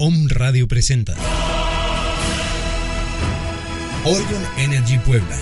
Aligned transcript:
Om 0.00 0.28
Radio 0.28 0.68
presenta 0.68 1.12
Orgon 4.04 4.44
Energy 4.56 4.96
Puebla. 4.98 5.36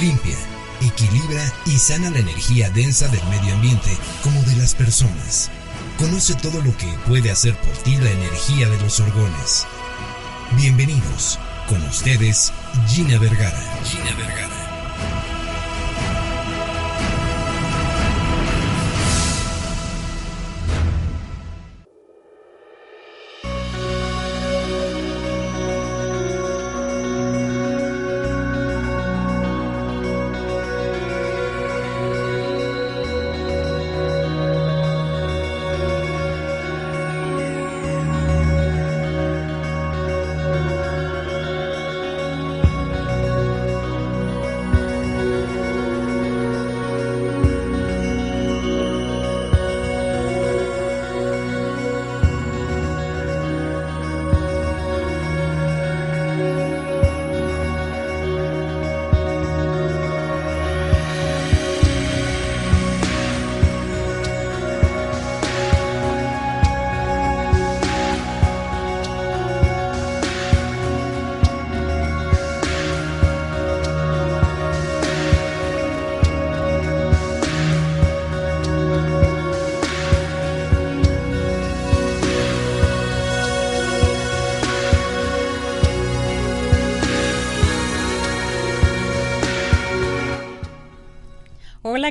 Limpia, 0.00 0.36
equilibra 0.80 1.44
y 1.64 1.78
sana 1.78 2.10
la 2.10 2.18
energía 2.18 2.70
densa 2.70 3.06
del 3.06 3.22
medio 3.28 3.54
ambiente 3.54 3.90
como 4.24 4.42
de 4.42 4.56
las 4.56 4.74
personas. 4.74 5.52
Conoce 5.96 6.34
todo 6.34 6.60
lo 6.60 6.76
que 6.76 6.92
puede 7.06 7.30
hacer 7.30 7.54
por 7.54 7.76
ti 7.84 7.96
la 7.98 8.10
energía 8.10 8.68
de 8.68 8.80
los 8.80 8.98
orgones. 8.98 9.64
Bienvenidos. 10.56 11.38
Con 11.68 11.80
ustedes, 11.84 12.52
Gina 12.88 13.16
Vergara. 13.20 13.62
Gina 13.84 14.12
Vergara. 14.16 14.67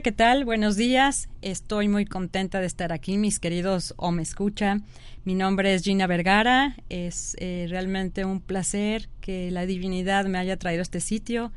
¿Qué 0.02 0.12
tal? 0.12 0.46
Buenos 0.46 0.76
días. 0.76 1.28
Estoy 1.42 1.88
muy 1.88 2.06
contenta 2.06 2.60
de 2.60 2.68
estar 2.68 2.94
aquí, 2.94 3.18
mis 3.18 3.40
queridos 3.40 3.96
o 3.98 4.12
me 4.12 4.22
escucha. 4.22 4.82
Mi 5.26 5.34
nombre 5.34 5.74
es 5.74 5.82
Gina 5.84 6.06
Vergara. 6.06 6.76
Es 6.88 7.36
eh, 7.40 7.66
realmente 7.68 8.24
un 8.24 8.40
placer 8.40 9.10
que 9.22 9.50
la 9.50 9.66
divinidad 9.66 10.26
me 10.26 10.38
haya 10.38 10.58
traído 10.58 10.82
a 10.82 10.84
este 10.84 11.00
sitio, 11.00 11.52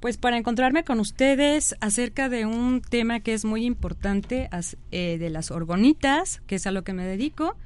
pues 0.00 0.18
para 0.18 0.36
encontrarme 0.36 0.84
con 0.84 1.00
ustedes 1.00 1.76
acerca 1.80 2.28
de 2.28 2.44
un 2.44 2.82
tema 2.82 3.20
que 3.20 3.32
es 3.32 3.46
muy 3.46 3.64
importante, 3.64 4.50
eh, 4.90 5.16
de 5.18 5.30
las 5.30 5.50
orgonitas, 5.50 6.42
que 6.46 6.56
es 6.56 6.66
a 6.66 6.72
lo 6.72 6.84
que 6.84 6.92
me 6.92 7.06
dedico, 7.06 7.56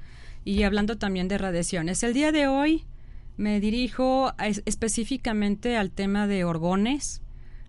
y 0.45 0.63
hablando 0.63 0.99
también 0.99 1.27
de 1.27 1.39
radiaciones. 1.39 2.01
El 2.05 2.15
día 2.15 2.31
de 2.31 2.47
hoy 2.47 2.85
me 3.37 3.59
dirijo 3.59 4.35
específicamente 4.67 5.77
al 5.77 5.91
tema 5.91 6.29
de 6.29 6.45
orgones 6.45 7.22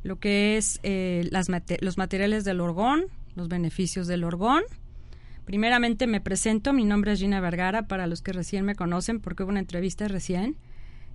lo 0.04 0.20
que 0.20 0.58
es 0.58 0.80
eh, 0.84 1.28
las 1.32 1.48
los 1.82 1.98
materiales 1.98 2.44
del 2.44 2.62
orgón, 2.62 3.06
los 3.36 3.48
beneficios 3.48 4.08
del 4.08 4.24
orgón. 4.24 4.64
Primeramente 5.46 6.08
me 6.08 6.22
presento, 6.22 6.74
mi 6.74 6.86
nombre 6.86 7.14
es 7.14 7.20
Gina 7.20 7.42
Vergara, 7.42 7.88
para 7.88 8.08
los 8.08 8.22
que 8.22 8.32
recién 8.32 8.66
me 8.66 8.76
conocen, 8.76 9.20
porque 9.20 9.44
hubo 9.44 9.50
una 9.50 9.60
entrevista 9.60 10.08
recién. 10.08 10.56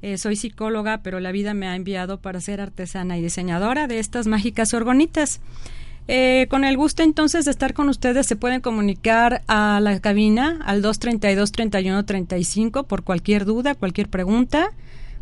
Eh, 0.00 0.16
soy 0.16 0.36
psicóloga, 0.36 1.02
pero 1.02 1.18
la 1.18 1.32
vida 1.32 1.54
me 1.54 1.66
ha 1.66 1.74
enviado 1.74 2.20
para 2.20 2.40
ser 2.40 2.60
artesana 2.60 3.18
y 3.18 3.22
diseñadora 3.22 3.88
de 3.88 3.98
estas 3.98 4.26
mágicas 4.26 4.74
orgonitas. 4.74 5.40
Eh, 6.10 6.46
con 6.48 6.64
el 6.64 6.74
gusto 6.76 7.02
entonces 7.02 7.44
de 7.44 7.50
estar 7.50 7.74
con 7.74 7.90
ustedes, 7.90 8.26
se 8.26 8.36
pueden 8.36 8.62
comunicar 8.62 9.42
a 9.46 9.78
la 9.82 10.00
cabina 10.00 10.58
al 10.64 10.82
232-3135 10.82 12.86
por 12.86 13.02
cualquier 13.02 13.44
duda, 13.44 13.74
cualquier 13.74 14.08
pregunta. 14.08 14.70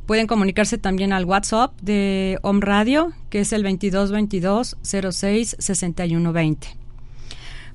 Pueden 0.06 0.28
comunicarse 0.28 0.78
también 0.78 1.12
al 1.12 1.24
WhatsApp 1.24 1.78
de 1.80 2.38
Home 2.42 2.60
Radio, 2.62 3.12
que 3.28 3.40
es 3.40 3.52
el 3.52 3.64
2222 3.64 4.76
06 4.82 5.56
6120. 5.58 6.68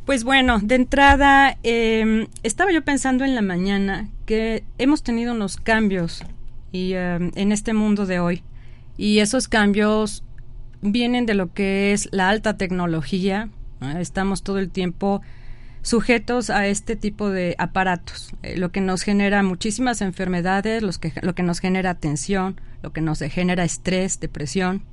Pues 0.06 0.24
bueno, 0.24 0.60
de 0.64 0.76
entrada, 0.76 1.58
em, 1.64 2.28
estaba 2.44 2.72
yo 2.72 2.84
pensando 2.84 3.26
en 3.26 3.36
la 3.36 3.42
mañana 3.42 4.10
que 4.26 4.64
hemos 4.78 5.04
tenido 5.04 5.34
unos 5.34 5.58
cambios 5.58 6.24
y, 6.72 6.94
em, 6.94 7.32
en 7.36 7.52
este 7.52 7.74
mundo 7.74 8.06
de 8.06 8.20
hoy. 8.20 8.44
Y 8.98 9.20
esos 9.20 9.48
cambios 9.48 10.24
vienen 10.82 11.26
de 11.26 11.34
lo 11.34 11.54
que 11.54 11.92
es 11.92 12.08
la 12.12 12.30
alta 12.30 12.58
tecnología. 12.58 13.50
Estamos 14.00 14.42
todo 14.42 14.58
el 14.58 14.70
tiempo 14.70 15.22
sujetos 15.82 16.50
a 16.50 16.68
este 16.68 16.96
tipo 16.96 17.30
de 17.30 17.56
aparatos, 17.58 18.34
eh, 18.44 18.58
lo 18.58 18.72
que 18.72 18.82
nos 18.82 19.02
genera 19.02 19.44
muchísimas 19.44 20.02
enfermedades, 20.02 20.84
los 20.84 21.00
que, 21.00 21.14
lo 21.22 21.34
que 21.34 21.44
nos 21.44 21.60
genera 21.60 21.96
tensión, 21.96 22.60
lo 22.82 22.94
que 22.94 23.02
nos 23.02 23.20
genera 23.20 23.64
estrés, 23.64 24.20
depresión. 24.20 24.84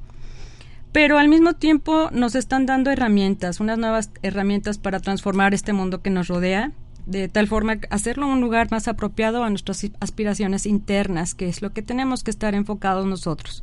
Pero 0.93 1.19
al 1.19 1.29
mismo 1.29 1.55
tiempo 1.55 2.09
nos 2.13 2.35
están 2.35 2.65
dando 2.65 2.91
herramientas, 2.91 3.61
unas 3.61 3.79
nuevas 3.79 4.11
herramientas 4.23 4.79
para 4.79 5.01
transformar 5.01 5.53
este 5.53 5.73
mundo 5.73 6.01
que 6.01 6.11
nos 6.11 6.29
rodea, 6.29 6.73
de 7.05 7.29
tal 7.29 7.47
forma 7.47 7.79
hacerlo 7.91 8.27
un 8.27 8.41
lugar 8.41 8.71
más 8.71 8.89
apropiado 8.89 9.45
a 9.45 9.51
nuestras 9.51 9.87
aspiraciones 10.01 10.67
internas, 10.67 11.35
que 11.35 11.49
es 11.49 11.63
lo 11.63 11.71
que 11.71 11.83
tenemos 11.83 12.23
que 12.23 12.31
estar 12.31 12.55
enfocados 12.55 13.07
nosotros. 13.07 13.63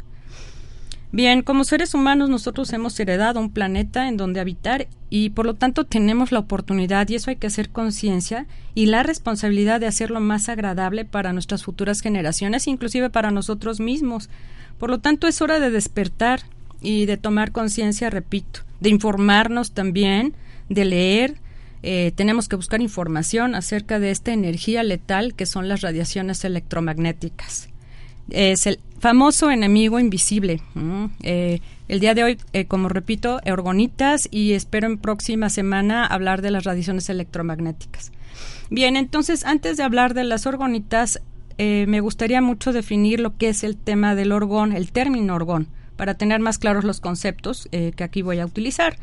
Bien, 1.16 1.44
como 1.44 1.64
seres 1.64 1.94
humanos 1.94 2.28
nosotros 2.28 2.74
hemos 2.74 3.00
heredado 3.00 3.40
un 3.40 3.50
planeta 3.50 4.10
en 4.10 4.18
donde 4.18 4.42
habitar 4.42 4.90
y 5.10 5.30
por 5.30 5.46
lo 5.46 5.54
tanto 5.54 5.86
tenemos 5.86 6.34
la 6.34 6.40
oportunidad, 6.40 7.08
y 7.08 7.16
eso 7.16 7.30
hay 7.30 7.38
que 7.38 7.48
hacer 7.48 7.70
conciencia, 7.70 8.48
y 8.74 8.88
la 8.88 9.02
responsabilidad 9.02 9.80
de 9.80 9.88
hacerlo 9.88 10.20
más 10.20 10.50
agradable 10.50 11.06
para 11.06 11.32
nuestras 11.32 11.64
futuras 11.64 12.02
generaciones, 12.02 12.68
inclusive 12.68 13.10
para 13.10 13.32
nosotros 13.32 13.80
mismos. 13.80 14.30
Por 14.78 14.90
lo 14.90 15.00
tanto 15.00 15.28
es 15.28 15.42
hora 15.42 15.62
de 15.62 15.72
despertar 15.72 16.42
y 16.82 17.06
de 17.06 17.16
tomar 17.16 17.54
conciencia, 17.54 18.10
repito, 18.10 18.64
de 18.82 18.90
informarnos 18.90 19.72
también, 19.72 20.36
de 20.68 20.84
leer, 20.84 21.36
eh, 21.82 22.12
tenemos 22.14 22.50
que 22.50 22.58
buscar 22.58 22.82
información 22.82 23.56
acerca 23.56 24.00
de 24.00 24.12
esta 24.12 24.34
energía 24.34 24.84
letal 24.84 25.34
que 25.34 25.46
son 25.46 25.70
las 25.70 25.80
radiaciones 25.80 26.44
electromagnéticas 26.44 27.70
es 28.30 28.68
el 28.68 28.80
famoso 29.00 29.52
enemigo 29.52 30.00
invisible. 30.00 30.62
Eh, 31.22 31.60
el 31.88 32.00
día 32.00 32.14
de 32.16 32.24
hoy, 32.24 32.38
eh, 32.54 32.66
como 32.66 32.90
repito, 32.90 33.40
orgonitas 33.46 34.28
y 34.32 34.54
espero 34.54 34.88
en 34.88 34.98
próxima 34.98 35.50
semana 35.50 36.06
hablar 36.06 36.42
de 36.42 36.52
las 36.52 36.64
radiaciones 36.64 37.10
electromagnéticas. 37.10 38.12
Bien, 38.70 38.98
entonces 38.98 39.46
antes 39.46 39.78
de 39.78 39.84
hablar 39.84 40.14
de 40.14 40.24
las 40.24 40.48
orgonitas, 40.48 41.22
eh, 41.58 41.86
me 41.88 42.00
gustaría 42.00 42.42
mucho 42.42 42.74
definir 42.74 43.20
lo 43.20 43.38
que 43.38 43.50
es 43.50 43.64
el 43.64 43.78
tema 43.78 44.16
del 44.16 44.32
orgón, 44.32 44.74
el 44.74 44.92
término 44.92 45.36
orgón, 45.36 45.68
para 45.96 46.16
tener 46.16 46.40
más 46.40 46.58
claros 46.58 46.84
los 46.84 47.00
conceptos 47.00 47.70
que 47.72 48.04
aquí 48.04 48.22
voy 48.22 48.40
a 48.40 48.46
utilizar. 48.46 48.98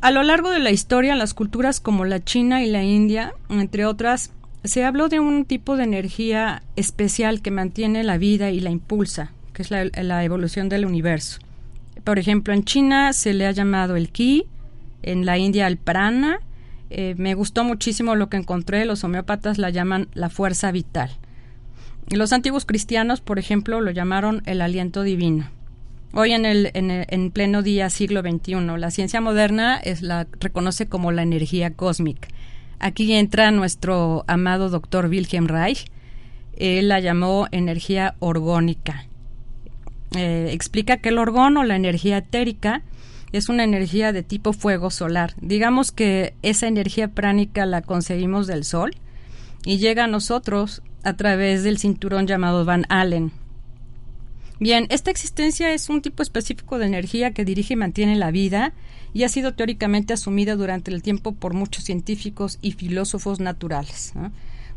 a 0.00 0.10
lo 0.10 0.22
largo 0.22 0.50
de 0.50 0.58
la 0.58 0.70
historia, 0.70 1.14
las 1.14 1.32
culturas 1.32 1.80
como 1.80 2.04
la 2.04 2.22
China 2.22 2.62
y 2.62 2.70
la 2.70 2.82
India, 2.82 3.32
entre 3.48 3.86
otras, 3.86 4.32
se 4.64 4.84
habló 4.84 5.08
de 5.08 5.20
un 5.20 5.44
tipo 5.44 5.76
de 5.76 5.84
energía 5.84 6.62
especial 6.74 7.42
que 7.42 7.50
mantiene 7.50 8.02
la 8.02 8.16
vida 8.16 8.50
y 8.50 8.60
la 8.60 8.70
impulsa, 8.70 9.32
que 9.52 9.62
es 9.62 9.70
la, 9.70 10.24
evolución 10.24 10.68
del 10.68 10.86
universo. 10.86 11.38
Por 12.02 12.18
ejemplo, 12.18 12.54
en 12.54 12.64
China 12.64 13.12
se 13.12 13.34
le 13.34 13.46
ha 13.46 13.52
llamado 13.52 13.96
el 13.96 14.08
ki, 14.08 14.46
en 15.02 15.26
la 15.26 15.38
India 15.38 15.66
el 15.66 15.76
prana. 15.76 16.40
Eh, 16.90 17.14
me 17.18 17.34
gustó 17.34 17.62
muchísimo 17.64 18.14
lo 18.14 18.28
que 18.28 18.38
encontré, 18.38 18.84
los 18.86 19.04
homeópatas 19.04 19.58
la 19.58 19.70
llaman 19.70 20.08
la 20.14 20.30
fuerza 20.30 20.72
vital. 20.72 21.10
Los 22.10 22.32
antiguos 22.32 22.64
cristianos, 22.64 23.20
por 23.20 23.38
ejemplo, 23.38 23.80
lo 23.80 23.90
llamaron 23.90 24.42
el 24.46 24.62
aliento 24.62 25.02
divino. 25.02 25.48
Hoy 26.12 26.32
en 26.32 26.46
el, 26.46 26.70
en, 26.74 27.30
pleno 27.32 27.62
día 27.62 27.90
siglo 27.90 28.22
XXI, 28.22 28.54
la 28.78 28.90
ciencia 28.90 29.20
moderna 29.20 29.80
la 30.00 30.26
reconoce 30.38 30.86
como 30.86 31.10
la 31.12 31.22
energía 31.22 31.72
cósmica. 31.72 32.28
Aquí 32.84 33.14
entra 33.14 33.50
nuestro 33.50 34.24
amado 34.26 34.68
doctor 34.68 35.06
Wilhelm 35.06 35.46
Reich. 35.46 35.86
Él 36.54 36.88
la 36.88 37.00
llamó 37.00 37.48
energía 37.50 38.14
orgónica. 38.18 39.06
Eh, 40.14 40.50
explica 40.52 40.98
que 40.98 41.08
el 41.08 41.16
orgón 41.16 41.56
o 41.56 41.64
la 41.64 41.76
energía 41.76 42.18
etérica 42.18 42.82
es 43.32 43.48
una 43.48 43.64
energía 43.64 44.12
de 44.12 44.22
tipo 44.22 44.52
fuego 44.52 44.90
solar. 44.90 45.32
Digamos 45.40 45.92
que 45.92 46.34
esa 46.42 46.66
energía 46.66 47.08
pránica 47.08 47.64
la 47.64 47.80
conseguimos 47.80 48.46
del 48.46 48.64
sol 48.64 48.94
y 49.64 49.78
llega 49.78 50.04
a 50.04 50.08
nosotros 50.08 50.82
a 51.04 51.14
través 51.14 51.62
del 51.62 51.78
cinturón 51.78 52.26
llamado 52.26 52.66
Van 52.66 52.84
Allen. 52.90 53.32
Bien, 54.60 54.88
esta 54.90 55.10
existencia 55.10 55.72
es 55.72 55.88
un 55.88 56.02
tipo 56.02 56.22
específico 56.22 56.78
de 56.78 56.84
energía 56.84 57.30
que 57.30 57.46
dirige 57.46 57.72
y 57.72 57.78
mantiene 57.78 58.16
la 58.16 58.30
vida 58.30 58.74
y 59.14 59.22
ha 59.22 59.28
sido 59.28 59.54
teóricamente 59.54 60.12
asumida 60.12 60.56
durante 60.56 60.90
el 60.90 61.02
tiempo 61.02 61.32
por 61.32 61.54
muchos 61.54 61.84
científicos 61.84 62.58
y 62.60 62.72
filósofos 62.72 63.40
naturales. 63.40 64.12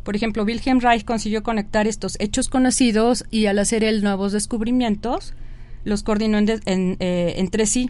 Por 0.04 0.16
ejemplo, 0.16 0.44
Wilhelm 0.44 0.80
Reich 0.80 1.04
consiguió 1.04 1.44
conectar 1.44 1.88
estos 1.88 2.16
hechos 2.22 2.48
conocidos 2.48 3.26
y 3.30 3.48
al 3.48 3.60
hacer 3.60 3.84
él 3.84 4.04
nuevos 4.04 4.32
descubrimientos, 4.32 5.34
los 5.84 6.04
coordinó 6.04 6.38
eh, 6.40 7.34
entre 7.38 7.66
sí, 7.66 7.90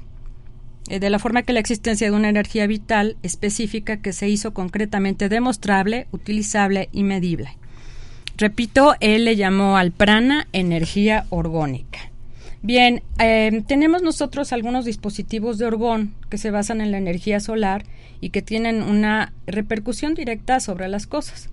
eh, 0.90 1.00
de 1.00 1.10
la 1.10 1.20
forma 1.20 1.44
que 1.44 1.54
la 1.54 1.60
existencia 1.60 2.10
de 2.10 2.16
una 2.16 2.30
energía 2.30 2.66
vital 2.66 3.18
específica 3.24 3.98
que 3.98 4.14
se 4.14 4.30
hizo 4.30 4.54
concretamente 4.54 5.30
demostrable, 5.30 6.08
utilizable 6.12 6.90
y 6.92 7.04
medible. 7.04 7.58
Repito, 8.38 8.96
él 9.00 9.26
le 9.26 9.36
llamó 9.36 9.78
al 9.78 9.92
prana 9.92 10.48
energía 10.54 11.26
orgónica. 11.30 12.12
Bien, 12.64 13.04
eh, 13.20 13.64
tenemos 13.68 14.02
nosotros 14.02 14.52
algunos 14.52 14.86
dispositivos 14.86 15.58
de 15.58 15.66
orgón 15.66 16.16
que 16.30 16.38
se 16.38 16.52
basan 16.52 16.82
en 16.82 16.92
la 16.92 16.98
energía 16.98 17.40
solar 17.40 17.84
y 18.20 18.32
que 18.32 18.42
tienen 18.42 18.82
una 18.82 19.34
repercusión 19.46 20.16
directa 20.16 20.60
sobre 20.60 20.88
las 20.88 21.06
cosas. 21.06 21.50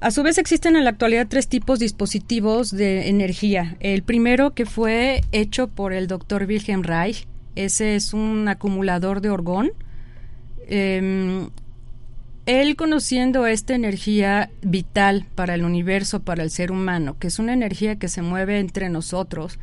A 0.00 0.10
su 0.10 0.22
vez 0.22 0.38
existen 0.38 0.76
en 0.76 0.84
la 0.84 0.90
actualidad 0.90 1.26
tres 1.28 1.48
tipos 1.48 1.78
de 1.78 1.86
dispositivos 1.86 2.70
de 2.70 3.08
energía. 3.08 3.76
El 3.80 4.02
primero 4.02 4.54
que 4.54 4.66
fue 4.66 5.22
hecho 5.32 5.68
por 5.68 5.92
el 5.92 6.06
doctor 6.06 6.44
Wilhelm 6.46 6.82
Reich, 6.82 7.26
ese 7.56 7.96
es 7.96 8.12
un 8.12 8.46
acumulador 8.48 9.20
de 9.20 9.30
orgón. 9.30 9.72
Em, 10.66 11.48
él 12.46 12.76
conociendo 12.76 13.46
esta 13.46 13.74
energía 13.74 14.50
vital 14.60 15.26
para 15.34 15.54
el 15.54 15.64
universo, 15.64 16.20
para 16.20 16.42
el 16.42 16.50
ser 16.50 16.70
humano, 16.70 17.16
que 17.18 17.28
es 17.28 17.38
una 17.38 17.54
energía 17.54 17.96
que 17.96 18.08
se 18.08 18.20
mueve 18.20 18.58
entre 18.58 18.90
nosotros, 18.90 19.58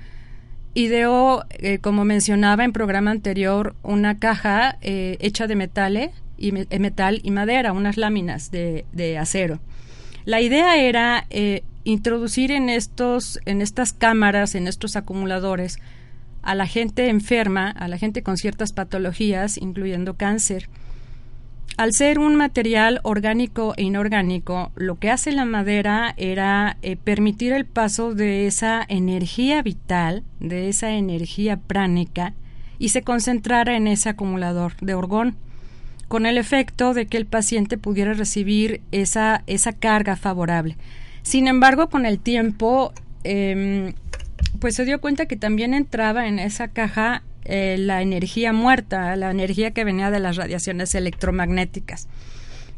ideó, 0.74 1.46
eh, 1.52 1.80
como 1.80 2.06
mencionaba 2.06 2.64
en 2.64 2.74
programa 2.74 3.12
anterior, 3.12 3.76
una 3.84 4.20
caja 4.20 4.78
eh, 4.82 5.18
hecha 5.20 5.48
de 5.48 5.56
metales 5.56 6.12
y, 6.38 6.52
metal 6.52 7.20
y 7.24 7.32
madera, 7.32 7.74
unas 7.74 7.98
láminas 7.98 8.52
de 8.52 9.18
acero. 9.20 9.60
La 10.26 10.40
idea 10.40 10.78
era 10.78 11.26
eh, 11.30 11.64
introducir 11.84 12.52
en 12.52 12.70
estos, 12.70 13.40
en 13.46 13.62
estas 13.62 13.94
cámaras, 13.94 14.54
en 14.56 14.68
estos 14.68 14.96
acumuladores, 14.96 15.80
a 16.44 16.56
la 16.56 16.68
gente 16.68 17.10
enferma, 17.10 17.70
a 17.70 17.88
la 17.88 17.98
gente 17.98 18.24
con 18.24 18.38
ciertas 18.38 18.72
patologías, 18.72 19.58
incluyendo 19.58 20.16
cáncer. 20.16 20.70
Al 21.78 21.94
ser 21.94 22.20
un 22.20 22.36
material 22.36 23.00
orgánico 23.04 23.74
e 23.76 23.84
inorgánico, 23.84 24.72
lo 24.76 25.00
que 25.00 25.10
hace 25.10 25.32
la 25.32 25.46
madera 25.46 26.14
era 26.18 26.78
eh, 26.82 26.96
permitir 26.96 27.54
el 27.54 27.66
paso 27.66 28.14
de 28.14 28.46
esa 28.46 28.86
energía 28.88 29.62
vital, 29.64 30.24
de 30.40 30.70
esa 30.70 30.92
energía 30.92 31.58
pránica, 31.58 32.34
y 32.78 32.90
se 32.90 33.02
concentrara 33.02 33.76
en 33.78 33.88
ese 33.88 34.10
acumulador 34.10 34.76
de 34.82 34.94
orgón 34.94 35.38
con 36.08 36.26
el 36.26 36.38
efecto 36.38 36.94
de 36.94 37.06
que 37.06 37.16
el 37.16 37.26
paciente 37.26 37.78
pudiera 37.78 38.14
recibir 38.14 38.82
esa, 38.92 39.44
esa 39.48 39.72
carga 39.72 40.18
favorable. 40.18 40.76
Sin 41.22 41.48
embargo, 41.48 41.90
con 41.90 42.06
el 42.06 42.20
tiempo, 42.20 42.92
em, 43.24 43.94
pues 44.60 44.76
se 44.76 44.84
dio 44.84 45.00
cuenta 45.00 45.26
que 45.26 45.38
también 45.38 45.74
entraba 45.74 46.28
en 46.28 46.38
esa 46.38 46.68
caja 46.68 47.24
eh, 47.44 47.76
la 47.80 48.02
energía 48.02 48.54
muerta, 48.54 49.16
la 49.16 49.32
energía 49.32 49.72
que 49.72 49.84
venía 49.84 50.12
de 50.12 50.20
las 50.20 50.36
radiaciones 50.36 50.94
electromagnéticas. 50.94 52.08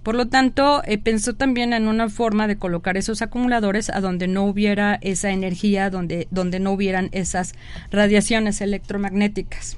Por 0.04 0.15
lo 0.15 0.27
tanto, 0.27 0.81
eh, 0.86 0.98
pensó 0.98 1.33
también 1.33 1.74
en 1.74 1.88
una 1.88 2.10
forma 2.10 2.48
de 2.48 2.57
colocar 2.57 2.98
esos 2.98 3.21
acumuladores 3.21 3.89
a 3.89 4.00
donde 4.00 4.27
no 4.27 4.44
hubiera 4.44 5.00
esa 5.01 5.31
energía, 5.31 5.89
donde, 5.89 6.27
donde 6.31 6.60
no 6.60 6.71
hubieran 6.71 7.10
esas 7.12 7.56
radiaciones 7.92 8.62
electromagnéticas. 8.62 9.77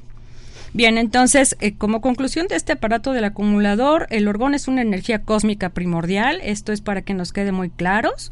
Bien, 0.73 0.97
entonces, 0.97 1.55
eh, 1.61 1.75
como 1.75 2.01
conclusión 2.01 2.47
de 2.47 2.55
este 2.55 2.73
aparato 2.73 3.13
del 3.13 3.23
acumulador, 3.23 4.07
el 4.09 4.27
orgón 4.27 4.53
es 4.53 4.67
una 4.67 4.81
energía 4.81 5.23
cósmica 5.23 5.69
primordial. 5.69 6.41
Esto 6.43 6.73
es 6.73 6.81
para 6.81 7.01
que 7.01 7.13
nos 7.13 7.33
quede 7.33 7.51
muy 7.51 7.69
claros. 7.69 8.31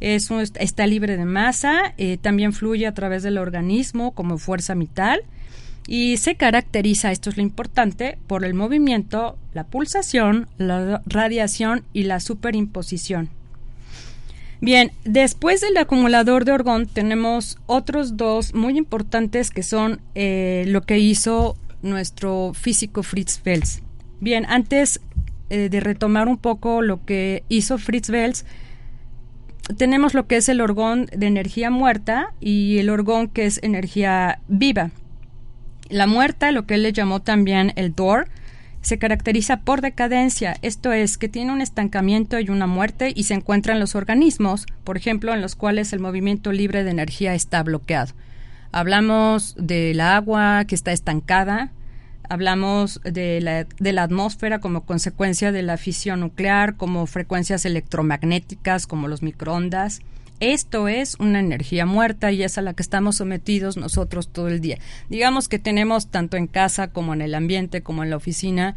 Es 0.00 0.30
está 0.30 0.86
libre 0.86 1.16
de 1.16 1.24
masa, 1.24 1.94
también 2.20 2.52
fluye 2.52 2.86
a 2.86 2.92
través 2.92 3.22
del 3.22 3.38
organismo 3.38 4.12
como 4.12 4.36
fuerza 4.38 4.74
vital 4.74 5.22
y 5.86 6.16
se 6.16 6.34
caracteriza, 6.34 7.12
esto 7.12 7.30
es 7.30 7.36
lo 7.36 7.42
importante, 7.42 8.18
por 8.26 8.44
el 8.44 8.54
movimiento, 8.54 9.36
la 9.52 9.64
pulsación, 9.64 10.48
la 10.56 11.02
radiación 11.06 11.84
y 11.92 12.04
la 12.04 12.20
superimposición. 12.20 13.28
Bien, 14.60 14.92
después 15.04 15.60
del 15.60 15.76
acumulador 15.76 16.46
de 16.46 16.52
orgón 16.52 16.86
tenemos 16.86 17.58
otros 17.66 18.16
dos 18.16 18.54
muy 18.54 18.78
importantes 18.78 19.50
que 19.50 19.62
son 19.62 20.00
eh, 20.14 20.64
lo 20.68 20.82
que 20.82 20.98
hizo 20.98 21.56
nuestro 21.82 22.52
físico 22.54 23.02
Fritz 23.02 23.42
Wels. 23.44 23.82
Bien, 24.20 24.46
antes 24.48 25.00
eh, 25.50 25.68
de 25.68 25.80
retomar 25.80 26.28
un 26.28 26.38
poco 26.38 26.80
lo 26.80 27.04
que 27.04 27.44
hizo 27.50 27.76
Fritz 27.76 28.08
Wels, 28.08 28.46
tenemos 29.76 30.14
lo 30.14 30.26
que 30.26 30.36
es 30.36 30.48
el 30.48 30.62
orgón 30.62 31.06
de 31.14 31.26
energía 31.26 31.70
muerta 31.70 32.32
y 32.40 32.78
el 32.78 32.88
orgón 32.88 33.28
que 33.28 33.44
es 33.44 33.60
energía 33.62 34.40
viva. 34.48 34.90
La 35.88 36.06
muerta, 36.06 36.52
lo 36.52 36.66
que 36.66 36.74
él 36.74 36.82
le 36.82 36.92
llamó 36.92 37.20
también 37.20 37.72
el 37.76 37.94
DOR, 37.94 38.28
se 38.84 38.98
caracteriza 38.98 39.60
por 39.60 39.80
decadencia, 39.80 40.56
esto 40.60 40.92
es, 40.92 41.16
que 41.16 41.28
tiene 41.28 41.52
un 41.52 41.62
estancamiento 41.62 42.38
y 42.38 42.50
una 42.50 42.66
muerte 42.66 43.12
y 43.14 43.24
se 43.24 43.32
encuentra 43.32 43.72
en 43.72 43.80
los 43.80 43.94
organismos, 43.94 44.66
por 44.84 44.98
ejemplo, 44.98 45.32
en 45.32 45.40
los 45.40 45.54
cuales 45.54 45.94
el 45.94 46.00
movimiento 46.00 46.52
libre 46.52 46.84
de 46.84 46.90
energía 46.90 47.34
está 47.34 47.62
bloqueado. 47.62 48.12
Hablamos 48.72 49.54
del 49.56 50.00
agua 50.00 50.66
que 50.66 50.74
está 50.74 50.92
estancada, 50.92 51.70
hablamos 52.28 53.00
de 53.04 53.40
la, 53.40 53.64
de 53.64 53.92
la, 53.92 54.02
atmósfera 54.02 54.58
como 54.58 54.84
consecuencia 54.84 55.50
de 55.50 55.62
la 55.62 55.78
fisión 55.78 56.20
nuclear, 56.20 56.76
como 56.76 57.06
frecuencias 57.06 57.64
electromagnéticas, 57.64 58.86
como 58.86 59.08
los 59.08 59.22
microondas. 59.22 60.00
Esto 60.44 60.88
es 60.88 61.16
una 61.20 61.40
energía 61.40 61.86
muerta 61.86 62.30
y 62.30 62.42
es 62.42 62.58
a 62.58 62.60
la 62.60 62.74
que 62.74 62.82
estamos 62.82 63.16
sometidos 63.16 63.78
nosotros 63.78 64.28
todo 64.28 64.48
el 64.48 64.60
día. 64.60 64.76
Digamos 65.08 65.48
que 65.48 65.58
tenemos 65.58 66.08
tanto 66.08 66.36
en 66.36 66.48
casa 66.48 66.88
como 66.88 67.14
en 67.14 67.22
el 67.22 67.34
ambiente 67.34 67.82
como 67.82 68.04
en 68.04 68.10
la 68.10 68.16
oficina, 68.16 68.76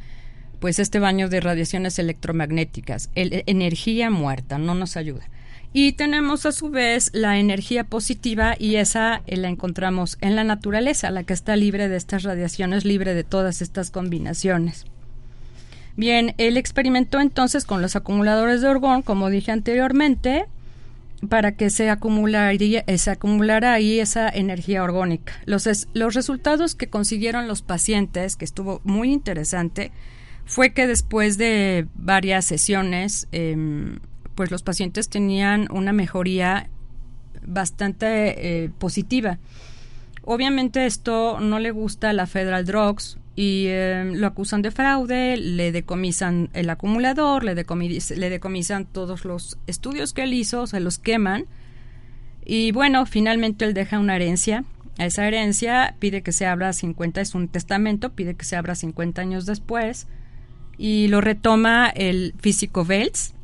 pues 0.61 0.79
este 0.79 0.99
baño 0.99 1.27
de 1.27 1.41
radiaciones 1.41 1.99
electromagnéticas. 1.99 3.09
El, 3.15 3.43
energía 3.47 4.09
muerta 4.09 4.57
no 4.57 4.75
nos 4.75 4.95
ayuda. 4.95 5.29
Y 5.73 5.91
tenemos 5.91 6.45
a 6.45 6.53
su 6.53 6.69
vez 6.69 7.09
la 7.11 7.37
energía 7.37 7.83
positiva 7.83 8.55
y 8.57 8.77
esa 8.77 9.21
eh, 9.27 9.35
la 9.35 9.49
encontramos 9.49 10.17
en 10.21 10.37
la 10.37 10.45
naturaleza, 10.45 11.11
la 11.11 11.23
que 11.23 11.33
está 11.33 11.57
libre 11.57 11.89
de 11.89 11.97
estas 11.97 12.23
radiaciones, 12.23 12.85
libre 12.85 13.13
de 13.13 13.25
todas 13.25 13.61
estas 13.61 13.91
combinaciones. 13.91 14.85
Bien, 15.97 16.33
él 16.37 16.55
experimentó 16.55 17.19
entonces 17.19 17.65
con 17.65 17.81
los 17.81 17.97
acumuladores 17.97 18.61
de 18.61 18.69
orgón, 18.69 19.01
como 19.01 19.29
dije 19.29 19.51
anteriormente, 19.51 20.45
para 21.29 21.53
que 21.53 21.69
se 21.69 21.89
acumulara, 21.89 22.51
eh, 22.53 22.97
se 22.97 23.11
acumulara 23.11 23.73
ahí 23.73 23.99
esa 23.99 24.29
energía 24.29 24.83
orgónica. 24.83 25.33
Los, 25.45 25.87
los 25.93 26.13
resultados 26.13 26.75
que 26.75 26.87
consiguieron 26.87 27.47
los 27.47 27.61
pacientes, 27.61 28.35
que 28.35 28.45
estuvo 28.45 28.81
muy 28.83 29.11
interesante, 29.11 29.91
fue 30.45 30.73
que 30.73 30.87
después 30.87 31.37
de 31.37 31.87
varias 31.95 32.45
sesiones, 32.45 33.27
eh, 33.31 33.97
pues 34.35 34.51
los 34.51 34.61
pacientes 34.61 35.09
tenían 35.09 35.67
una 35.71 35.91
mejoría 35.91 36.69
bastante 37.45 38.63
eh, 38.63 38.69
positiva. 38.77 39.39
Obviamente 40.23 40.85
esto 40.85 41.39
no 41.39 41.59
le 41.59 41.71
gusta 41.71 42.11
a 42.11 42.13
la 42.13 42.27
Federal 42.27 42.65
Drugs 42.65 43.17
y 43.37 43.67
eh, 43.67 44.03
lo 44.15 44.25
acusan 44.25 44.63
de 44.63 44.71
fraude, 44.71 45.37
le 45.37 45.71
decomisan 45.71 46.49
el 46.53 46.71
acumulador, 46.71 47.43
le, 47.43 47.53
decomisan 47.53 48.85
todos 48.85 49.25
los 49.25 49.59
estudios 49.67 50.11
que 50.13 50.23
él 50.23 50.33
hizo, 50.33 50.65
se 50.65 50.79
los 50.79 50.97
queman 50.97 51.45
y 52.43 52.71
bueno, 52.71 53.05
finalmente 53.05 53.63
él 53.65 53.75
deja 53.75 53.99
una 53.99 54.15
herencia. 54.15 54.65
A 54.97 55.05
esa 55.05 55.27
herencia 55.27 55.95
pide 55.99 56.23
que 56.23 56.31
se 56.31 56.47
abra 56.47 56.73
50, 56.73 57.21
es 57.21 57.35
un 57.35 57.47
testamento, 57.47 58.13
pide 58.13 58.33
que 58.33 58.43
se 58.43 58.55
abra 58.55 58.73
50 58.73 59.21
años 59.21 59.45
después 59.45 60.07
y 60.79 61.07
lo 61.07 61.21
retoma 61.21 61.89
el 61.89 62.33
físico 62.39 62.81
Wells. 62.89 63.35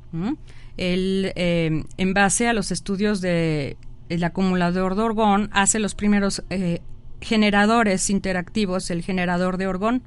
Él, 0.78 1.34
eh, 1.36 1.84
en 1.98 2.14
base 2.16 2.48
a 2.48 2.54
los 2.54 2.72
estudios 2.72 3.22
del 3.22 3.78
el 4.10 4.24
acumulador 4.24 4.96
de 4.96 5.04
orgón, 5.04 5.50
hace 5.54 5.78
los 5.78 5.94
primeros 5.94 6.42
eh, 6.50 6.82
generadores 7.24 8.10
interactivos, 8.10 8.92
el 8.92 9.02
generador 9.02 9.58
de 9.58 9.68
orgón. 9.68 10.02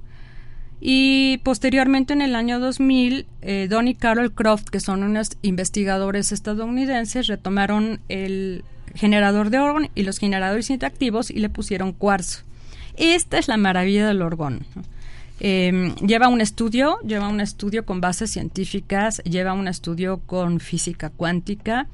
Y 0.80 1.38
posteriormente, 1.38 2.12
en 2.12 2.22
el 2.22 2.36
año 2.36 2.60
2000, 2.60 3.26
eh, 3.42 3.66
Don 3.68 3.88
y 3.88 3.94
Carol 3.94 4.32
Croft, 4.32 4.68
que 4.68 4.80
son 4.80 5.02
unos 5.02 5.30
investigadores 5.42 6.32
estadounidenses, 6.32 7.26
retomaron 7.26 8.00
el 8.08 8.64
generador 8.94 9.50
de 9.50 9.58
orgón 9.58 9.88
y 9.94 10.02
los 10.02 10.18
generadores 10.18 10.70
interactivos 10.70 11.30
y 11.30 11.40
le 11.40 11.48
pusieron 11.48 11.92
cuarzo. 11.92 12.42
Esta 12.96 13.38
es 13.38 13.48
la 13.48 13.56
maravilla 13.56 14.06
del 14.06 14.22
orgón 14.22 14.66
Em, 15.38 15.94
lleva 15.96 16.28
un 16.28 16.40
estudio, 16.40 16.98
lleva 17.00 17.28
un 17.28 17.40
estudio 17.40 17.84
con 17.84 18.00
bases 18.00 18.30
científicas, 18.30 19.22
lleva 19.24 19.52
un 19.52 19.68
estudio 19.68 20.20
con 20.24 20.60
física 20.60 21.10
cuántica. 21.10 21.88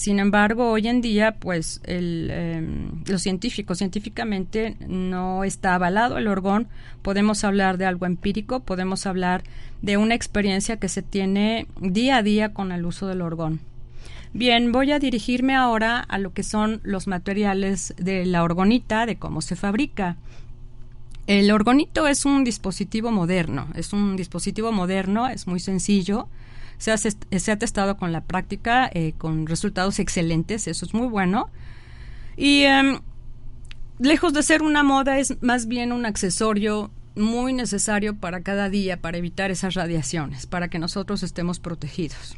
Sin 0.00 0.18
embargo, 0.18 0.70
hoy 0.70 0.88
en 0.88 1.02
día, 1.02 1.32
pues, 1.32 1.82
el, 1.84 2.30
em, 2.30 3.04
los 3.04 3.20
científicos, 3.20 3.76
científicamente 3.76 4.78
no 4.88 5.44
está 5.44 5.74
avalado 5.74 6.16
el 6.16 6.26
orgón. 6.26 6.68
Podemos 7.02 7.44
hablar 7.44 7.76
de 7.76 7.84
algo 7.84 8.06
empírico, 8.06 8.60
podemos 8.60 9.04
hablar 9.04 9.42
de 9.82 9.98
una 9.98 10.14
experiencia 10.14 10.78
que 10.78 10.88
se 10.88 11.02
tiene 11.02 11.66
día 11.82 12.16
a 12.16 12.22
día 12.22 12.54
con 12.54 12.72
el 12.72 12.86
uso 12.86 13.08
del 13.08 13.20
orgón. 13.20 13.60
Bien, 14.32 14.72
voy 14.72 14.90
a 14.90 14.98
dirigirme 14.98 15.54
ahora 15.54 15.98
a 16.00 16.16
lo 16.16 16.32
que 16.32 16.44
son 16.44 16.80
los 16.82 17.06
materiales 17.06 17.92
de 17.98 18.24
la 18.24 18.42
orgonita, 18.42 19.04
de 19.04 19.16
cómo 19.16 19.42
se 19.42 19.54
fabrica. 19.54 20.16
El 21.26 21.50
orgonito 21.50 22.08
es 22.08 22.24
un 22.24 22.42
dispositivo 22.42 23.10
moderno, 23.10 23.68
es 23.74 23.92
un 23.92 24.16
dispositivo 24.16 24.72
moderno, 24.72 25.28
es 25.28 25.46
muy 25.46 25.60
sencillo, 25.60 26.26
se 26.80 27.52
ha, 27.52 27.56
testado 27.56 27.96
con 27.96 28.10
la 28.10 28.22
práctica 28.22 28.90
eh, 28.92 29.12
con 29.16 29.46
resultados 29.46 29.98
excelentes, 29.98 30.66
eso 30.66 30.84
es 30.84 30.94
muy 30.94 31.06
bueno. 31.06 31.50
Y 32.36 32.62
em, 32.62 33.00
lejos 33.98 34.32
de 34.32 34.42
ser 34.42 34.62
una 34.62 34.82
moda, 34.82 35.18
es 35.18 35.40
más 35.42 35.66
bien 35.66 35.92
un 35.92 36.06
accesorio 36.06 36.90
muy 37.14 37.52
necesario 37.52 38.16
para 38.16 38.40
cada 38.40 38.68
día 38.68 38.96
para 38.96 39.18
evitar 39.18 39.50
esas 39.50 39.74
radiaciones, 39.74 40.46
para 40.46 40.68
que 40.68 40.78
nosotros 40.78 41.22
estemos 41.22 41.60
protegidos. 41.60 42.36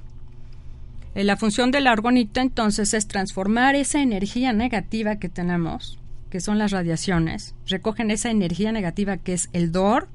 Eh, 1.14 1.25
la 1.25 1.37
función 1.37 1.70
de 1.70 1.80
la 1.80 1.92
orgonita 1.92 2.42
entonces 2.42 2.92
es 2.94 3.06
transformar 3.06 3.75
esa 3.76 4.02
energía 4.02 4.52
negativa 4.52 5.16
que 5.16 5.28
tenemos 5.28 5.99
que 6.32 6.40
son 6.40 6.56
las 6.56 6.70
radiaciones, 6.70 7.54
recogen 7.66 8.11
esa 8.11 8.30
energía 8.30 8.72
negativa 8.72 9.18
que 9.18 9.34
es 9.34 9.50
el 9.52 9.70
DOR 9.70 10.08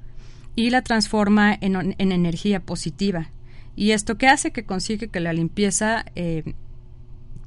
y 0.56 0.72
la 0.72 0.82
transforma 0.82 1.56
en, 1.62 1.94
energía 2.00 2.60
positiva. 2.60 3.30
¿Y 3.78 3.92
esto 3.92 4.18
qué 4.18 4.28
hace? 4.28 4.52
Que 4.52 4.66
consigue 4.66 5.08
que 5.08 5.20
la 5.20 5.34
limpieza 5.34 6.04
eh, 6.16 6.56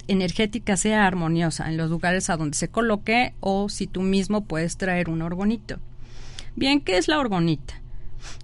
energética 0.06 0.76
sea 0.76 1.04
armoniosa 1.04 1.68
en 1.68 1.76
los 1.76 1.90
lugares 1.90 2.30
a 2.30 2.36
donde 2.36 2.56
se 2.56 2.68
coloque 2.68 3.34
o 3.40 3.68
si 3.68 3.88
tú 3.88 4.00
mismo 4.00 4.44
puedes 4.44 4.76
traer 4.76 5.10
un 5.10 5.22
orgonito. 5.22 5.80
Bien, 6.54 6.80
¿qué 6.80 6.98
es 6.98 7.08
la 7.08 7.18
orgonita? 7.18 7.74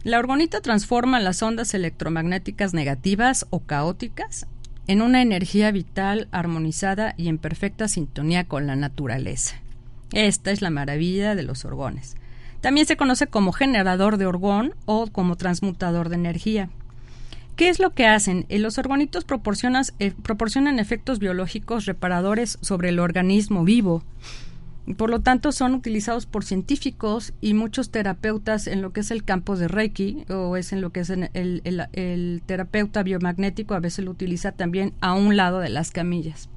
La 0.03 0.19
orgonita 0.19 0.61
transforma 0.61 1.21
las 1.21 1.41
ondas 1.45 1.75
electromagnéticas 1.75 2.75
negativas 2.75 3.47
o 3.51 3.61
caóticas 3.61 4.49
en 4.89 5.01
una 5.01 5.23
energía 5.23 5.71
vital 5.71 6.27
armonizada 6.33 7.15
y 7.17 7.29
en 7.29 7.39
perfecta 7.39 7.87
sintonía 7.87 8.49
con 8.49 8.67
la 8.67 8.75
naturaleza. 8.75 9.63
Esta 10.13 10.51
es 10.51 10.61
la 10.61 10.71
maravilla 10.71 11.37
de 11.37 11.45
los 11.45 11.65
orgones. 11.65 12.17
También 12.61 12.87
se 12.89 12.97
conoce 12.97 13.29
como 13.29 13.53
generador 13.53 14.17
de 14.17 14.27
orgón 14.27 14.75
o 14.87 15.07
como 15.07 15.37
transmutador 15.37 16.09
de 16.09 16.17
energía. 16.17 16.69
¿Qué 17.57 17.71
es 17.71 17.81
lo 17.81 17.95
que 17.95 18.07
hacen? 18.07 18.45
Eh, 18.51 18.59
los 18.59 18.77
orgonitos 18.77 19.25
eh, 19.99 20.13
proporcionan 20.23 20.79
efectos 20.79 21.19
biológicos 21.19 21.87
reparadores 21.87 22.59
sobre 22.61 22.91
el 22.91 22.99
organismo 22.99 23.65
vivo. 23.65 24.05
Por 24.99 25.11
lo 25.11 25.21
tanto, 25.21 25.51
son 25.51 25.75
utilizados 25.75 26.27
por 26.27 26.45
científicos 26.45 27.33
y 27.41 27.55
muchos 27.55 27.91
terapeutas 27.91 28.67
en 28.67 28.83
lo 28.83 28.93
que 28.93 29.01
es 29.01 29.11
el 29.11 29.25
campo 29.25 29.57
de 29.57 29.69
Reiki 29.69 30.27
o 30.29 30.57
es 30.57 30.73
en 30.73 30.81
lo 30.81 30.91
que 30.91 31.01
es 31.01 31.11
el, 31.11 31.31
el 31.33 32.43
terapeuta 32.47 33.03
biomagnético, 33.03 33.75
a 33.75 33.81
veces 33.81 34.05
lo 34.05 34.13
utiliza 34.13 34.53
también 34.53 34.93
a 35.01 35.15
un 35.15 35.37
lado 35.37 35.59
de 35.59 35.71
las 35.71 35.91
camillas. 35.91 36.49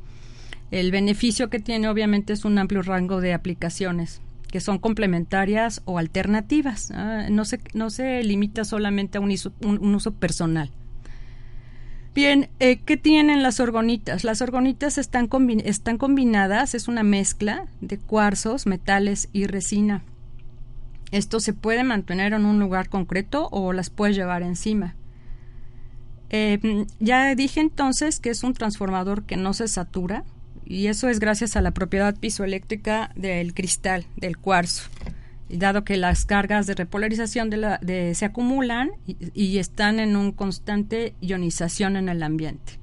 El 0.69 0.91
beneficio 0.91 1.49
que 1.49 1.59
tiene 1.59 1.87
obviamente 1.87 2.33
es 2.33 2.45
un 2.45 2.59
amplio 2.59 2.83
rango 2.83 3.21
de 3.21 3.33
aplicaciones 3.33 4.21
que 4.49 4.59
son 4.59 4.79
complementarias 4.79 5.81
o 5.85 5.97
alternativas. 5.97 6.91
¿ah? 6.91 7.27
no, 7.29 7.45
se, 7.45 7.59
no 7.73 7.89
se 7.89 8.23
limita 8.23 8.65
solamente 8.65 9.17
a 9.17 9.21
un, 9.21 9.95
uso 9.95 10.11
personal. 10.13 10.71
Bien, 12.19 12.49
eh, 12.59 12.81
¿qué 12.85 12.97
tienen 12.97 13.43
las 13.43 13.61
orgonitas? 13.61 14.25
Las 14.25 14.41
orgonitas 14.41 14.97
están, 14.97 15.27
combinadas, 15.29 16.75
es 16.75 16.89
una 16.89 17.01
mezcla 17.01 17.67
de 17.79 17.97
cuarzos, 17.97 18.65
metales 18.65 19.29
y 19.31 19.47
resina. 19.47 20.03
Esto 21.11 21.39
se 21.39 21.53
puede 21.53 21.85
mantener 21.85 22.33
en 22.33 22.43
un 22.43 22.59
lugar 22.59 22.89
concreto 22.89 23.47
o 23.53 23.71
las 23.71 23.89
puedes 23.89 24.17
llevar 24.17 24.43
encima. 24.43 24.95
Eh, 26.29 26.85
ya 26.99 27.33
dije 27.35 27.61
entonces 27.61 28.19
que 28.19 28.31
es 28.31 28.43
un 28.43 28.53
transformador 28.53 29.23
que 29.23 29.37
no 29.37 29.53
se 29.53 29.69
satura, 29.69 30.25
y 30.65 30.87
eso 30.87 31.07
es 31.07 31.21
gracias 31.21 31.55
a 31.55 31.61
la 31.61 31.71
propiedad 31.71 32.17
pisoeléctrica 32.17 33.11
del 33.15 33.53
cristal, 33.53 34.05
del 34.17 34.37
cuarzo. 34.37 34.89
Dado 35.49 35.83
que 35.83 35.97
las 35.97 36.25
cargas 36.25 36.67
de 36.67 36.75
repolarización 36.75 37.49
se 38.13 38.25
acumulan 38.25 38.91
y, 39.05 39.57
están 39.57 39.99
en 39.99 40.15
un 40.15 40.31
constante 40.31 41.15
ionización 41.21 41.95
en 41.95 42.07
el 42.07 42.21
ambiente. 42.21 42.73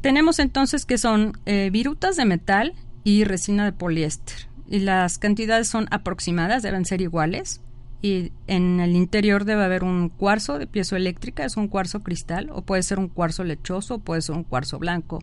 Tenemos 0.00 0.38
entonces 0.38 0.86
que 0.86 0.98
son 0.98 1.32
eh, 1.46 1.70
virutas 1.72 2.16
de 2.16 2.24
metal 2.24 2.74
y 3.02 3.24
resina 3.24 3.64
de 3.64 3.72
poliéster. 3.72 4.48
Y 4.68 4.80
las 4.80 5.18
cantidades 5.18 5.68
son 5.68 5.86
aproximadas, 5.90 6.62
deben 6.62 6.84
ser 6.84 7.00
iguales. 7.00 7.60
Y 8.02 8.30
en 8.46 8.78
el 8.78 8.94
interior 8.94 9.44
debe 9.44 9.64
haber 9.64 9.82
un 9.82 10.08
cuarzo 10.08 10.58
de 10.58 10.66
piezoeléctrica, 10.66 11.44
es 11.44 11.56
un 11.56 11.66
cuarzo 11.66 12.04
cristal, 12.04 12.50
o 12.52 12.62
puede 12.62 12.82
ser 12.82 12.98
un 12.98 13.08
cuarzo 13.08 13.42
lechoso, 13.42 13.96
o 13.96 13.98
puede 13.98 14.22
ser 14.22 14.36
un 14.36 14.44
cuarzo 14.44 14.78
blanco. 14.78 15.22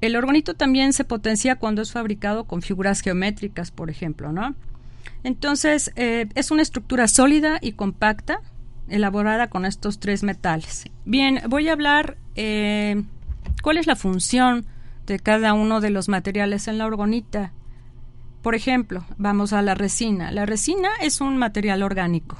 El 0.00 0.16
orgonito 0.16 0.54
también 0.54 0.92
se 0.92 1.04
potencia 1.04 1.56
cuando 1.56 1.82
es 1.82 1.92
fabricado 1.92 2.44
con 2.44 2.62
figuras 2.62 3.00
geométricas, 3.00 3.70
por 3.70 3.90
ejemplo, 3.90 4.32
¿no? 4.32 4.54
Entonces, 5.24 5.92
eh, 5.96 6.28
es 6.34 6.50
una 6.50 6.62
estructura 6.62 7.08
sólida 7.08 7.58
y 7.60 7.72
compacta, 7.72 8.40
elaborada 8.88 9.48
con 9.48 9.64
estos 9.64 9.98
tres 9.98 10.22
metales. 10.22 10.84
Bien, 11.04 11.40
voy 11.48 11.68
a 11.68 11.72
hablar 11.72 12.16
eh, 12.36 13.02
cuál 13.62 13.78
es 13.78 13.86
la 13.86 13.96
función 13.96 14.66
de 15.06 15.18
cada 15.18 15.52
uno 15.54 15.80
de 15.80 15.90
los 15.90 16.08
materiales 16.08 16.68
en 16.68 16.78
la 16.78 16.86
orgonita. 16.86 17.52
Por 18.42 18.54
ejemplo, 18.54 19.04
vamos 19.16 19.52
a 19.52 19.62
la 19.62 19.74
resina. 19.74 20.30
La 20.30 20.46
resina 20.46 20.90
es 21.00 21.20
un 21.20 21.36
material 21.38 21.82
orgánico 21.82 22.38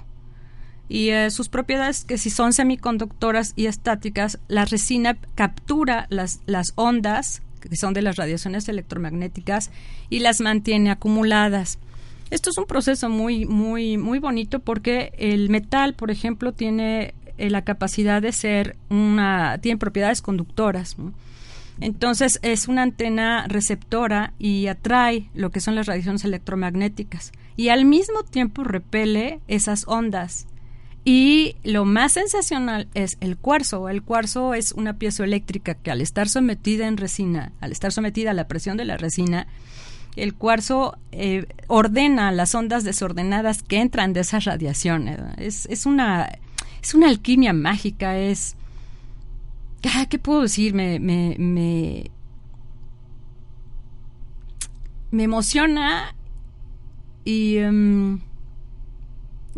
y 0.88 1.10
eh, 1.10 1.30
sus 1.30 1.48
propiedades 1.48 2.04
que 2.04 2.18
si 2.18 2.30
son 2.30 2.52
semiconductoras 2.52 3.52
y 3.56 3.66
estáticas, 3.66 4.38
la 4.48 4.64
resina 4.64 5.18
captura 5.34 6.06
las, 6.08 6.40
las 6.46 6.72
ondas 6.76 7.42
que 7.58 7.74
son 7.76 7.94
de 7.94 8.02
las 8.02 8.16
radiaciones 8.16 8.68
electromagnéticas, 8.68 9.70
y 10.10 10.20
las 10.20 10.40
mantiene 10.40 10.90
acumuladas. 10.90 11.78
Esto 12.30 12.50
es 12.50 12.58
un 12.58 12.66
proceso 12.66 13.08
muy, 13.08 13.46
muy, 13.46 13.96
muy 13.96 14.18
bonito 14.18 14.60
porque 14.60 15.12
el 15.18 15.48
metal, 15.48 15.94
por 15.94 16.10
ejemplo, 16.10 16.52
tiene 16.52 17.14
eh, 17.38 17.50
la 17.50 17.62
capacidad 17.62 18.20
de 18.20 18.32
ser 18.32 18.76
una, 18.90 19.58
tiene 19.58 19.78
propiedades 19.78 20.20
conductoras. 20.20 20.96
Entonces 21.80 22.40
es 22.42 22.68
una 22.68 22.82
antena 22.82 23.46
receptora 23.46 24.32
y 24.38 24.66
atrae 24.66 25.30
lo 25.34 25.50
que 25.50 25.60
son 25.60 25.76
las 25.76 25.86
radiaciones 25.86 26.24
electromagnéticas 26.24 27.32
y 27.56 27.68
al 27.68 27.84
mismo 27.84 28.24
tiempo 28.24 28.64
repele 28.64 29.40
esas 29.46 29.84
ondas. 29.86 30.46
Y 31.04 31.56
lo 31.64 31.84
más 31.84 32.12
sensacional 32.12 32.88
es 32.94 33.16
el 33.20 33.38
cuarzo. 33.38 33.88
El 33.88 34.02
cuarzo 34.02 34.54
es 34.54 34.72
una 34.72 34.98
pieza 34.98 35.24
eléctrica 35.24 35.74
que 35.74 35.90
al 35.90 36.00
estar 36.00 36.28
sometida 36.28 36.86
en 36.86 36.96
resina, 36.96 37.52
al 37.60 37.72
estar 37.72 37.92
sometida 37.92 38.32
a 38.32 38.34
la 38.34 38.48
presión 38.48 38.76
de 38.76 38.84
la 38.84 38.96
resina, 38.96 39.46
el 40.16 40.34
cuarzo 40.34 40.98
eh, 41.12 41.46
ordena 41.68 42.32
las 42.32 42.54
ondas 42.54 42.84
desordenadas 42.84 43.62
que 43.62 43.80
entran 43.80 44.12
de 44.12 44.20
esas 44.20 44.44
radiaciones. 44.44 45.18
Es, 45.38 45.86
una, 45.86 46.28
es 46.82 46.94
una 46.94 47.08
alquimia 47.08 47.52
mágica, 47.52 48.18
es... 48.18 48.56
Ah, 49.94 50.06
¿Qué 50.10 50.18
puedo 50.18 50.42
decir? 50.42 50.74
Me, 50.74 50.98
me, 50.98 51.36
me, 51.38 52.10
me 55.10 55.22
emociona 55.22 56.14
y... 57.24 57.58
Em, 57.58 58.20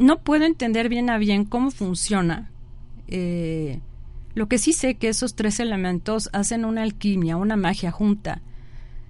no 0.00 0.20
puedo 0.20 0.46
entender 0.46 0.88
bien 0.88 1.10
a 1.10 1.18
bien 1.18 1.44
cómo 1.44 1.70
funciona. 1.70 2.50
Eh, 3.06 3.80
lo 4.34 4.48
que 4.48 4.56
sí 4.56 4.72
sé 4.72 4.94
que 4.94 5.08
esos 5.08 5.34
tres 5.34 5.60
elementos 5.60 6.30
hacen 6.32 6.64
una 6.64 6.82
alquimia, 6.82 7.36
una 7.36 7.56
magia 7.56 7.90
junta. 7.90 8.40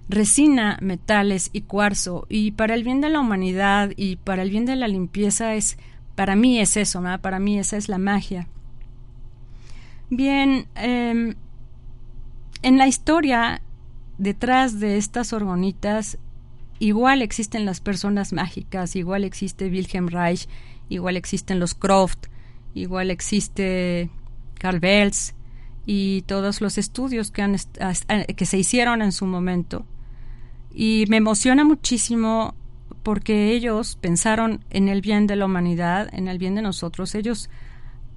Resina, 0.09 0.77
metales 0.81 1.49
y 1.53 1.61
cuarzo. 1.61 2.27
Y 2.27 2.51
para 2.51 2.73
el 2.73 2.83
bien 2.83 2.99
de 2.99 3.09
la 3.09 3.21
humanidad 3.21 3.91
y 3.95 4.17
para 4.17 4.41
el 4.43 4.49
bien 4.49 4.65
de 4.65 4.75
la 4.75 4.89
limpieza 4.89 5.55
es, 5.55 5.77
para 6.15 6.35
mí 6.35 6.59
es 6.59 6.75
eso, 6.75 7.01
para 7.21 7.39
mí 7.39 7.57
esa 7.57 7.77
es 7.77 7.87
la 7.87 7.97
magia. 7.97 8.49
Bien, 10.09 10.67
em, 10.75 11.35
en 12.63 12.77
la 12.77 12.87
historia, 12.87 13.61
detrás 14.17 14.81
de 14.81 14.97
estas 14.97 15.31
orgonitas, 15.31 16.17
igual 16.79 17.21
existen 17.21 17.63
las 17.63 17.79
personas 17.79 18.33
mágicas, 18.33 18.97
igual 18.97 19.23
existe 19.23 19.69
Wilhelm 19.69 20.09
Reich, 20.09 20.49
igual 20.93 21.17
existen 21.17 21.59
los 21.59 21.73
Croft, 21.73 22.27
igual 22.73 23.11
existe 23.11 24.09
Carl 24.59 24.79
y 25.85 26.21
todos 26.23 26.61
los 26.61 26.77
estudios 26.77 27.31
que, 27.31 27.41
han, 27.41 27.55
que 28.35 28.45
se 28.45 28.57
hicieron 28.57 29.01
en 29.01 29.11
su 29.11 29.25
momento. 29.25 29.85
Y 30.73 31.05
me 31.09 31.17
emociona 31.17 31.63
muchísimo 31.63 32.53
porque 33.03 33.51
ellos 33.51 33.97
pensaron 33.99 34.63
en 34.69 34.89
el 34.89 35.01
bien 35.01 35.27
de 35.27 35.35
la 35.35 35.45
humanidad, 35.45 36.09
en 36.13 36.27
el 36.27 36.37
bien 36.37 36.55
de 36.55 36.61
nosotros. 36.61 37.15
Ellos 37.15 37.49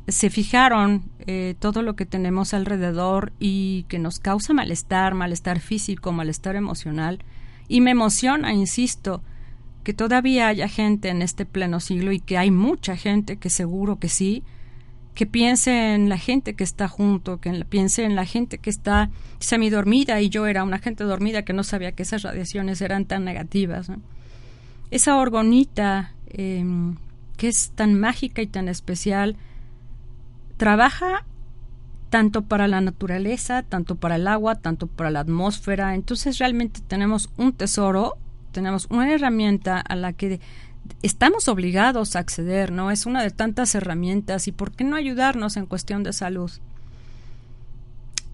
se 0.06 0.28
fijaron 0.28 1.04
eh, 1.26 1.54
todo 1.58 1.80
lo 1.82 1.96
que 1.96 2.04
tenemos 2.04 2.52
alrededor 2.52 3.32
y 3.38 3.84
que 3.88 3.98
nos 3.98 4.18
causa 4.20 4.52
malestar, 4.52 5.14
malestar 5.14 5.60
físico, 5.60 6.12
malestar 6.12 6.56
emocional. 6.56 7.20
Y 7.66 7.80
me 7.80 7.92
emociona, 7.92 8.52
insisto, 8.52 9.22
que 9.84 9.94
todavía 9.94 10.48
haya 10.48 10.66
gente 10.66 11.10
en 11.10 11.22
este 11.22 11.46
pleno 11.46 11.78
siglo 11.78 12.10
y 12.10 12.18
que 12.18 12.38
hay 12.38 12.50
mucha 12.50 12.96
gente 12.96 13.36
que 13.36 13.50
seguro 13.50 13.98
que 13.98 14.08
sí, 14.08 14.42
que 15.14 15.26
piense 15.26 15.94
en 15.94 16.08
la 16.08 16.18
gente 16.18 16.54
que 16.54 16.64
está 16.64 16.88
junto, 16.88 17.38
que 17.38 17.64
piense 17.66 18.04
en 18.04 18.16
la 18.16 18.24
gente 18.24 18.58
que 18.58 18.70
está 18.70 19.10
semidormida 19.38 20.20
y 20.20 20.28
yo 20.28 20.46
era 20.46 20.64
una 20.64 20.78
gente 20.78 21.04
dormida 21.04 21.44
que 21.44 21.52
no 21.52 21.62
sabía 21.62 21.92
que 21.92 22.02
esas 22.02 22.22
radiaciones 22.22 22.80
eran 22.80 23.04
tan 23.04 23.24
negativas. 23.24 23.90
Esa 24.90 25.16
orgonita 25.16 26.14
em, 26.26 26.96
que 27.36 27.48
es 27.48 27.70
tan 27.74 27.98
mágica 27.98 28.42
y 28.42 28.46
tan 28.46 28.68
especial, 28.68 29.36
trabaja 30.56 31.24
tanto 32.10 32.42
para 32.42 32.68
la 32.68 32.80
naturaleza, 32.80 33.62
tanto 33.62 33.96
para 33.96 34.16
el 34.16 34.28
agua, 34.28 34.54
tanto 34.54 34.86
para 34.86 35.10
la 35.10 35.20
atmósfera. 35.20 35.94
Entonces 35.94 36.38
realmente 36.38 36.80
tenemos 36.80 37.30
un 37.36 37.52
tesoro, 37.52 38.18
tenemos 38.54 38.86
una 38.88 39.12
herramienta 39.12 39.80
a 39.80 39.96
la 39.96 40.14
que 40.14 40.40
estamos 41.02 41.48
obligados 41.48 42.16
a 42.16 42.20
acceder, 42.20 42.72
¿no? 42.72 42.90
Es 42.90 43.04
una 43.04 43.22
de 43.22 43.30
tantas 43.30 43.74
herramientas 43.74 44.48
y 44.48 44.52
¿por 44.52 44.72
qué 44.72 44.84
no 44.84 44.96
ayudarnos 44.96 45.58
en 45.58 45.66
cuestión 45.66 46.02
de 46.02 46.14
salud? 46.14 46.50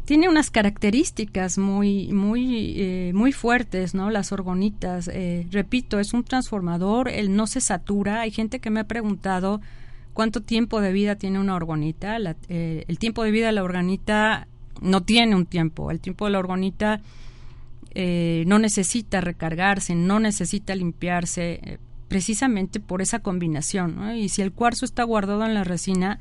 Tiene 0.04 0.28
unas 0.28 0.50
características 0.50 1.56
muy, 1.56 2.12
muy, 2.12 2.74
eh, 2.76 3.12
muy 3.14 3.32
fuertes, 3.32 3.94
¿no? 3.94 4.10
Las 4.10 4.32
orgonitas, 4.32 5.08
eh, 5.08 5.46
repito, 5.50 6.00
es 6.00 6.12
un 6.12 6.24
transformador, 6.24 7.08
él 7.08 7.34
no 7.34 7.46
se 7.46 7.60
satura. 7.60 8.20
Hay 8.20 8.32
gente 8.32 8.58
que 8.58 8.70
me 8.70 8.80
ha 8.80 8.84
preguntado 8.84 9.60
cuánto 10.12 10.42
tiempo 10.42 10.80
de 10.80 10.92
vida 10.92 11.14
tiene 11.14 11.38
una 11.38 11.54
orgonita. 11.54 12.18
Eh, 12.48 12.84
el 12.88 12.98
tiempo 12.98 13.22
de 13.22 13.30
vida 13.30 13.46
de 13.46 13.52
la 13.52 13.62
organita 13.62 14.48
no 14.82 15.02
tiene 15.02 15.36
un 15.36 15.46
tiempo. 15.46 15.92
El 15.92 16.00
tiempo 16.00 16.24
de 16.24 16.32
la 16.32 16.40
orgonita 16.40 17.00
no 17.94 18.58
necesita 18.58 19.20
recargarse, 19.20 19.94
no 19.94 20.20
necesita 20.20 20.74
limpiarse 20.74 21.78
precisamente 22.08 22.80
por 22.80 23.02
esa 23.02 23.20
combinación. 23.20 24.16
Y 24.16 24.28
si 24.28 24.42
el 24.42 24.52
cuarzo 24.52 24.84
está 24.84 25.04
guardado 25.04 25.44
en 25.46 25.54
la 25.54 25.64
resina, 25.64 26.20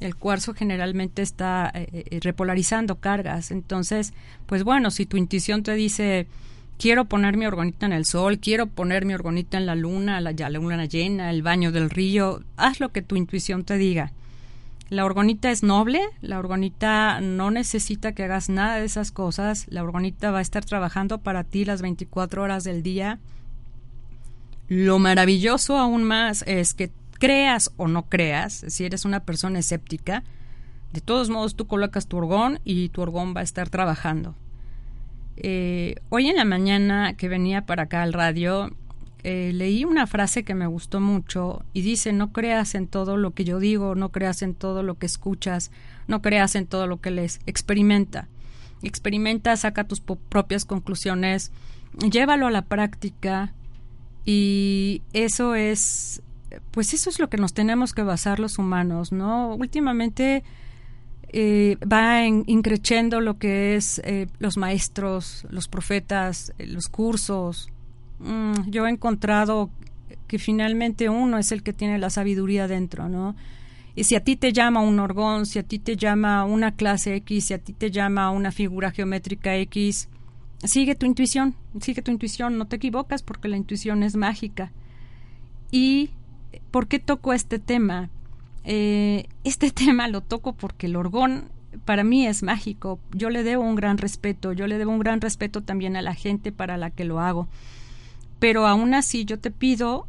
el 0.00 0.16
cuarzo 0.16 0.54
generalmente 0.54 1.22
está 1.22 1.70
eh, 1.74 1.88
eh, 1.92 2.20
repolarizando 2.22 2.96
cargas. 2.96 3.50
Entonces, 3.50 4.12
pues 4.46 4.64
bueno, 4.64 4.90
si 4.90 5.06
tu 5.06 5.16
intuición 5.16 5.62
te 5.62 5.74
dice, 5.74 6.26
quiero 6.78 7.06
poner 7.06 7.36
mi 7.36 7.46
orgonita 7.46 7.86
en 7.86 7.92
el 7.92 8.04
sol, 8.04 8.38
quiero 8.38 8.66
poner 8.66 9.04
mi 9.04 9.14
orgonita 9.14 9.58
en 9.58 9.66
la 9.66 9.74
luna, 9.74 10.20
la, 10.20 10.32
la 10.32 10.50
luna 10.50 10.84
llena, 10.84 11.30
el 11.30 11.42
baño 11.42 11.72
del 11.72 11.90
río, 11.90 12.42
haz 12.56 12.80
lo 12.80 12.90
que 12.90 13.02
tu 13.02 13.16
intuición 13.16 13.64
te 13.64 13.76
diga. 13.76 14.12
La 14.90 15.04
orgonita 15.04 15.50
es 15.50 15.62
noble, 15.62 16.00
la 16.20 16.38
orgonita 16.38 17.20
no 17.20 17.50
necesita 17.50 18.12
que 18.12 18.24
hagas 18.24 18.48
nada 18.48 18.76
de 18.76 18.86
esas 18.86 19.12
cosas, 19.12 19.66
la 19.68 19.82
orgonita 19.82 20.30
va 20.30 20.38
a 20.38 20.42
estar 20.42 20.64
trabajando 20.64 21.18
para 21.18 21.44
ti 21.44 21.64
las 21.64 21.82
24 21.82 22.42
horas 22.42 22.64
del 22.64 22.82
día 22.82 23.18
lo 24.68 24.98
maravilloso 24.98 25.78
aún 25.78 26.04
más 26.04 26.44
es 26.46 26.74
que 26.74 26.90
creas 27.18 27.72
o 27.78 27.88
no 27.88 28.08
creas, 28.08 28.64
si 28.68 28.84
eres 28.84 29.06
una 29.06 29.20
persona 29.20 29.58
escéptica, 29.58 30.24
de 30.92 31.00
todos 31.00 31.30
modos 31.30 31.56
tú 31.56 31.66
colocas 31.66 32.06
tu 32.06 32.18
orgón 32.18 32.60
y 32.64 32.90
tu 32.90 33.00
orgón 33.00 33.34
va 33.34 33.40
a 33.40 33.44
estar 33.44 33.70
trabajando. 33.70 34.34
Eh, 35.36 35.96
hoy 36.10 36.28
en 36.28 36.36
la 36.36 36.44
mañana 36.44 37.14
que 37.14 37.28
venía 37.28 37.64
para 37.64 37.84
acá 37.84 38.02
al 38.02 38.12
radio, 38.12 38.70
eh, 39.24 39.52
leí 39.54 39.84
una 39.84 40.06
frase 40.06 40.44
que 40.44 40.54
me 40.54 40.66
gustó 40.66 41.00
mucho 41.00 41.64
y 41.72 41.82
dice, 41.82 42.12
no 42.12 42.32
creas 42.32 42.74
en 42.74 42.86
todo 42.86 43.16
lo 43.16 43.32
que 43.32 43.44
yo 43.44 43.58
digo, 43.58 43.94
no 43.94 44.10
creas 44.10 44.42
en 44.42 44.54
todo 44.54 44.82
lo 44.82 44.96
que 44.98 45.06
escuchas, 45.06 45.70
no 46.06 46.22
creas 46.22 46.54
en 46.54 46.66
todo 46.66 46.86
lo 46.86 47.00
que 47.00 47.10
lees, 47.10 47.40
experimenta. 47.46 48.28
Experimenta, 48.82 49.56
saca 49.56 49.84
tus 49.84 50.00
propias 50.00 50.64
conclusiones, 50.64 51.50
llévalo 52.10 52.46
a 52.46 52.50
la 52.50 52.62
práctica, 52.62 53.52
y 54.30 55.00
eso 55.14 55.54
es, 55.54 56.20
pues 56.70 56.92
eso 56.92 57.08
es 57.08 57.18
lo 57.18 57.30
que 57.30 57.38
nos 57.38 57.54
tenemos 57.54 57.94
que 57.94 58.02
basar 58.02 58.40
los 58.40 58.58
humanos, 58.58 59.10
¿no? 59.10 59.54
Últimamente 59.54 60.44
eh, 61.30 61.78
va 61.90 62.26
increciendo 62.26 63.22
lo 63.22 63.38
que 63.38 63.74
es 63.74 64.02
eh, 64.04 64.26
los 64.38 64.58
maestros, 64.58 65.46
los 65.48 65.66
profetas, 65.66 66.52
eh, 66.58 66.66
los 66.66 66.90
cursos. 66.90 67.70
Mm, 68.20 68.70
yo 68.70 68.86
he 68.86 68.90
encontrado 68.90 69.70
que 70.26 70.38
finalmente 70.38 71.08
uno 71.08 71.38
es 71.38 71.52
el 71.52 71.62
que 71.62 71.72
tiene 71.72 71.98
la 71.98 72.10
sabiduría 72.10 72.68
dentro, 72.68 73.08
¿no? 73.08 73.34
Y 73.94 74.04
si 74.04 74.14
a 74.14 74.22
ti 74.22 74.36
te 74.36 74.52
llama 74.52 74.80
un 74.80 75.00
orgón, 75.00 75.46
si 75.46 75.58
a 75.58 75.64
ti 75.64 75.78
te 75.78 75.96
llama 75.96 76.44
una 76.44 76.72
clase 76.72 77.16
X, 77.16 77.46
si 77.46 77.54
a 77.54 77.58
ti 77.58 77.72
te 77.72 77.90
llama 77.90 78.30
una 78.30 78.52
figura 78.52 78.92
geométrica 78.92 79.56
X, 79.56 80.08
sigue 80.62 80.94
tu 80.94 81.06
intuición, 81.06 81.54
sigue 81.80 82.02
tu 82.02 82.10
intuición, 82.10 82.58
no 82.58 82.66
te 82.66 82.76
equivocas 82.76 83.22
porque 83.22 83.48
la 83.48 83.56
intuición 83.56 84.02
es 84.02 84.14
mágica. 84.14 84.70
¿Y 85.70 86.10
por 86.70 86.86
qué 86.86 86.98
toco 86.98 87.32
este 87.32 87.58
tema? 87.58 88.10
Eh, 88.64 89.26
este 89.44 89.70
tema 89.72 90.08
lo 90.08 90.20
toco 90.20 90.52
porque 90.52 90.86
el 90.86 90.96
orgón 90.96 91.50
para 91.84 92.04
mí 92.04 92.26
es 92.26 92.42
mágico. 92.42 93.00
Yo 93.12 93.30
le 93.30 93.42
debo 93.42 93.62
un 93.62 93.74
gran 93.74 93.98
respeto, 93.98 94.52
yo 94.52 94.66
le 94.66 94.78
debo 94.78 94.92
un 94.92 94.98
gran 95.00 95.20
respeto 95.20 95.62
también 95.62 95.96
a 95.96 96.02
la 96.02 96.14
gente 96.14 96.52
para 96.52 96.76
la 96.76 96.90
que 96.90 97.04
lo 97.04 97.20
hago. 97.20 97.48
Pero 98.38 98.66
aún 98.66 98.94
así 98.94 99.24
yo 99.24 99.38
te 99.38 99.50
pido 99.50 100.06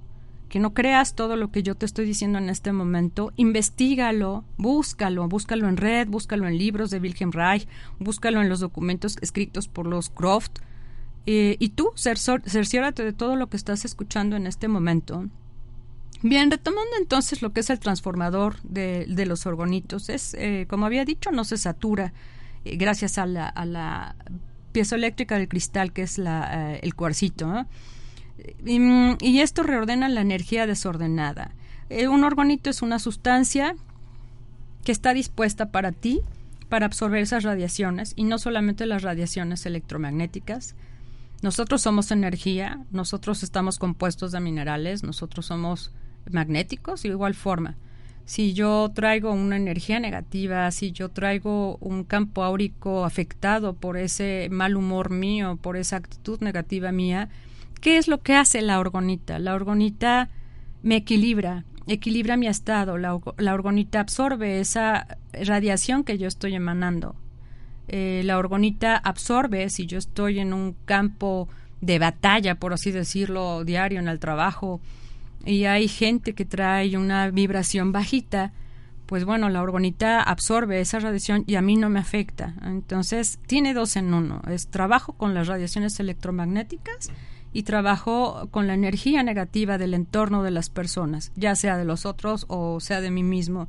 que 0.50 0.60
no 0.60 0.74
creas 0.74 1.13
todo 1.13 1.36
lo 1.36 1.52
que 1.52 1.63
yo 1.63 1.76
te 1.76 1.86
estoy 1.86 2.06
diciendo 2.06 2.39
en 2.39 2.50
este 2.50 2.74
momento, 2.74 3.32
investigalo, 3.36 4.44
búscalo, 4.58 5.28
búscalo 5.28 5.70
en 5.70 5.78
red, 5.78 6.08
búscalo 6.08 6.48
en 6.48 6.58
libros 6.58 6.89
de 6.89 7.00
Wilhelm 7.00 7.32
Reich, 7.32 7.68
búscalo 8.00 8.42
en 8.42 8.50
los 8.50 8.60
documentos 8.60 9.18
escritos 9.22 9.68
por 9.68 9.86
los 9.86 10.10
Croft, 10.10 10.60
eh, 11.26 11.56
y 11.60 11.70
tú 11.70 11.92
cerciórate 11.96 13.04
de 13.04 13.13
todo 13.13 13.36
lo 13.36 13.50
que 13.50 13.58
estás 13.58 13.86
escuchando 13.86 14.36
en 14.36 14.48
este 14.48 14.68
momento. 14.68 15.28
Bien, 16.24 16.50
retomando 16.50 16.92
entonces 17.00 17.42
lo 17.42 17.54
que 17.54 17.60
es 17.60 17.70
el 17.70 17.80
transformador 17.80 18.60
de, 18.63 19.06
los 19.28 19.46
orgonitos, 19.46 20.10
es, 20.10 20.34
eh, 20.34 20.65
como 20.68 20.88
había 20.88 21.06
dicho, 21.06 21.32
no 21.32 21.44
se 21.44 21.58
satura 21.58 22.13
eh, 22.65 22.76
gracias 22.76 23.20
a 23.20 23.28
la, 23.28 23.48
a 23.48 23.65
la 23.65 24.15
pieza 24.72 24.96
eléctrica 24.96 25.38
del 25.38 25.48
cristal, 25.48 25.94
que 25.94 26.02
es 26.02 26.18
la, 26.18 26.76
el 26.76 26.96
cuarcito. 26.96 27.68
Y, 28.65 29.39
esto 29.39 29.63
reordena 29.63 30.10
la 30.10 30.21
energía 30.21 30.67
desordenada. 30.67 31.54
Eh, 31.89 32.08
un 32.08 32.23
orgonito 32.23 32.69
es 32.69 32.82
una 32.82 32.99
sustancia 32.99 33.75
que 34.84 34.91
está 34.91 35.13
dispuesta 35.13 35.71
para 35.71 35.91
ti 35.91 36.21
para 36.69 36.86
absorber 36.86 37.21
esas 37.21 37.43
radiaciones 37.43 38.13
y 38.15 38.23
no 38.23 38.38
solamente 38.38 38.86
las 38.86 39.02
radiaciones 39.02 39.65
electromagnéticas. 39.65 40.75
Nosotros 41.41 41.82
somos 41.82 42.12
energía, 42.12 42.86
nosotros 42.91 43.43
estamos 43.43 43.80
compuestos 43.80 44.32
de 44.32 44.39
minerales, 44.39 45.04
nosotros 45.04 45.47
somos 45.47 45.91
magnéticos 46.30 47.04
de 47.04 47.10
igual 47.10 47.34
forma. 47.34 47.75
Si 48.25 48.54
yo 48.54 48.91
traigo 48.93 49.32
una 49.32 49.58
energía 49.58 49.99
negativa, 49.99 50.69
si 50.69 50.91
yo 50.91 51.10
traigo 51.10 51.78
un 51.78 52.04
campo 52.04 52.43
áurico 52.43 53.04
afectado 53.04 53.73
por 53.73 53.97
ese 53.97 54.49
mal 54.52 54.75
humor 54.75 55.10
mío, 55.10 55.58
por 55.60 55.78
esa 55.78 55.95
actitud 55.95 56.39
negativa 56.41 56.91
mía, 56.91 57.30
¿Qué 57.82 57.98
es 57.98 58.08
lo 58.08 58.22
que 58.22 58.36
hace 58.36 58.62
la 58.62 58.80
orgonita? 58.80 59.39
La 59.39 59.54
orgonita 59.54 60.30
me 60.84 60.98
equilibra, 60.98 61.65
equilibra 61.88 62.36
mi 62.36 62.48
estado, 62.48 62.98
la, 62.98 63.15
orgonita 63.54 64.00
absorbe 64.02 64.60
esa 64.60 65.18
radiación 65.34 66.04
que 66.04 66.18
yo 66.18 66.28
estoy 66.28 66.56
emanando. 66.56 67.15
Eh, 67.88 68.22
la 68.26 68.38
orgonita 68.38 68.98
absorbe, 68.98 69.70
si 69.70 69.86
yo 69.86 69.98
estoy 69.98 70.39
en 70.39 70.54
un 70.54 70.76
campo 70.86 71.48
de 71.82 72.00
batalla, 72.00 72.56
por 72.56 72.74
así 72.74 72.92
decirlo, 72.92 73.63
diario 73.63 74.00
en 74.00 74.10
el 74.10 74.20
trabajo, 74.20 74.82
y 75.46 75.63
hay 75.63 75.88
gente 75.88 76.34
que 76.34 76.46
trae 76.46 76.98
una 76.98 77.32
vibración 77.32 77.94
bajita, 77.94 78.52
pues 79.06 79.24
bueno, 79.26 79.50
la 79.50 79.63
orgonita 79.63 80.22
absorbe 80.22 80.82
esa 80.82 81.00
radiación 81.00 81.46
y 81.48 81.56
a 81.56 81.62
mí 81.62 81.78
no 81.78 81.89
me 81.89 82.00
afecta. 82.00 82.54
Entonces, 82.63 83.39
tiene 83.48 83.74
dos 83.74 83.96
en 83.96 84.13
uno. 84.13 84.42
Es 84.48 84.68
trabajo 84.68 85.13
con 85.13 85.34
las 85.34 85.48
radiaciones 85.48 86.00
electromagnéticas 86.00 87.10
y 87.53 87.63
trabajo 87.63 88.47
con 88.51 88.67
la 88.67 88.73
energía 88.73 89.23
negativa 89.23 89.77
del 89.77 89.93
entorno 89.93 90.43
de 90.43 90.51
las 90.51 90.69
personas, 90.69 91.31
ya 91.35 91.55
sea 91.55 91.77
de 91.77 91.85
los 91.85 92.05
otros 92.05 92.45
o 92.47 92.79
sea 92.79 93.01
de 93.01 93.12
mí 93.12 93.23
mismo. 93.23 93.67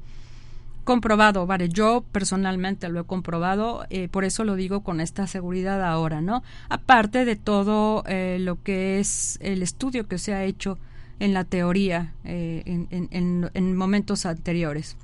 Comprobado, 0.84 1.46
vale, 1.46 1.68
yo 1.68 2.04
personalmente 2.10 2.88
lo 2.88 3.00
he 3.00 3.04
comprobado, 3.04 3.84
eh, 3.90 4.08
por 4.08 4.24
eso 4.24 4.44
lo 4.44 4.56
digo 4.56 4.80
con 4.80 5.00
esta 5.00 5.26
seguridad 5.26 5.84
ahora, 5.84 6.20
¿no? 6.20 6.42
Aparte 6.68 7.24
de 7.24 7.36
todo 7.36 8.02
eh, 8.06 8.38
lo 8.40 8.62
que 8.62 8.98
es 8.98 9.38
el 9.42 9.62
estudio 9.62 10.08
que 10.08 10.18
se 10.18 10.34
ha 10.34 10.44
hecho 10.44 10.78
en 11.20 11.34
la 11.34 11.44
teoría 11.44 12.14
eh, 12.24 12.62
en, 12.90 13.76
momentos 13.76 14.24
anteriores. 14.24 14.96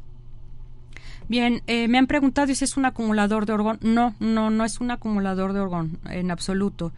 Bien, 1.29 1.61
me 1.67 1.99
han 1.99 2.07
preguntado 2.07 2.55
si 2.55 2.65
es 2.65 2.77
un 2.77 2.85
acumulador 2.85 3.47
de 3.47 3.53
orgón. 3.53 3.79
No, 3.83 4.15
no, 4.19 4.49
no 4.49 4.65
es 4.65 4.81
un 4.81 4.91
acumulador 4.93 5.53
de 5.53 5.61
orgón 5.61 5.99
en 6.09 6.31
absoluto 6.31 6.93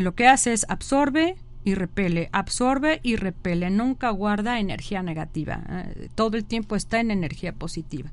lo 0.00 0.14
que 0.14 0.26
hace 0.26 0.52
es 0.52 0.66
absorbe 0.68 1.36
y 1.64 1.74
repele, 1.74 2.28
absorbe 2.32 3.00
y 3.02 3.16
repele, 3.16 3.70
nunca 3.70 4.10
guarda 4.10 4.58
energía 4.58 5.02
negativa, 5.02 5.62
eh, 5.68 6.08
todo 6.14 6.36
el 6.36 6.44
tiempo 6.44 6.76
está 6.76 7.00
en 7.00 7.10
energía 7.10 7.52
positiva. 7.52 8.10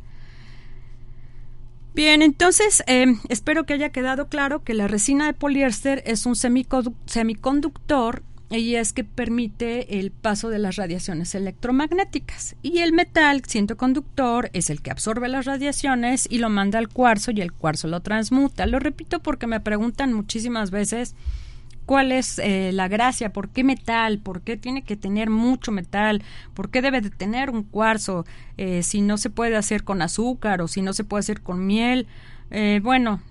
Bien, 1.93 2.21
entonces 2.21 2.83
eh, 2.85 3.07
espero 3.29 3.65
que 3.65 3.73
haya 3.73 3.89
quedado 3.89 4.27
claro 4.27 4.63
que 4.63 4.75
la 4.75 4.87
resina 4.87 5.25
de 5.25 5.33
poliéster 5.33 6.03
es 6.05 6.27
un 6.27 6.35
semiconductor 6.35 8.21
y 8.49 8.75
es 8.75 8.93
que 8.93 9.03
permite 9.03 9.99
el 9.99 10.11
paso 10.11 10.49
de 10.49 10.59
las 10.59 10.75
radiaciones 10.75 11.35
electromagnéticas. 11.35 12.55
Y 12.61 12.79
el 12.79 12.93
metal, 12.93 13.41
siendo 13.45 13.77
conductor, 13.77 14.49
es 14.53 14.69
el 14.69 14.81
que 14.81 14.91
absorbe 14.91 15.27
las 15.27 15.45
radiaciones 15.45 16.27
y 16.29 16.37
lo 16.37 16.49
manda 16.49 16.79
al 16.79 16.87
cuarzo 16.87 17.31
y 17.31 17.41
el 17.41 17.51
cuarzo 17.51 17.87
lo 17.87 18.01
transmuta. 18.01 18.65
Lo 18.67 18.79
repito 18.79 19.19
porque 19.21 19.47
me 19.47 19.59
preguntan 19.59 20.13
muchísimas 20.13 20.71
veces 20.71 21.15
cuál 21.87 22.11
es 22.11 22.37
eh, 22.37 22.71
la 22.73 22.89
gracia, 22.89 23.31
por 23.31 23.47
qué 23.47 23.63
metal, 23.63 24.19
por 24.19 24.41
qué 24.41 24.57
tiene 24.57 24.83
que 24.83 24.97
tener 24.97 25.29
mucho 25.29 25.71
metal, 25.71 26.21
por 26.53 26.69
qué 26.69 26.81
debe 26.81 26.99
de 26.99 27.09
tener 27.09 27.49
un 27.49 27.63
cuarzo, 27.63 28.25
eh, 28.57 28.83
si 28.83 28.99
no 28.99 29.17
se 29.17 29.29
puede 29.29 29.55
hacer 29.55 29.85
con 29.85 30.01
azúcar 30.01 30.61
o 30.61 30.67
si 30.67 30.81
no 30.81 30.91
se 30.91 31.05
puede 31.05 31.21
hacer 31.21 31.41
con 31.41 31.65
miel. 31.65 32.05
Eh, 32.51 32.81
bueno, 32.83 33.21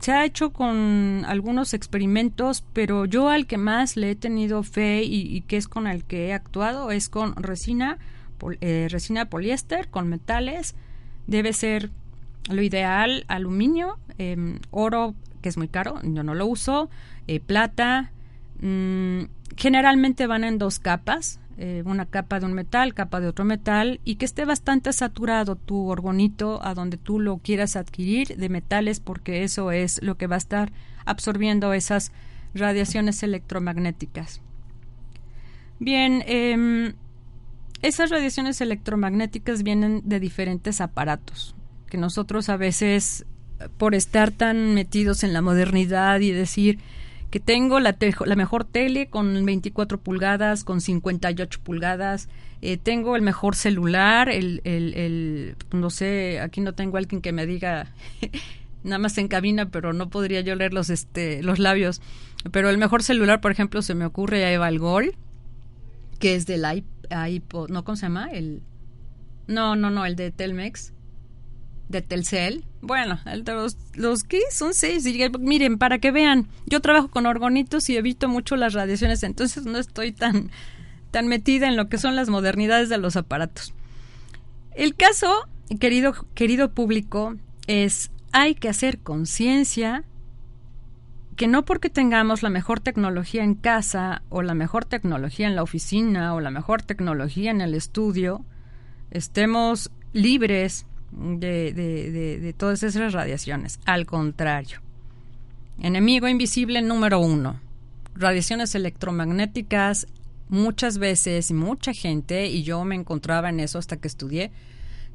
se 0.00 0.12
ha 0.12 0.24
hecho 0.24 0.54
con 0.54 1.24
algunos 1.26 1.74
experimentos, 1.74 2.64
pero 2.72 3.04
yo 3.04 3.28
al 3.28 3.46
que 3.46 3.58
más 3.58 3.98
le 3.98 4.12
he 4.12 4.16
tenido 4.16 4.62
fe 4.62 5.02
y, 5.04 5.42
que 5.42 5.58
es 5.58 5.68
con 5.68 5.86
el 5.86 6.02
que 6.04 6.28
he 6.28 6.32
actuado 6.32 6.90
es 6.90 7.10
con 7.10 7.36
resina, 7.36 7.98
resina 8.88 9.26
poliéster, 9.26 9.88
con 9.88 10.08
metales. 10.08 10.74
Debe 11.26 11.52
ser 11.52 11.90
lo 12.48 12.62
ideal, 12.62 13.26
aluminio, 13.28 13.98
em, 14.16 14.60
oro, 14.70 15.14
que 15.42 15.50
es 15.50 15.58
muy 15.58 15.68
caro, 15.68 16.00
yo 16.02 16.22
no 16.22 16.34
lo 16.34 16.46
uso, 16.46 16.88
eh, 17.26 17.40
plata. 17.40 18.12
Mm, 18.60 19.24
generalmente 19.56 20.26
van 20.26 20.44
en 20.44 20.58
dos 20.58 20.78
capas, 20.78 21.40
eh, 21.58 21.82
una 21.86 22.06
capa 22.06 22.40
de 22.40 22.46
un 22.46 22.52
metal, 22.52 22.94
capa 22.94 23.20
de 23.20 23.28
otro 23.28 23.44
metal, 23.44 24.00
y 24.04 24.16
que 24.16 24.26
esté 24.26 24.44
bastante 24.44 24.92
saturado 24.92 25.56
tu 25.56 25.88
orgonito 25.88 26.62
a 26.62 26.74
donde 26.74 26.96
tú 26.98 27.18
lo 27.18 27.38
quieras 27.38 27.76
adquirir 27.76 28.36
de 28.36 28.48
metales, 28.48 29.00
porque 29.00 29.42
eso 29.42 29.70
es 29.70 30.02
lo 30.02 30.16
que 30.16 30.26
va 30.26 30.34
a 30.34 30.38
estar 30.38 30.72
absorbiendo 31.06 31.72
esas 31.72 32.12
radiaciones 32.54 33.22
electromagnéticas. 33.22 34.42
Bien, 35.78 36.22
em, 36.26 36.94
esas 37.82 38.10
radiaciones 38.10 38.60
electromagnéticas 38.60 39.62
vienen 39.62 40.02
de 40.04 40.20
diferentes 40.20 40.80
aparatos, 40.80 41.54
que 41.88 41.98
nosotros 41.98 42.48
a 42.48 42.56
veces, 42.56 43.26
por 43.78 43.94
estar 43.94 44.30
tan 44.30 44.74
metidos 44.74 45.22
en 45.22 45.32
la 45.32 45.42
modernidad 45.42 46.20
y 46.20 46.32
decir, 46.32 46.78
que 47.30 47.40
tengo 47.40 47.80
la, 47.80 47.96
la 48.24 48.36
mejor 48.36 48.64
tele 48.64 49.08
con 49.08 49.44
24 49.44 49.98
pulgadas, 49.98 50.64
con 50.64 50.80
58 50.80 51.60
pulgadas, 51.62 52.28
eh, 52.62 52.78
tengo 52.78 53.16
el 53.16 53.22
mejor 53.22 53.54
celular, 53.54 54.28
el, 54.28 54.60
el, 54.64 54.94
el, 54.94 55.56
no 55.72 55.90
sé, 55.90 56.40
aquí 56.40 56.60
no 56.60 56.72
tengo 56.72 56.96
alguien 56.96 57.20
que 57.20 57.32
me 57.32 57.46
diga 57.46 57.92
nada 58.84 58.98
más 58.98 59.18
en 59.18 59.28
cabina, 59.28 59.70
pero 59.70 59.92
no 59.92 60.08
podría 60.08 60.40
yo 60.40 60.54
leer 60.54 60.72
los, 60.72 60.90
este, 60.90 61.42
los 61.42 61.58
labios. 61.58 62.00
Pero 62.52 62.70
el 62.70 62.78
mejor 62.78 63.02
celular, 63.02 63.40
por 63.40 63.50
ejemplo, 63.50 63.82
se 63.82 63.94
me 63.94 64.06
ocurre 64.06 64.44
a 64.44 64.52
Eva 64.52 64.70
que 66.18 66.34
es 66.34 66.46
del 66.46 66.64
iPod, 67.10 67.70
¿no? 67.70 67.84
¿Cómo 67.84 67.96
se 67.96 68.06
llama? 68.06 68.30
El, 68.30 68.62
no, 69.46 69.76
no, 69.76 69.90
no, 69.90 70.06
el 70.06 70.16
de 70.16 70.30
Telmex 70.30 70.92
de 71.88 72.02
Telcel. 72.02 72.64
Bueno, 72.80 73.18
los, 73.46 73.76
los 73.94 74.24
que 74.24 74.40
son 74.50 74.74
seis. 74.74 75.04
miren, 75.38 75.78
para 75.78 75.98
que 75.98 76.10
vean, 76.10 76.48
yo 76.66 76.80
trabajo 76.80 77.08
con 77.08 77.26
orgonitos 77.26 77.88
y 77.88 77.96
evito 77.96 78.28
mucho 78.28 78.56
las 78.56 78.74
radiaciones, 78.74 79.22
entonces 79.22 79.64
no 79.64 79.78
estoy 79.78 80.12
tan, 80.12 80.50
tan 81.10 81.28
metida 81.28 81.68
en 81.68 81.76
lo 81.76 81.88
que 81.88 81.98
son 81.98 82.16
las 82.16 82.28
modernidades 82.28 82.88
de 82.88 82.98
los 82.98 83.16
aparatos. 83.16 83.74
El 84.74 84.94
caso, 84.94 85.48
querido, 85.80 86.14
querido 86.34 86.72
público, 86.72 87.36
es 87.66 88.10
hay 88.32 88.54
que 88.54 88.68
hacer 88.68 88.98
conciencia 88.98 90.04
que 91.36 91.46
no 91.46 91.64
porque 91.64 91.90
tengamos 91.90 92.42
la 92.42 92.50
mejor 92.50 92.80
tecnología 92.80 93.44
en 93.44 93.54
casa 93.54 94.22
o 94.30 94.42
la 94.42 94.54
mejor 94.54 94.84
tecnología 94.84 95.46
en 95.46 95.54
la 95.54 95.62
oficina 95.62 96.34
o 96.34 96.40
la 96.40 96.50
mejor 96.50 96.82
tecnología 96.82 97.50
en 97.50 97.60
el 97.60 97.74
estudio, 97.74 98.44
estemos 99.10 99.90
libres 100.12 100.86
de, 101.12 101.72
de, 101.72 102.52
todas 102.52 102.82
esas 102.82 103.12
radiaciones. 103.12 103.80
Al 103.84 104.06
contrario. 104.06 104.80
Enemigo 105.80 106.28
invisible 106.28 106.82
número 106.82 107.18
uno. 107.20 107.60
Radiaciones 108.14 108.74
electromagnéticas 108.74 110.06
muchas 110.48 110.98
veces, 110.98 111.52
mucha 111.52 111.92
gente, 111.92 112.46
y 112.46 112.62
yo 112.62 112.84
me 112.84 112.94
encontraba 112.94 113.48
en 113.48 113.60
eso 113.60 113.78
hasta 113.78 113.96
que 113.96 114.08
estudié, 114.08 114.52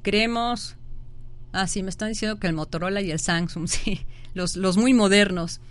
creemos, 0.01 0.75
ah, 1.53 1.67
sí, 1.67 1.83
me 1.83 1.89
están 1.89 2.09
diciendo 2.09 2.39
que 2.39 2.47
el 2.47 2.53
Motorola 2.53 3.01
y 3.01 3.11
el 3.11 3.19
Samsung, 3.19 3.67
sí, 3.67 4.05
los, 4.33 4.55
los 4.55 4.77
muy 4.77 4.93
modernos, 4.93 5.61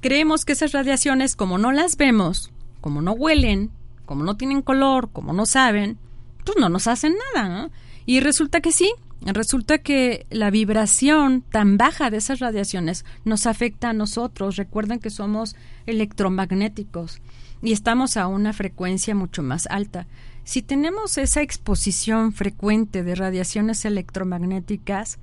creemos 0.00 0.44
que 0.44 0.52
esas 0.52 0.72
radiaciones, 0.72 1.36
como 1.36 1.58
no 1.58 1.72
las 1.72 1.96
vemos, 1.96 2.50
como 2.80 3.02
no 3.02 3.12
huelen, 3.12 3.70
como 4.06 4.24
no 4.24 4.36
tienen 4.36 4.62
color, 4.62 5.10
como 5.12 5.32
no 5.32 5.46
saben, 5.46 5.98
pues 6.44 6.58
no 6.58 6.68
nos 6.68 6.86
hacen 6.86 7.14
nada, 7.34 7.70
Y 8.06 8.20
resulta 8.20 8.60
que 8.60 8.72
sí, 8.72 8.92
Resulta 9.22 9.78
que 9.78 10.26
la 10.30 10.50
vibración 10.50 11.42
tan 11.42 11.76
baja 11.76 12.10
de 12.10 12.16
esas 12.16 12.38
radiaciones 12.38 13.04
nos 13.24 13.46
afecta 13.46 13.90
a 13.90 13.92
nosotros. 13.92 14.56
Recuerden 14.56 14.98
que 14.98 15.10
somos 15.10 15.56
electromagnéticos 15.86 17.20
y 17.62 17.72
estamos 17.72 18.16
a 18.16 18.26
una 18.26 18.52
frecuencia 18.52 19.14
mucho 19.14 19.42
más 19.42 19.66
alta. 19.66 20.06
Si 20.44 20.62
tenemos 20.62 21.18
esa 21.18 21.42
exposición 21.42 22.32
frecuente 22.32 23.04
de 23.04 23.14
radiaciones 23.14 23.84
electromagnéticas, 23.84 25.18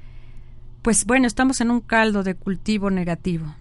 pues 0.84 1.06
bueno, 1.06 1.26
estamos 1.26 1.60
en 1.60 1.72
un 1.72 1.82
caldo 1.82 2.24
de 2.24 2.36
cultivo 2.36 2.92
negativo. 2.92 3.56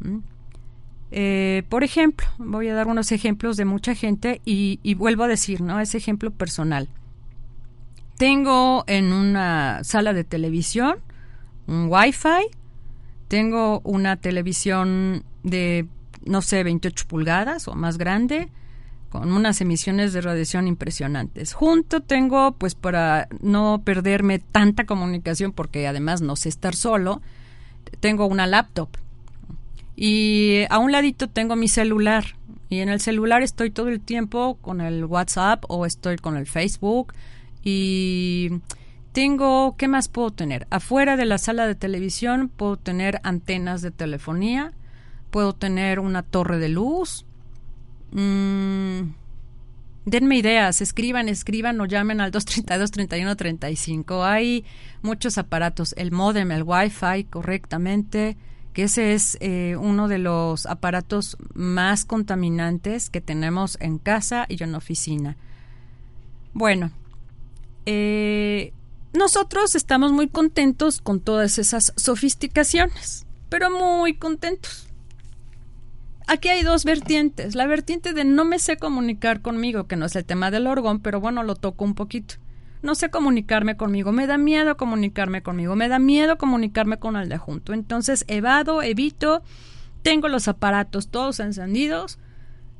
Eh, 1.10 1.62
por 1.70 1.82
ejemplo, 1.82 2.26
voy 2.38 2.68
a 2.68 2.74
dar 2.74 2.88
unos 2.88 3.10
ejemplos 3.10 3.56
de 3.56 3.64
mucha 3.64 3.94
gente 3.94 4.42
y, 4.44 4.80
y 4.82 4.94
vuelvo 4.94 5.24
a 5.24 5.28
decir, 5.28 5.62
¿no? 5.62 5.80
Ese 5.80 5.96
ejemplo 5.96 6.30
personal. 6.30 6.88
Tengo 8.16 8.84
en 8.86 9.12
una 9.12 9.84
sala 9.84 10.12
de 10.12 10.24
televisión 10.24 10.98
un 11.66 11.88
Wi-Fi. 11.90 12.50
Tengo 13.28 13.80
una 13.84 14.16
televisión 14.16 15.24
de, 15.42 15.86
no 16.24 16.42
sé, 16.42 16.62
28 16.62 17.06
pulgadas 17.08 17.66
o 17.68 17.74
más 17.74 17.98
grande, 17.98 18.48
con 19.10 19.32
unas 19.32 19.60
emisiones 19.60 20.12
de 20.12 20.20
radiación 20.20 20.68
impresionantes. 20.68 21.52
Junto 21.52 22.00
tengo, 22.00 22.52
pues 22.52 22.74
para 22.74 23.28
no 23.40 23.82
perderme 23.84 24.38
tanta 24.38 24.84
comunicación, 24.84 25.52
porque 25.52 25.86
además 25.86 26.22
no 26.22 26.36
sé 26.36 26.48
estar 26.48 26.76
solo, 26.76 27.20
tengo 28.00 28.26
una 28.26 28.46
laptop. 28.46 28.88
Y 29.96 30.64
a 30.70 30.78
un 30.78 30.92
ladito 30.92 31.28
tengo 31.28 31.56
mi 31.56 31.68
celular. 31.68 32.36
Y 32.68 32.80
en 32.80 32.88
el 32.88 33.00
celular 33.00 33.42
estoy 33.42 33.70
todo 33.70 33.88
el 33.88 34.00
tiempo 34.00 34.58
con 34.60 34.80
el 34.80 35.04
WhatsApp 35.04 35.64
o 35.68 35.86
estoy 35.86 36.16
con 36.16 36.36
el 36.36 36.46
Facebook 36.46 37.12
y 37.68 38.60
tengo, 39.10 39.74
¿qué 39.76 39.88
más 39.88 40.06
puedo 40.06 40.30
tener? 40.30 40.68
Afuera 40.70 41.16
de 41.16 41.24
la 41.24 41.36
sala 41.36 41.66
de 41.66 41.74
televisión 41.74 42.48
puedo 42.48 42.76
tener 42.76 43.18
antenas 43.24 43.82
de 43.82 43.90
telefonía, 43.90 44.72
puedo 45.32 45.52
tener 45.52 45.98
una 45.98 46.22
torre 46.22 46.60
de 46.60 46.68
luz. 46.68 47.26
Mm, 48.12 49.14
denme 50.04 50.36
ideas, 50.36 50.80
escriban, 50.80 51.28
escriban 51.28 51.80
o 51.80 51.86
llamen 51.86 52.20
al 52.20 52.30
232-3135. 52.30 54.24
Hay 54.24 54.64
muchos 55.02 55.36
aparatos, 55.36 55.92
el 55.98 56.12
modem, 56.12 56.52
el 56.52 56.62
wifi 56.62 57.24
correctamente, 57.24 58.36
que 58.74 58.84
ese 58.84 59.12
es 59.12 59.38
eh, 59.40 59.74
uno 59.76 60.06
de 60.06 60.18
los 60.18 60.66
aparatos 60.66 61.36
más 61.52 62.04
contaminantes 62.04 63.10
que 63.10 63.20
tenemos 63.20 63.76
en 63.80 63.98
casa 63.98 64.46
y 64.48 64.62
en 64.62 64.76
oficina. 64.76 65.36
Bueno, 66.52 66.92
eh, 67.86 68.72
nosotros 69.12 69.74
estamos 69.74 70.12
muy 70.12 70.28
contentos 70.28 71.00
con 71.00 71.20
todas 71.20 71.58
esas 71.58 71.92
sofisticaciones, 71.96 73.26
pero 73.48 73.70
muy 73.70 74.14
contentos. 74.14 74.88
Aquí 76.26 76.48
hay 76.48 76.64
dos 76.64 76.84
vertientes. 76.84 77.54
La 77.54 77.66
vertiente 77.66 78.12
de 78.12 78.24
no 78.24 78.44
me 78.44 78.58
sé 78.58 78.76
comunicar 78.76 79.40
conmigo, 79.40 79.86
que 79.86 79.96
no 79.96 80.06
es 80.06 80.16
el 80.16 80.24
tema 80.24 80.50
del 80.50 80.66
orgón, 80.66 81.00
pero 81.00 81.20
bueno, 81.20 81.44
lo 81.44 81.54
toco 81.54 81.84
un 81.84 81.94
poquito. 81.94 82.34
No 82.82 82.94
sé 82.94 83.10
comunicarme 83.10 83.76
conmigo, 83.76 84.12
me 84.12 84.26
da 84.26 84.36
miedo 84.36 84.76
comunicarme 84.76 85.42
conmigo, 85.42 85.76
me 85.76 85.88
da 85.88 85.98
miedo 85.98 86.36
comunicarme 86.36 86.98
con 86.98 87.16
el 87.16 87.28
de 87.28 87.38
junto. 87.38 87.72
Entonces 87.72 88.24
evado, 88.28 88.82
evito, 88.82 89.42
tengo 90.02 90.28
los 90.28 90.46
aparatos 90.46 91.08
todos 91.08 91.40
encendidos 91.40 92.18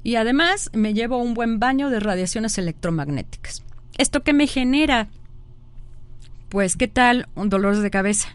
y 0.03 0.16
además 0.16 0.71
me 0.73 0.92
llevo 0.92 1.19
un 1.19 1.35
buen 1.35 1.59
baño 1.59 1.88
de 1.88 2.01
radiaciones 2.01 2.59
electromagnéticas. 2.59 3.64
¿Esto 3.98 4.22
qué 4.22 4.32
me 4.32 4.46
genera? 4.46 5.09
Pues, 6.48 6.76
¿qué 6.76 6.88
tal 6.88 7.28
un 7.35 7.48
dolor 7.48 7.76
de 7.76 7.90
cabeza? 7.90 8.28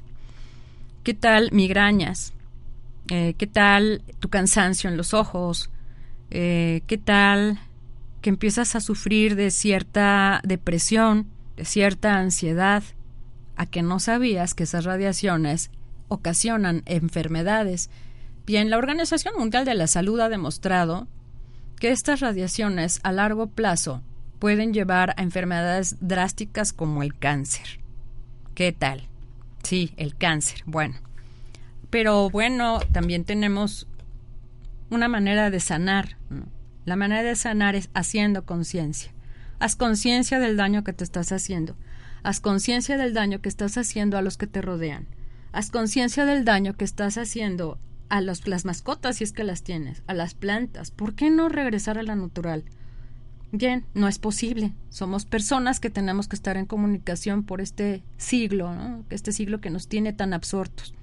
¿Qué 1.03 1.13
tal 1.13 1.51
migrañas? 1.51 2.33
Eh, 3.09 3.35
¿Qué 3.37 3.47
tal 3.47 4.01
tu 4.19 4.29
cansancio 4.29 4.89
en 4.89 4.97
los 4.97 5.13
ojos? 5.13 5.69
Eh, 6.29 6.81
¿Qué 6.87 6.97
tal 6.97 7.59
que 8.21 8.29
empiezas 8.29 8.75
a 8.75 8.81
sufrir 8.81 9.35
de 9.35 9.51
cierta 9.51 10.41
depresión, 10.43 11.27
de 11.57 11.65
cierta 11.65 12.17
ansiedad, 12.17 12.83
a 13.55 13.65
que 13.65 13.81
no 13.81 13.99
sabías 13.99 14.53
que 14.53 14.63
esas 14.63 14.85
radiaciones 14.85 15.71
ocasionan 16.07 16.83
enfermedades. 16.85 17.89
Bien, 18.45 18.69
la 18.69 18.77
Organización 18.77 19.33
Mundial 19.37 19.65
de 19.65 19.75
la 19.75 19.87
Salud 19.87 20.19
ha 20.19 20.29
demostrado 20.29 21.07
que 21.79 21.91
estas 21.91 22.19
radiaciones 22.19 22.99
a 23.03 23.11
largo 23.11 23.47
plazo 23.47 24.03
pueden 24.41 24.73
llevar 24.73 25.13
a 25.17 25.21
enfermedades 25.21 25.97
drásticas 25.99 26.73
como 26.73 27.03
el 27.03 27.15
cáncer. 27.15 27.79
¿Qué 28.55 28.71
tal? 28.71 29.07
Sí, 29.61 29.93
el 29.97 30.15
cáncer. 30.15 30.63
Bueno. 30.65 30.95
Pero 31.91 32.27
bueno, 32.31 32.79
también 32.91 33.23
tenemos 33.23 33.87
una 34.89 35.07
manera 35.07 35.51
de 35.51 35.59
sanar. 35.59 36.17
La 36.85 36.95
manera 36.95 37.21
de 37.21 37.35
sanar 37.35 37.75
es 37.75 37.91
haciendo 37.93 38.43
conciencia. 38.43 39.13
Haz 39.59 39.75
conciencia 39.75 40.39
del 40.39 40.57
daño 40.57 40.83
que 40.83 40.93
te 40.93 41.03
estás 41.03 41.31
haciendo. 41.31 41.77
Haz 42.23 42.39
conciencia 42.39 42.97
del 42.97 43.13
daño 43.13 43.41
que 43.41 43.49
estás 43.49 43.77
haciendo 43.77 44.17
a 44.17 44.23
los 44.23 44.39
que 44.39 44.47
te 44.47 44.63
rodean. 44.63 45.05
Haz 45.51 45.69
conciencia 45.69 46.25
del 46.25 46.45
daño 46.45 46.73
que 46.73 46.85
estás 46.85 47.19
haciendo 47.19 47.77
a 48.09 48.21
las 48.21 48.65
mascotas 48.65 49.17
si 49.17 49.23
es 49.23 49.33
que 49.33 49.43
las 49.43 49.61
tienes, 49.61 50.01
a 50.07 50.15
las 50.15 50.33
plantas. 50.33 50.89
¿Por 50.89 51.13
qué 51.13 51.29
no 51.29 51.47
regresar 51.47 51.99
a 51.99 52.03
la 52.03 52.15
natural? 52.15 52.65
Bien, 53.51 53.85
no 53.93 54.07
es 54.07 54.17
posible. 54.17 54.73
Somos 54.89 55.25
personas 55.25 55.79
que 55.79 55.89
tenemos 55.89 56.27
que 56.27 56.35
estar 56.35 56.57
en 56.57 56.65
comunicación 56.65 57.43
por 57.43 57.59
este 57.59 58.01
siglo, 58.17 58.73
¿no? 58.73 59.03
este 59.09 59.31
siglo 59.31 59.59
que 59.59 59.69
nos 59.69 59.87
tiene 59.87 60.13
tan 60.13 60.33
absortos. 60.33 60.93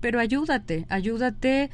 Pero 0.00 0.18
ayúdate, 0.18 0.86
ayúdate. 0.88 1.70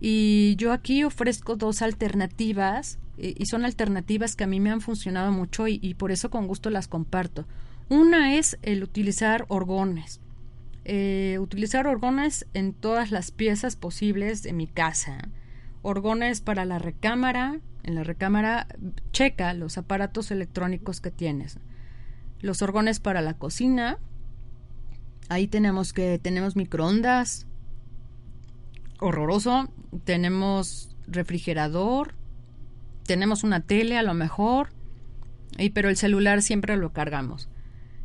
Y 0.00 0.56
yo 0.56 0.72
aquí 0.72 1.04
ofrezco 1.04 1.54
dos 1.54 1.80
alternativas, 1.80 2.98
y 3.16 3.46
son 3.46 3.64
alternativas 3.64 4.34
que 4.34 4.44
a 4.44 4.48
mí 4.48 4.58
me 4.58 4.70
han 4.70 4.80
funcionado 4.80 5.30
mucho 5.30 5.68
y 5.68 5.94
por 5.94 6.10
eso 6.10 6.28
con 6.28 6.48
gusto 6.48 6.70
las 6.70 6.88
comparto. 6.88 7.46
Una 7.88 8.36
es 8.36 8.58
el 8.62 8.82
utilizar 8.82 9.44
orgones. 9.48 10.20
Eh, 10.84 11.38
utilizar 11.40 11.86
orgones 11.86 12.46
en 12.54 12.72
todas 12.72 13.10
las 13.10 13.30
piezas 13.30 13.76
posibles 13.76 14.42
de 14.42 14.52
mi 14.52 14.66
casa. 14.66 15.28
Orgones 15.82 16.40
para 16.40 16.64
la 16.64 16.78
recámara. 16.78 17.60
En 17.82 17.94
la 17.94 18.04
recámara 18.04 18.68
checa 19.12 19.52
los 19.54 19.78
aparatos 19.78 20.30
electrónicos 20.30 21.00
que 21.00 21.10
tienes. 21.10 21.58
Los 22.40 22.62
orgones 22.62 23.00
para 23.00 23.22
la 23.22 23.34
cocina. 23.34 23.98
Ahí 25.28 25.48
tenemos 25.48 25.92
que 25.92 26.18
tenemos 26.18 26.56
microondas. 26.56 27.46
Horroroso. 29.00 29.68
Tenemos 30.04 30.96
refrigerador. 31.06 32.14
Tenemos 33.04 33.42
una 33.42 33.60
tele 33.60 33.98
a 33.98 34.02
lo 34.02 34.14
mejor. 34.14 34.68
Y, 35.58 35.70
pero 35.70 35.88
el 35.88 35.96
celular 35.96 36.42
siempre 36.42 36.76
lo 36.76 36.92
cargamos. 36.92 37.48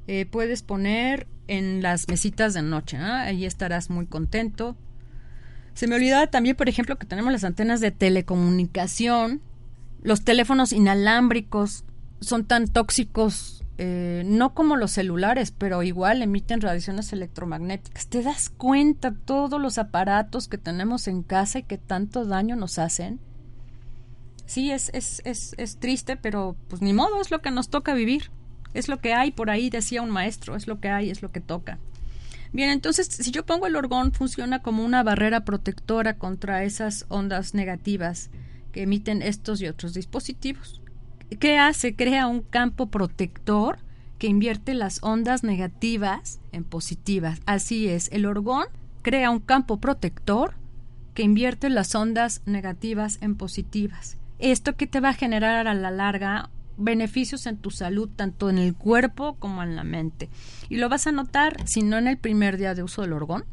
Eh, 0.07 0.25
puedes 0.25 0.63
poner 0.63 1.27
en 1.47 1.81
las 1.81 2.07
mesitas 2.07 2.53
de 2.53 2.61
noche. 2.61 2.97
Ahí 2.97 3.45
estarás 3.45 3.89
muy 3.89 4.07
contento. 4.07 4.75
Se 5.73 5.87
me 5.87 5.95
olvidaba 5.95 6.27
también, 6.27 6.55
por 6.55 6.69
ejemplo, 6.69 6.97
que 6.97 7.05
tenemos 7.05 7.31
las 7.31 7.43
antenas 7.43 7.79
de 7.79 7.91
telecomunicación. 7.91 9.41
Los 10.01 10.23
teléfonos 10.23 10.73
inalámbricos 10.73 11.83
son 12.19 12.45
tan 12.45 12.67
tóxicos, 12.67 13.63
eh, 13.77 14.23
no 14.25 14.53
como 14.53 14.75
los 14.75 14.91
celulares, 14.91 15.51
pero 15.51 15.83
igual 15.83 16.21
emiten 16.21 16.61
radiaciones 16.61 17.13
electromagnéticas. 17.13 18.07
¿Te 18.07 18.23
das 18.23 18.49
cuenta 18.49 19.13
todos 19.13 19.61
los 19.61 19.77
aparatos 19.77 20.47
que 20.47 20.57
tenemos 20.57 21.07
en 21.07 21.23
casa 21.23 21.59
y 21.59 21.63
que 21.63 21.77
tanto 21.77 22.25
daño 22.25 22.55
nos 22.55 22.79
hacen? 22.79 23.19
Sí, 24.45 24.71
es, 24.71 24.89
es, 24.93 25.21
es, 25.25 25.53
es 25.57 25.77
triste, 25.77 26.15
pero 26.15 26.55
pues 26.69 26.81
ni 26.81 26.93
modo, 26.93 27.21
es 27.21 27.31
lo 27.31 27.41
que 27.41 27.51
nos 27.51 27.69
toca 27.69 27.93
vivir. 27.93 28.31
Es 28.73 28.87
lo 28.87 28.99
que 28.99 29.13
hay 29.13 29.31
por 29.31 29.49
ahí, 29.49 29.69
decía 29.69 30.01
un 30.01 30.09
maestro, 30.09 30.55
es 30.55 30.67
lo 30.67 30.79
que 30.79 30.89
hay, 30.89 31.09
es 31.09 31.21
lo 31.21 31.31
que 31.31 31.41
toca. 31.41 31.79
Bien, 32.53 32.69
entonces 32.69 33.07
si 33.07 33.31
yo 33.31 33.45
pongo 33.45 33.67
el 33.67 33.75
orgón 33.75 34.13
funciona 34.13 34.61
como 34.61 34.85
una 34.85 35.03
barrera 35.03 35.43
protectora 35.43 36.17
contra 36.17 36.63
esas 36.63 37.05
ondas 37.09 37.53
negativas 37.53 38.29
que 38.71 38.83
emiten 38.83 39.21
estos 39.21 39.61
y 39.61 39.67
otros 39.67 39.93
dispositivos. 39.93 40.81
¿Qué 41.39 41.57
hace? 41.57 41.95
Crea 41.95 42.27
un 42.27 42.41
campo 42.41 42.87
protector 42.87 43.79
que 44.17 44.27
invierte 44.27 44.73
las 44.73 45.03
ondas 45.03 45.43
negativas 45.43 46.39
en 46.51 46.63
positivas. 46.63 47.41
Así 47.45 47.87
es, 47.87 48.09
el 48.11 48.25
orgón 48.25 48.65
crea 49.01 49.29
un 49.29 49.39
campo 49.39 49.79
protector 49.79 50.55
que 51.13 51.23
invierte 51.23 51.69
las 51.69 51.93
ondas 51.95 52.41
negativas 52.45 53.19
en 53.21 53.35
positivas. 53.35 54.17
Esto 54.39 54.75
que 54.75 54.87
te 54.87 54.99
va 54.99 55.09
a 55.09 55.13
generar 55.13 55.67
a 55.67 55.73
la 55.73 55.91
larga 55.91 56.49
beneficios 56.77 57.47
en 57.47 57.57
tu 57.57 57.71
salud, 57.71 58.09
tanto 58.15 58.49
en 58.49 58.59
el 58.59 58.75
cuerpo 58.75 59.35
como 59.39 59.63
en 59.63 59.75
la 59.75 59.83
mente. 59.83 60.29
Y 60.69 60.77
lo 60.77 60.89
vas 60.89 61.07
a 61.07 61.11
notar, 61.11 61.67
si 61.67 61.81
no 61.81 61.97
en 61.97 62.07
el 62.07 62.17
primer 62.17 62.57
día 62.57 62.75
de 62.75 62.83
uso 62.83 63.01
del 63.01 63.13
orgón, 63.13 63.45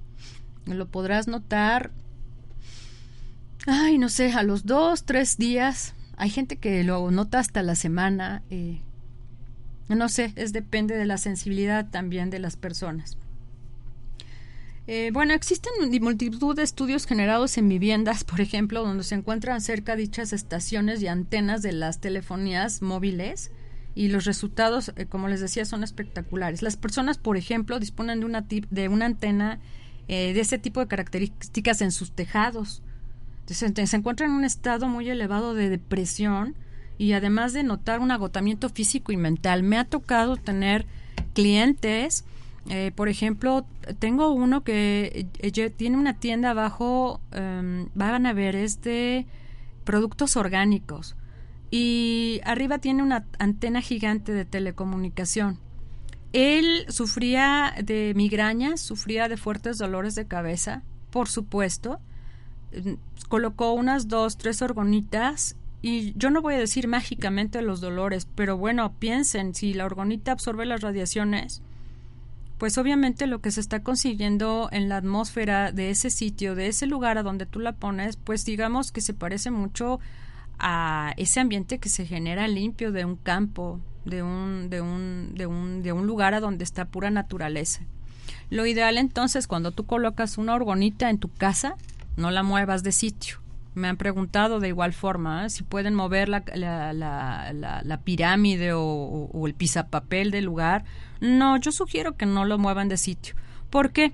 lo 0.66 0.87
podrás 0.88 1.27
notar, 1.27 1.90
ay, 3.66 3.98
no 3.98 4.09
sé, 4.09 4.33
a 4.33 4.42
los 4.42 4.66
dos, 4.66 5.05
tres 5.05 5.37
días. 5.37 5.94
Hay 6.16 6.31
gente 6.31 6.57
que 6.57 6.85
lo 6.85 7.11
nota 7.11 7.38
hasta 7.38 7.62
la 7.62 7.74
semana. 7.74 8.42
Eh, 8.50 8.81
no 9.88 10.09
sé, 10.09 10.33
es 10.37 10.53
depende 10.53 10.96
de 10.96 11.07
la 11.07 11.18
sensibilidad 11.18 11.90
también 11.90 12.31
de 12.31 12.38
las 12.38 12.57
personas. 12.57 13.18
Eh, 14.87 15.11
bueno, 15.14 15.33
existen 15.33 15.72
multitud 16.03 16.55
de 16.55 16.62
estudios 16.62 17.07
generados 17.07 17.57
en 17.57 17.68
viviendas, 17.68 18.22
por 18.24 18.40
ejemplo, 18.42 18.85
donde 18.85 19.03
se 19.03 19.14
encuentran 19.14 19.62
cerca 19.62 19.96
dichas 19.96 20.35
estaciones 20.35 21.03
y 21.03 21.07
antenas 21.07 21.62
de 21.62 21.72
las 21.72 22.00
telefonías 22.00 22.83
móviles 22.83 23.50
y 23.94 24.09
los 24.09 24.24
resultados, 24.24 24.92
eh, 24.96 25.07
como 25.07 25.29
les 25.29 25.40
decía, 25.40 25.64
son 25.64 25.85
espectaculares. 25.85 26.61
Las 26.61 26.77
personas, 26.77 27.16
por 27.16 27.38
ejemplo, 27.38 27.79
disponen 27.81 28.20
de 28.20 28.27
una, 28.27 28.42
de 28.42 28.88
una 28.88 29.07
antena 29.07 29.59
eh, 30.07 30.35
de 30.35 30.40
ese 30.40 30.59
tipo 30.59 30.81
de 30.81 30.87
características 30.87 31.81
en 31.81 31.90
sus 31.90 32.12
tejados. 32.12 32.83
Se 33.47 33.97
encuentran 33.97 34.31
en 34.31 34.37
un 34.37 34.45
estado 34.45 34.89
muy 34.89 35.09
elevado 35.09 35.55
de 35.55 35.69
depresión 35.69 36.55
y 36.97 37.13
además 37.13 37.53
de 37.53 37.63
notar 37.63 38.01
un 38.01 38.11
agotamiento 38.11 38.69
físico 38.69 39.13
y 39.13 39.17
mental. 39.17 39.63
Me 39.63 39.79
ha 39.79 39.85
tocado 39.85 40.37
tener 40.37 40.87
clientes 41.35 42.25
eh, 42.71 42.93
por 42.95 43.09
ejemplo, 43.09 43.67
tengo 43.99 44.33
uno 44.33 44.65
que 44.65 45.29
eh, 45.39 45.71
tiene 45.71 45.99
una 45.99 46.15
tienda 46.19 46.51
abajo, 46.51 47.21
em, 47.33 47.89
van 47.95 48.27
a 48.27 48.33
ver, 48.33 48.57
es 48.57 48.81
de 48.81 49.27
productos 49.85 50.37
orgánicos. 50.37 51.17
Y 51.71 52.41
arriba 52.45 52.79
tiene 52.79 53.03
una 53.03 53.27
antena 53.39 53.81
gigante 53.83 54.33
de 54.33 54.45
telecomunicación. 54.45 55.59
Él 56.33 56.87
sufría 56.89 57.75
de 57.83 58.13
migrañas, 58.17 58.81
sufría 58.81 59.29
de 59.29 59.37
fuertes 59.37 59.79
dolores 59.79 60.15
de 60.15 60.27
cabeza, 60.27 60.83
por 61.11 61.29
supuesto. 61.29 62.01
Colocó 63.29 63.73
unas 63.73 64.09
dos, 64.09 64.37
tres 64.37 64.63
orgonitas 64.63 65.57
y 65.83 66.15
yo 66.17 66.31
no 66.31 66.41
voy 66.41 66.55
a 66.55 66.59
decir 66.59 66.89
mágicamente 66.89 67.61
los 67.61 67.81
dolores, 67.81 68.27
pero 68.35 68.57
bueno, 68.57 68.95
piensen, 68.99 69.55
si 69.55 69.75
la 69.75 69.85
orgonita 69.85 70.33
absorbe 70.33 70.65
las 70.65 70.81
radiaciones, 70.81 71.63
pues 72.59 72.79
obviamente 72.79 73.27
lo 73.27 73.41
que 73.41 73.51
se 73.51 73.61
está 73.61 73.83
consiguiendo 73.83 74.69
en 74.73 74.89
la 74.89 74.97
atmósfera 74.97 75.73
de 75.73 75.91
ese 75.91 76.09
sitio, 76.11 76.55
de 76.55 76.69
ese 76.69 76.87
lugar 76.87 77.19
a 77.19 77.23
donde 77.23 77.47
tú 77.47 77.61
la 77.61 77.73
pones, 77.73 78.17
pues 78.17 78.47
digamos 78.47 78.93
que 78.93 79.01
se 79.01 79.13
parece 79.13 79.51
mucho 79.51 80.01
a 80.59 81.13
ese 81.17 81.41
ambiente 81.41 81.79
que 81.79 81.89
se 81.89 82.07
genera 82.07 82.49
limpio 82.49 82.93
de 82.93 83.05
un 83.05 83.17
campo, 83.17 83.81
de 84.05 84.23
un, 84.23 84.71
de 84.71 84.81
un, 84.81 85.35
de 85.35 85.47
un, 85.47 85.83
de 85.83 85.93
un 85.93 86.07
lugar 86.07 86.33
a 86.33 86.41
donde 86.41 86.65
está 86.65 86.87
pura 86.87 87.11
naturaleza. 87.11 87.83
Lo 88.51 88.65
ideal 88.67 88.99
entonces 88.99 89.47
cuando 89.47 89.73
tú 89.73 89.85
colocas 89.85 90.39
una 90.39 90.55
orgonita 90.55 91.11
en 91.11 91.19
tu 91.19 91.29
casa, 91.29 91.77
no 92.16 92.31
la 92.31 92.42
muevas 92.42 92.83
de 92.83 92.92
sitio. 92.92 93.38
Me 93.74 93.88
han 93.88 93.96
preguntado 93.96 94.61
de 94.61 94.68
igual 94.68 94.92
forma 94.92 95.46
¿eh? 95.46 95.50
si 95.50 95.64
pueden 95.64 95.94
mover 95.94 96.29
la, 96.29 96.44
la, 96.55 96.92
la, 96.92 97.83
la 97.83 98.00
pirámide 98.03 98.72
o, 98.72 99.46
el 99.46 99.55
pisapapel 99.55 100.31
del 100.31 100.44
lugar. 100.44 100.85
No, 101.20 101.57
yo 101.57 101.72
sugiero 101.72 102.16
que 102.16 102.27
no 102.27 102.44
lo 102.44 102.57
muevan 102.59 102.88
de 102.88 102.96
sitio. 102.96 103.35
¿Por 103.70 103.90
qué? 103.90 104.12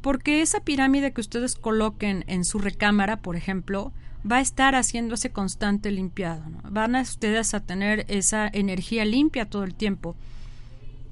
Porque 0.00 0.40
esa 0.40 0.60
pirámide 0.60 1.12
que 1.12 1.20
ustedes 1.20 1.56
coloquen 1.56 2.24
en 2.26 2.44
su 2.44 2.58
recámara, 2.58 3.18
por 3.18 3.36
ejemplo, 3.36 3.92
va 4.30 4.36
a 4.36 4.40
estar 4.40 4.74
haciéndose 4.74 5.30
constante 5.30 5.90
limpiado. 5.90 6.44
Van 6.64 6.96
a 6.96 7.02
ustedes 7.02 7.52
a 7.52 7.60
tener 7.60 8.06
esa 8.08 8.48
energía 8.52 9.04
limpia 9.04 9.44
todo 9.44 9.64
el 9.64 9.74
tiempo 9.74 10.16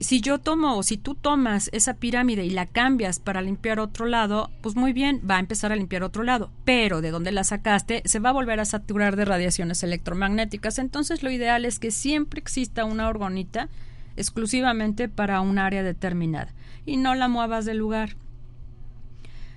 si 0.01 0.23
yo 0.23 0.39
tomo 0.39 0.79
o 0.79 0.83
si 0.83 0.97
tú 0.97 1.15
tomas 1.15 1.69
esa 1.73 1.95
pirámide 1.95 2.45
y 2.47 2.51
la 2.51 2.65
cambias 2.65 3.21
para 3.21 3.43
limpiar 3.43 3.79
otro 3.79 4.07
lado, 4.07 4.51
pues 4.63 4.75
muy 4.75 4.95
bien, 4.95 5.21
va 5.31 5.37
a 5.37 5.41
empezar 5.41 5.73
a 5.73 5.77
limpiar 5.77 6.03
otro 6.03 6.23
lado, 6.23 6.51
pero 6.65 7.03
de 7.03 7.11
donde 7.11 7.33
la 7.33 7.45
sacaste 7.45 8.03
se 8.07 8.19
va 8.19 8.31
a 8.31 8.33
volver 8.33 8.61
a 8.61 8.65
saturar 8.65 9.17
de 9.17 9.27
radiaciones 9.27 9.83
electromagnéticas, 9.83 10.79
entonces 10.79 11.23
lo 11.23 11.31
ideal 11.31 11.67
es 11.67 11.79
que 11.79 11.91
siempre 11.91 12.41
exista 12.41 12.87
una 12.87 13.09
orgonita 13.09 13.69
exclusivamente 14.17 15.11
para 15.11 15.43
un 15.43 15.59
área 15.59 15.83
determinada 15.83 16.53
y 16.87 16.97
no 16.97 17.15
la 17.15 17.29
muevas 17.29 17.67
del 17.67 17.77
lugar. 17.77 18.17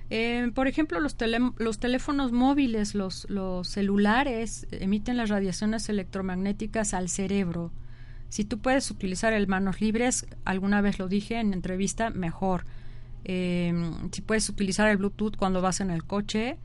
Eh, 0.09 0.51
por 0.53 0.67
ejemplo, 0.67 0.99
los, 0.99 1.15
los 1.57 1.79
teléfonos 1.79 2.33
móviles, 2.33 2.95
los, 2.95 3.27
los 3.29 3.67
celulares 3.67 4.67
emiten 4.71 5.15
las 5.15 5.29
radiaciones 5.29 5.87
electromagnéticas 5.87 6.93
al 6.93 7.07
cerebro. 7.07 7.71
Si 8.33 8.45
tú 8.45 8.57
puedes 8.57 8.89
utilizar 8.89 9.31
el 9.31 9.45
manos 9.45 9.79
libres, 9.79 10.25
alguna 10.43 10.81
vez 10.81 10.97
lo 10.97 11.07
dije 11.07 11.39
en 11.39 11.53
entrevista, 11.53 12.09
mejor. 12.09 12.65
Em, 13.25 14.09
si 14.11 14.23
puedes 14.23 14.49
utilizar 14.49 14.89
el 14.89 14.97
Bluetooth 14.97 15.37
cuando 15.37 15.61
vas 15.61 15.81
en 15.81 15.91
el 15.91 16.03
coche, 16.03 16.57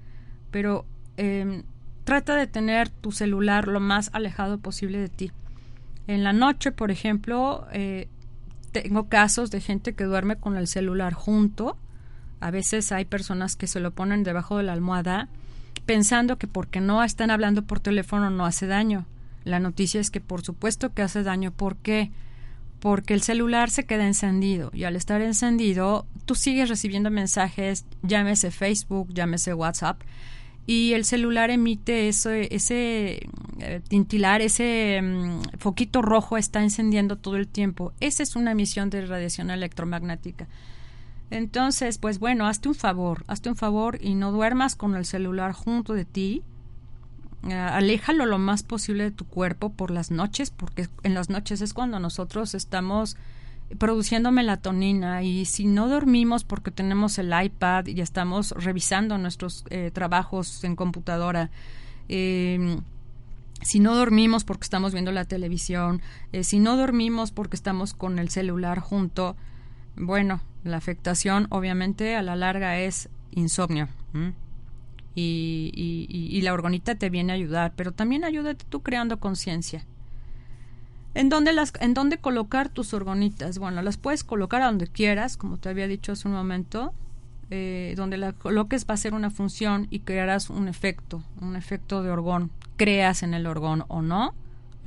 pero 0.50 0.86
em, 1.18 1.64
trata 2.04 2.36
de 2.36 2.46
tener 2.46 2.88
tu 2.88 3.12
celular 3.12 3.68
lo 3.68 3.80
más 3.80 4.08
alejado 4.14 4.56
posible 4.56 4.96
de 4.96 5.10
ti. 5.10 5.30
En 6.06 6.24
la 6.24 6.32
noche, 6.32 6.72
por 6.72 6.90
ejemplo, 6.90 7.66
eh, 7.70 8.08
tengo 8.72 9.10
casos 9.10 9.50
de 9.50 9.60
gente 9.60 9.92
que 9.92 10.04
duerme 10.04 10.36
con 10.36 10.56
el 10.56 10.68
celular 10.68 11.12
junto. 11.12 11.76
A 12.40 12.50
veces 12.50 12.92
hay 12.92 13.04
personas 13.04 13.56
que 13.56 13.66
se 13.66 13.80
lo 13.80 13.90
ponen 13.90 14.22
debajo 14.22 14.56
de 14.56 14.62
la 14.62 14.72
almohada 14.72 15.28
pensando 15.84 16.38
que 16.38 16.46
porque 16.46 16.80
no 16.80 17.04
están 17.04 17.30
hablando 17.30 17.60
por 17.66 17.78
teléfono 17.78 18.30
no 18.30 18.46
hace 18.46 18.66
daño. 18.66 19.04
La 19.48 19.60
noticia 19.60 20.00
es 20.00 20.10
que 20.10 20.20
por 20.20 20.42
supuesto 20.42 20.92
que 20.92 21.02
hace 21.02 21.22
daño. 21.22 21.52
¿Por 21.52 21.76
qué? 21.76 22.10
Porque 22.80 23.14
el 23.14 23.22
celular 23.22 23.70
se 23.70 23.86
queda 23.86 24.06
encendido 24.06 24.70
y 24.72 24.84
al 24.84 24.94
estar 24.94 25.20
encendido 25.20 26.06
tú 26.26 26.34
sigues 26.34 26.68
recibiendo 26.68 27.10
mensajes, 27.10 27.84
llámese 28.02 28.50
Facebook, 28.50 29.08
llámese 29.12 29.54
WhatsApp, 29.54 30.00
y 30.68 30.92
el 30.92 31.06
celular 31.06 31.50
emite 31.50 32.08
ese, 32.08 32.54
ese 32.54 33.26
eh, 33.58 33.80
tintilar, 33.88 34.42
ese 34.42 35.00
mm, 35.02 35.58
foquito 35.58 36.02
rojo 36.02 36.36
está 36.36 36.62
encendiendo 36.62 37.16
todo 37.16 37.36
el 37.36 37.48
tiempo. 37.48 37.94
Esa 38.00 38.22
es 38.22 38.36
una 38.36 38.52
emisión 38.52 38.90
de 38.90 39.06
radiación 39.06 39.50
electromagnética. 39.50 40.46
Entonces, 41.30 41.96
pues 41.96 42.18
bueno, 42.18 42.46
hazte 42.46 42.68
un 42.68 42.74
favor, 42.74 43.24
hazte 43.28 43.48
un 43.48 43.56
favor 43.56 43.98
y 43.98 44.14
no 44.14 44.30
duermas 44.30 44.76
con 44.76 44.94
el 44.94 45.06
celular 45.06 45.52
junto 45.52 45.94
de 45.94 46.04
ti. 46.04 46.42
Uh, 47.42 47.52
aléjalo 47.52 48.26
lo 48.26 48.38
más 48.38 48.62
posible 48.62 49.04
de 49.04 49.10
tu 49.10 49.24
cuerpo 49.24 49.70
por 49.70 49.90
las 49.90 50.10
noches, 50.10 50.50
porque 50.50 50.88
en 51.02 51.14
las 51.14 51.30
noches 51.30 51.60
es 51.60 51.72
cuando 51.72 52.00
nosotros 52.00 52.54
estamos 52.54 53.16
produciendo 53.76 54.32
melatonina 54.32 55.22
y 55.22 55.44
si 55.44 55.66
no 55.66 55.88
dormimos 55.88 56.44
porque 56.44 56.70
tenemos 56.70 57.18
el 57.18 57.32
iPad 57.38 57.86
y 57.86 58.00
estamos 58.00 58.52
revisando 58.52 59.18
nuestros 59.18 59.64
eh, 59.68 59.90
trabajos 59.92 60.64
en 60.64 60.74
computadora, 60.74 61.50
em, 62.08 62.80
si 63.60 63.80
no 63.80 63.94
dormimos 63.94 64.44
porque 64.44 64.64
estamos 64.64 64.92
viendo 64.92 65.12
la 65.12 65.24
televisión, 65.26 66.00
eh, 66.32 66.44
si 66.44 66.58
no 66.60 66.76
dormimos 66.76 67.30
porque 67.30 67.56
estamos 67.56 67.92
con 67.92 68.18
el 68.18 68.30
celular 68.30 68.78
junto, 68.78 69.36
bueno, 69.96 70.40
la 70.64 70.76
afectación 70.76 71.46
obviamente 71.50 72.16
a 72.16 72.22
la 72.22 72.36
larga 72.36 72.78
es 72.78 73.08
insomnio. 73.32 73.88
Y, 75.14 75.72
y, 75.74 76.36
y, 76.36 76.40
la 76.42 76.52
orgonita 76.52 76.94
te 76.94 77.10
viene 77.10 77.32
a 77.32 77.36
ayudar, 77.36 77.72
pero 77.74 77.90
también 77.90 78.22
ayúdate 78.22 78.64
tú 78.68 78.82
creando 78.82 79.18
conciencia. 79.18 79.84
¿En 81.14 81.28
dónde, 81.28 81.52
las, 81.52 81.72
¿En 81.80 81.94
dónde 81.94 82.18
colocar 82.18 82.68
tus 82.68 82.94
orgonitas? 82.94 83.58
Bueno, 83.58 83.82
las 83.82 83.96
puedes 83.96 84.22
colocar 84.22 84.62
a 84.62 84.66
donde 84.66 84.86
quieras, 84.86 85.36
como 85.36 85.56
te 85.56 85.68
había 85.68 85.88
dicho 85.88 86.12
hace 86.12 86.28
un 86.28 86.34
momento. 86.34 86.92
Eh, 87.50 87.94
donde 87.96 88.18
la 88.18 88.34
coloques 88.34 88.84
va 88.84 88.92
a 88.92 88.98
ser 88.98 89.14
una 89.14 89.30
función 89.30 89.86
y 89.88 90.00
crearás 90.00 90.50
un 90.50 90.68
efecto, 90.68 91.22
un 91.40 91.56
efecto 91.56 92.02
de 92.02 92.10
orgón. 92.10 92.50
Creas 92.76 93.22
en 93.22 93.32
el 93.32 93.46
orgón 93.46 93.84
o 93.88 94.02
no, 94.02 94.34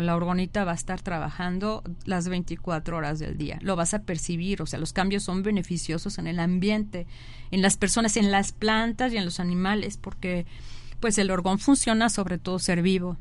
la 0.02 0.16
orgonita 0.16 0.64
va 0.64 0.72
a 0.72 0.76
estar 0.76 1.02
trabajando 1.02 1.84
las 2.06 2.28
24 2.28 2.98
horas 2.98 3.20
del 3.20 3.38
día. 3.38 3.60
Lo 3.62 3.76
vas 3.76 3.94
a 3.94 4.04
percibir, 4.04 4.62
o 4.62 4.66
sea, 4.66 4.80
los 4.80 4.94
cambios 4.94 5.24
son 5.24 5.44
beneficiosos 5.44 6.18
en 6.18 6.28
el 6.28 6.40
ambiente, 6.40 7.08
en 7.52 7.62
las 7.62 7.78
personas, 7.78 8.18
en 8.18 8.32
las 8.32 8.52
plantas 8.52 9.14
y 9.14 9.18
en 9.18 9.26
los 9.26 9.40
animales, 9.40 9.98
porque 9.98 10.46
pues 11.00 11.18
el 11.18 11.32
orgón 11.32 11.60
funciona 11.60 12.10
sobre 12.10 12.38
todo 12.38 12.60
ser 12.60 12.82
vivo. 12.82 13.18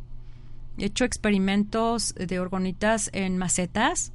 He 0.78 0.86
hecho 0.86 1.04
experimentos 1.04 2.14
de 2.14 2.38
orgonitas 2.38 3.10
en 3.12 3.38
macetas, 3.38 4.12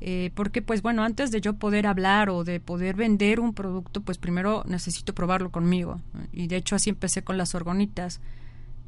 eh, 0.00 0.30
porque 0.34 0.62
pues 0.62 0.82
bueno, 0.82 1.02
antes 1.02 1.30
de 1.30 1.40
yo 1.40 1.54
poder 1.54 1.86
hablar 1.86 2.30
o 2.30 2.44
de 2.44 2.60
poder 2.60 2.96
vender 2.96 3.40
un 3.40 3.54
producto, 3.54 4.02
pues 4.02 4.18
primero 4.18 4.62
necesito 4.66 5.14
probarlo 5.14 5.50
conmigo. 5.50 6.00
Y 6.32 6.46
de 6.46 6.56
hecho 6.56 6.76
así 6.76 6.90
empecé 6.90 7.22
con 7.22 7.38
las 7.38 7.54
orgonitas, 7.54 8.20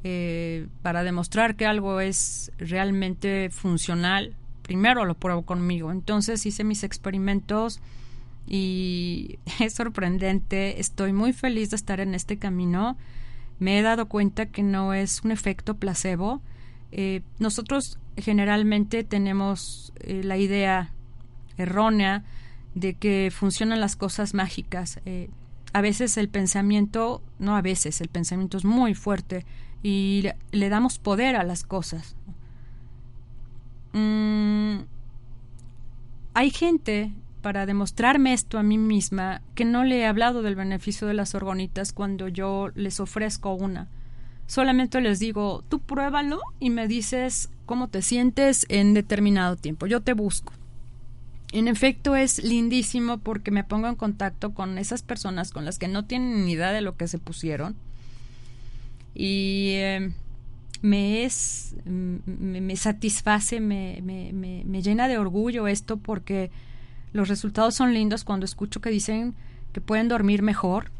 eh, 0.05 0.69
para 0.83 1.03
demostrar 1.03 1.57
que 1.57 1.67
algo 1.67 2.01
es 2.01 2.53
realmente 2.59 3.51
funcional, 3.51 4.35
primero 4.63 5.05
lo 5.05 5.15
pruebo 5.15 5.43
conmigo. 5.43 5.91
Entonces 5.91 6.45
hice 6.47 6.65
mis 6.65 6.85
experimentos 6.85 7.81
y 8.47 9.39
es 9.61 9.75
sorprendente, 9.75 10.81
estoy 10.81 11.13
muy 11.13 11.33
feliz 11.33 11.71
de 11.71 11.77
estar 11.77 12.01
en 12.01 12.15
este 12.15 12.39
camino. 12.39 12.97
Me 13.59 13.79
he 13.79 13.83
dado 13.83 14.07
cuenta 14.07 14.47
que 14.47 14.63
no 14.63 14.95
es 14.95 15.23
un 15.25 15.33
efecto 15.33 15.77
placebo, 15.77 16.41
eh, 16.91 17.23
nosotros 17.39 17.99
generalmente 18.17 19.05
tenemos 19.05 19.93
eh, 20.01 20.23
la 20.25 20.39
idea 20.39 20.93
errónea 21.57 22.25
de 22.75 22.95
que 22.95 23.31
funcionan 23.35 23.81
las 23.81 23.97
cosas 23.97 24.35
mágicas. 24.35 25.01
Eh, 25.05 25.29
a 25.73 25.81
veces 25.81 26.17
el 26.17 26.29
pensamiento, 26.29 27.23
no 27.39 27.57
a 27.57 27.63
veces, 27.63 28.01
el 28.01 28.09
pensamiento 28.09 28.57
es 28.57 28.65
muy 28.65 28.95
fuerte 28.95 29.45
y 29.83 30.29
le, 30.51 30.69
damos 30.69 30.99
poder 30.99 31.37
a 31.37 31.45
las 31.45 31.65
cosas. 31.65 32.17
Mm, 33.93 34.81
hay 36.35 36.51
gente, 36.51 37.13
para 37.43 37.67
demostrarme 37.67 38.33
esto 38.33 38.59
a 38.59 38.63
mí 38.63 38.79
misma, 38.79 39.43
que 39.55 39.65
no 39.65 39.85
le 39.85 40.01
he 40.01 40.07
hablado 40.07 40.43
del 40.43 40.57
beneficio 40.57 41.07
de 41.07 41.15
las 41.15 41.35
orgonitas 41.35 41.93
cuando 41.93 42.29
yo 42.29 42.71
les 42.75 43.01
ofrezco 43.01 43.55
una 43.55 43.89
solamente 44.49 45.01
les 45.01 45.21
digo, 45.21 45.63
tú 45.69 45.79
pruébalo 45.79 46.41
y 46.59 46.71
me 46.71 46.89
dices 46.89 47.51
cómo 47.67 47.89
te 47.89 48.03
sientes 48.03 48.67
en 48.69 48.95
determinado 48.95 49.55
tiempo. 49.55 49.87
Yo 49.87 50.01
te 50.01 50.15
busco. 50.15 50.53
En 51.53 51.69
efecto 51.69 52.17
es 52.17 52.43
lindísimo 52.43 53.19
porque 53.19 53.51
me 53.51 53.65
pongo 53.65 53.87
en 53.87 53.95
contacto 53.95 54.53
con 54.53 54.77
esas 54.77 55.03
personas 55.03 55.53
con 55.53 55.65
las 55.65 55.79
que 55.79 55.89
no 55.89 56.05
tienen 56.05 56.45
ni 56.45 56.53
idea 56.53 56.73
de 56.73 56.81
lo 56.81 56.97
que 56.97 57.09
se 57.09 57.19
pusieron 57.19 57.77
y 59.19 59.73
em, 59.75 60.15
me 60.81 61.25
es 61.25 61.75
me, 61.85 62.77
satisface, 62.77 63.61
me, 63.61 64.01
me, 64.01 64.33
me 64.65 64.83
llena 64.83 65.09
de 65.09 65.19
orgullo 65.19 65.67
esto 65.67 65.97
porque 65.97 66.51
los 67.13 67.29
resultados 67.29 67.75
son 67.75 67.93
lindos 67.93 68.23
cuando 68.23 68.47
escucho 68.47 68.81
que 68.81 68.91
dicen 68.91 69.35
que 69.73 69.81
pueden 69.81 70.07
dormir 70.07 70.43
mejor, 70.43 70.93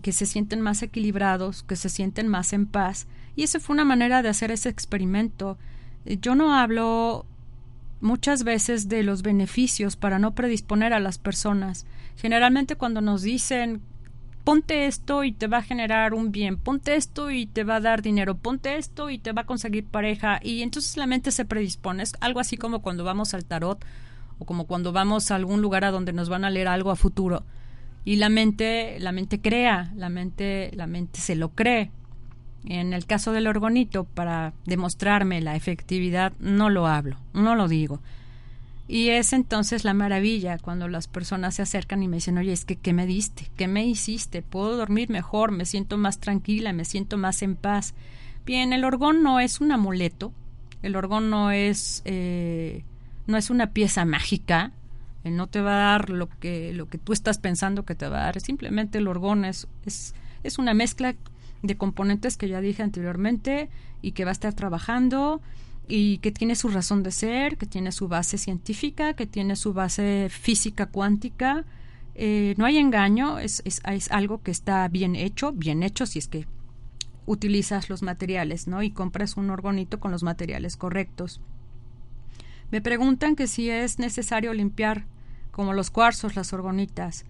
que 0.00 0.12
se 0.12 0.26
sienten 0.26 0.60
más 0.60 0.82
equilibrados, 0.82 1.64
que 1.64 1.74
se 1.74 1.88
sienten 1.88 2.28
más 2.28 2.52
en 2.52 2.66
paz. 2.66 3.08
Y 3.34 3.42
esa 3.42 3.58
fue 3.58 3.74
una 3.74 3.84
manera 3.84 4.22
de 4.22 4.28
hacer 4.28 4.52
ese 4.52 4.68
experimento. 4.68 5.58
Yo 6.04 6.36
no 6.36 6.54
hablo 6.54 7.26
muchas 8.00 8.44
veces 8.44 8.88
de 8.88 9.02
los 9.02 9.22
beneficios 9.22 9.96
para 9.96 10.20
no 10.20 10.36
predisponer 10.36 10.92
a 10.92 11.00
las 11.00 11.18
personas. 11.18 11.84
Generalmente 12.16 12.76
cuando 12.76 13.00
nos 13.00 13.22
dicen 13.22 13.82
ponte 14.46 14.86
esto 14.86 15.24
y 15.24 15.32
te 15.32 15.48
va 15.48 15.56
a 15.56 15.62
generar 15.62 16.14
un 16.14 16.30
bien, 16.30 16.56
ponte 16.56 16.94
esto 16.94 17.32
y 17.32 17.46
te 17.46 17.64
va 17.64 17.76
a 17.76 17.80
dar 17.80 18.00
dinero, 18.00 18.36
ponte 18.36 18.76
esto 18.76 19.10
y 19.10 19.18
te 19.18 19.32
va 19.32 19.42
a 19.42 19.46
conseguir 19.46 19.86
pareja. 19.86 20.38
Y 20.40 20.62
entonces 20.62 20.96
la 20.96 21.08
mente 21.08 21.32
se 21.32 21.44
predispone. 21.44 22.04
Es 22.04 22.12
algo 22.20 22.38
así 22.38 22.56
como 22.56 22.80
cuando 22.80 23.02
vamos 23.02 23.34
al 23.34 23.44
tarot 23.44 23.84
o 24.38 24.44
como 24.44 24.68
cuando 24.68 24.92
vamos 24.92 25.32
a 25.32 25.34
algún 25.34 25.62
lugar 25.62 25.84
a 25.84 25.90
donde 25.90 26.12
nos 26.12 26.28
van 26.28 26.44
a 26.44 26.50
leer 26.50 26.68
algo 26.68 26.92
a 26.92 26.96
futuro. 26.96 27.42
Y 28.04 28.16
la 28.16 28.28
mente 28.28 28.98
la 29.00 29.10
mente 29.10 29.40
crea 29.40 29.90
la 29.96 30.10
mente 30.10 30.70
la 30.76 30.86
mente 30.86 31.18
se 31.20 31.34
lo 31.34 31.48
cree. 31.48 31.90
En 32.66 32.92
el 32.92 33.04
caso 33.04 33.32
del 33.32 33.48
orgonito 33.48 34.04
para 34.04 34.52
demostrarme 34.64 35.40
la 35.40 35.56
efectividad 35.56 36.32
no 36.38 36.70
lo 36.70 36.86
hablo 36.86 37.16
no 37.32 37.56
lo 37.56 37.66
digo 37.66 38.00
y 38.88 39.08
es 39.08 39.32
entonces 39.32 39.84
la 39.84 39.94
maravilla 39.94 40.58
cuando 40.58 40.88
las 40.88 41.08
personas 41.08 41.56
se 41.56 41.62
acercan 41.62 42.02
y 42.02 42.08
me 42.08 42.16
dicen 42.16 42.38
oye 42.38 42.52
es 42.52 42.64
que 42.64 42.76
qué 42.76 42.92
me 42.92 43.06
diste 43.06 43.50
qué 43.56 43.66
me 43.66 43.84
hiciste 43.84 44.42
puedo 44.42 44.76
dormir 44.76 45.10
mejor 45.10 45.50
me 45.50 45.64
siento 45.64 45.98
más 45.98 46.20
tranquila 46.20 46.72
me 46.72 46.84
siento 46.84 47.16
más 47.16 47.42
en 47.42 47.56
paz 47.56 47.94
bien 48.46 48.72
el 48.72 48.84
orgón 48.84 49.22
no 49.22 49.40
es 49.40 49.60
un 49.60 49.72
amuleto. 49.72 50.32
El 50.82 50.96
orgón 50.96 51.28
no 51.28 51.50
es 51.50 52.00
eh, 52.06 52.84
no 53.26 53.36
es 53.36 53.50
una 53.50 53.72
pieza 53.72 54.06
mágica. 54.06 54.72
No 55.24 55.48
te 55.48 55.60
va 55.60 55.72
a 55.72 55.90
dar 55.90 56.10
lo 56.10 56.28
que, 56.28 56.72
lo 56.72 56.88
que 56.88 56.98
tú 56.98 57.12
estás 57.12 57.38
pensando 57.38 57.84
que 57.84 57.96
te 57.96 58.08
va 58.08 58.20
a 58.20 58.24
dar. 58.26 58.40
Simplemente 58.40 58.98
el 58.98 59.08
orgón 59.08 59.44
es, 59.44 59.66
es, 59.84 60.14
es 60.44 60.58
una 60.58 60.72
mezcla 60.72 61.16
de 61.62 61.76
componentes 61.76 62.36
que 62.36 62.48
ya 62.48 62.60
dije 62.60 62.84
anteriormente 62.84 63.68
y 64.02 64.12
que 64.12 64.24
va 64.24 64.30
a 64.30 64.32
estar 64.32 64.54
trabajando 64.54 65.40
y 65.88 66.18
que 66.18 66.32
tiene 66.32 66.56
su 66.56 66.68
razón 66.68 67.02
de 67.02 67.12
ser, 67.12 67.56
que 67.56 67.66
tiene 67.66 67.92
su 67.92 68.08
base 68.08 68.38
científica, 68.38 69.14
que 69.14 69.26
tiene 69.26 69.56
su 69.56 69.72
base 69.72 70.28
física 70.30 70.86
cuántica. 70.86 71.64
Eh, 72.14 72.54
no 72.56 72.64
hay 72.64 72.78
engaño, 72.78 73.38
es, 73.38 73.62
es, 73.64 74.10
algo 74.10 74.42
que 74.42 74.50
está 74.50 74.88
bien 74.88 75.14
hecho, 75.14 75.52
bien 75.52 75.82
hecho 75.82 76.06
si 76.06 76.18
es 76.18 76.28
que 76.28 76.46
utilizas 77.26 77.88
los 77.88 78.02
materiales, 78.02 78.66
¿no? 78.66 78.82
Y 78.82 78.90
compras 78.90 79.36
un 79.36 79.50
orgonito 79.50 80.00
con 80.00 80.10
los 80.10 80.22
materiales 80.22 80.76
correctos. 80.76 81.40
Me 82.70 82.80
preguntan 82.80 83.36
que 83.36 83.46
si 83.46 83.70
es 83.70 83.98
necesario 83.98 84.52
limpiar 84.54 85.04
como 85.50 85.72
los 85.72 85.90
cuarzos, 85.90 86.36
las 86.36 86.52
orgonitas. 86.52 87.24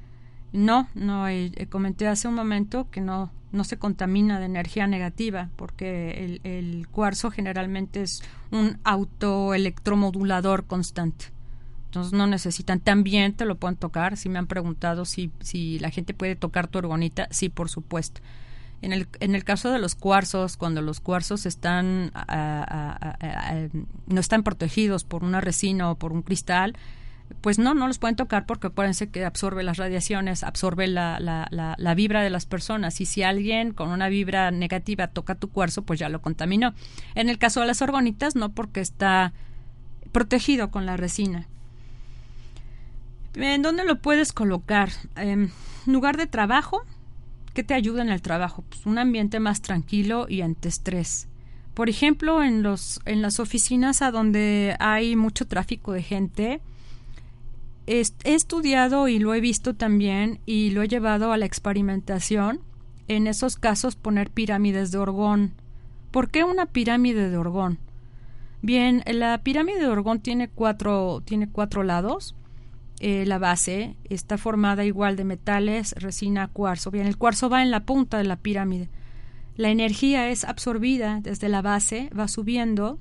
No, 0.53 0.89
no, 0.95 1.27
comenté 1.69 2.07
hace 2.07 2.29
un 2.29 2.35
momento 2.35 2.89
que 2.91 3.01
no, 3.01 3.31
no 3.53 3.65
se 3.65 3.79
contamina 3.79 4.39
de 4.39 4.47
energía 4.47 4.87
negativa, 4.87 5.51
porque 5.57 6.41
el, 6.43 6.89
cuarzo 6.89 7.31
generalmente 7.31 8.03
es 8.03 8.23
un 8.51 8.79
autoelectromodulador 8.85 10.65
constante. 10.67 11.27
Entonces 11.87 12.13
no 12.13 12.27
necesitan, 12.27 12.81
también 12.81 13.33
te 13.33 13.45
lo 13.45 13.57
pueden 13.57 13.77
tocar. 13.77 14.17
Si 14.17 14.29
me 14.29 14.39
han 14.39 14.47
preguntado 14.47 15.05
si, 15.05 15.31
si 15.41 15.79
la 15.79 15.91
gente 15.91 16.15
puede 16.15 16.37
tocar 16.37 16.69
tu 16.69 16.79
orgonita, 16.79 17.29
sí, 17.31 17.49
por 17.49 17.69
supuesto. 17.69 18.21
En 18.83 18.93
el, 18.93 19.09
en 19.21 19.35
el 19.35 19.45
caso 19.45 19.71
de 19.71 19.79
los 19.79 19.95
cuarzos, 19.95 20.57
cuando 20.59 20.83
los 20.83 21.01
cuarzos 21.01 21.47
están 21.47 22.13
no 24.07 24.21
están 24.21 24.43
protegidos 24.43 25.05
por 25.05 25.25
una 25.25 25.41
resina 25.41 25.91
o 25.91 25.95
por 25.95 26.13
un 26.13 26.23
cristal, 26.23 26.77
pues 27.41 27.59
no, 27.59 27.75
no 27.75 27.87
los 27.87 27.99
pueden 27.99 28.17
tocar 28.17 28.47
porque 28.47 28.69
acuérdense 28.69 29.09
que 29.09 29.25
absorbe 29.25 29.63
las 29.63 29.77
radiaciones, 29.77 30.43
absorbe 30.43 30.87
la, 30.87 31.19
la, 31.21 31.49
la, 31.51 31.95
vibra 31.95 32.23
de 32.23 32.31
las 32.31 32.47
personas 32.47 33.01
y 33.01 33.07
si 33.07 33.23
alguien 33.23 33.73
con 33.73 33.91
una 33.91 34.09
vibra 34.09 34.51
negativa 34.51 35.09
toca 35.09 35.35
tu 35.35 35.51
cuarzo, 35.51 35.83
pues 35.83 35.99
ya 35.99 36.09
lo 36.09 36.23
contaminó. 36.23 36.75
En 37.15 37.29
el 37.29 37.39
caso 37.39 37.61
de 37.61 37.67
las 37.67 37.83
orgonitas, 37.83 38.37
no 38.37 38.51
porque 38.53 38.81
está 38.81 39.33
protegido 40.13 40.71
con 40.71 40.87
la 40.87 40.97
resina. 40.97 41.47
¿En 43.35 43.63
dónde 43.63 43.85
lo 43.85 44.01
puedes 44.01 44.33
colocar? 44.33 44.91
en 45.17 45.51
lugar 45.87 46.17
de 46.17 46.27
trabajo, 46.27 46.85
¿qué 47.55 47.63
te 47.63 47.75
ayuda 47.75 48.03
en 48.03 48.11
el 48.11 48.23
trabajo? 48.23 48.65
Pues 48.69 48.87
un 48.87 48.99
ambiente 48.99 49.41
más 49.41 49.63
tranquilo 49.63 50.27
y 50.29 50.43
estrés. 50.63 51.29
Por 51.75 51.91
ejemplo, 51.91 52.43
en, 52.43 52.63
los, 52.63 53.01
en 53.05 53.21
las 53.21 53.39
oficinas 53.39 54.01
a 54.01 54.11
donde 54.11 54.77
hay 54.81 55.15
mucho 55.15 55.47
tráfico 55.47 55.93
de 55.93 56.03
gente, 56.03 56.61
he 57.87 58.03
estudiado 58.25 59.09
y 59.09 59.19
lo 59.19 59.35
he 59.35 59.41
visto 59.41 59.75
también 59.75 60.41
y 60.45 60.71
lo 60.71 60.83
he 60.83 60.89
llevado 60.89 61.33
a 61.33 61.37
la 61.37 61.47
experimentación. 61.47 62.61
En 63.09 63.29
esos 63.29 63.57
casos 63.57 63.95
poner 63.95 64.31
pirámides 64.31 64.91
de 64.91 64.99
orgón. 64.99 65.53
¿Por 66.11 66.31
qué 66.31 66.43
una 66.43 66.67
pirámide 66.67 67.31
de 67.31 67.37
orgón? 67.37 67.79
Bien, 68.63 69.05
la 69.07 69.39
pirámide 69.39 69.79
de 69.79 69.87
orgón 69.87 70.21
tiene 70.21 70.49
cuatro, 70.49 71.23
tiene 71.25 71.49
cuatro 71.49 71.85
lados. 71.85 72.35
Eh, 72.99 73.25
la 73.27 73.39
base 73.39 73.95
está 74.09 74.39
formada 74.39 74.85
igual 74.85 75.15
de 75.15 75.25
metales, 75.25 75.95
resina, 75.99 76.49
cuarzo. 76.49 76.91
Bien, 76.91 77.07
el 77.07 77.19
cuarzo 77.19 77.49
va 77.49 77.63
en 77.63 77.71
la 77.71 77.85
punta 77.85 78.19
de 78.19 78.25
la 78.25 78.37
pirámide. 78.37 78.89
La 79.57 79.69
energía 79.69 80.29
es 80.31 80.45
absorbida 80.45 81.21
desde 81.23 81.49
la 81.49 81.63
base, 81.63 82.11
va 82.19 82.29
subiendo 82.29 82.99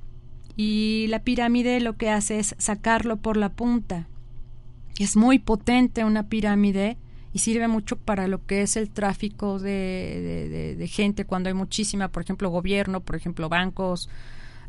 y 0.56 1.08
la 1.10 1.20
pirámide 1.20 1.80
lo 1.80 1.98
que 1.98 2.10
hace 2.10 2.40
es 2.40 2.56
sacarlo 2.60 3.18
por 3.18 3.36
la 3.38 3.50
punta. 3.50 4.08
Es 5.00 5.16
muy 5.16 5.40
potente 5.40 6.04
una 6.04 6.24
pirámide 6.24 6.98
y 7.34 7.40
sirve 7.40 7.68
mucho 7.68 7.98
para 7.98 8.28
lo 8.28 8.46
que 8.46 8.62
es 8.62 8.78
el 8.78 8.90
tráfico 8.90 9.60
de, 9.60 10.88
gente 10.90 11.26
cuando 11.26 11.50
hay 11.50 11.54
muchísima, 11.54 12.08
por 12.08 12.24
ejemplo, 12.24 12.50
gobierno, 12.50 13.02
por 13.02 13.18
ejemplo, 13.18 13.50
bancos, 13.50 14.10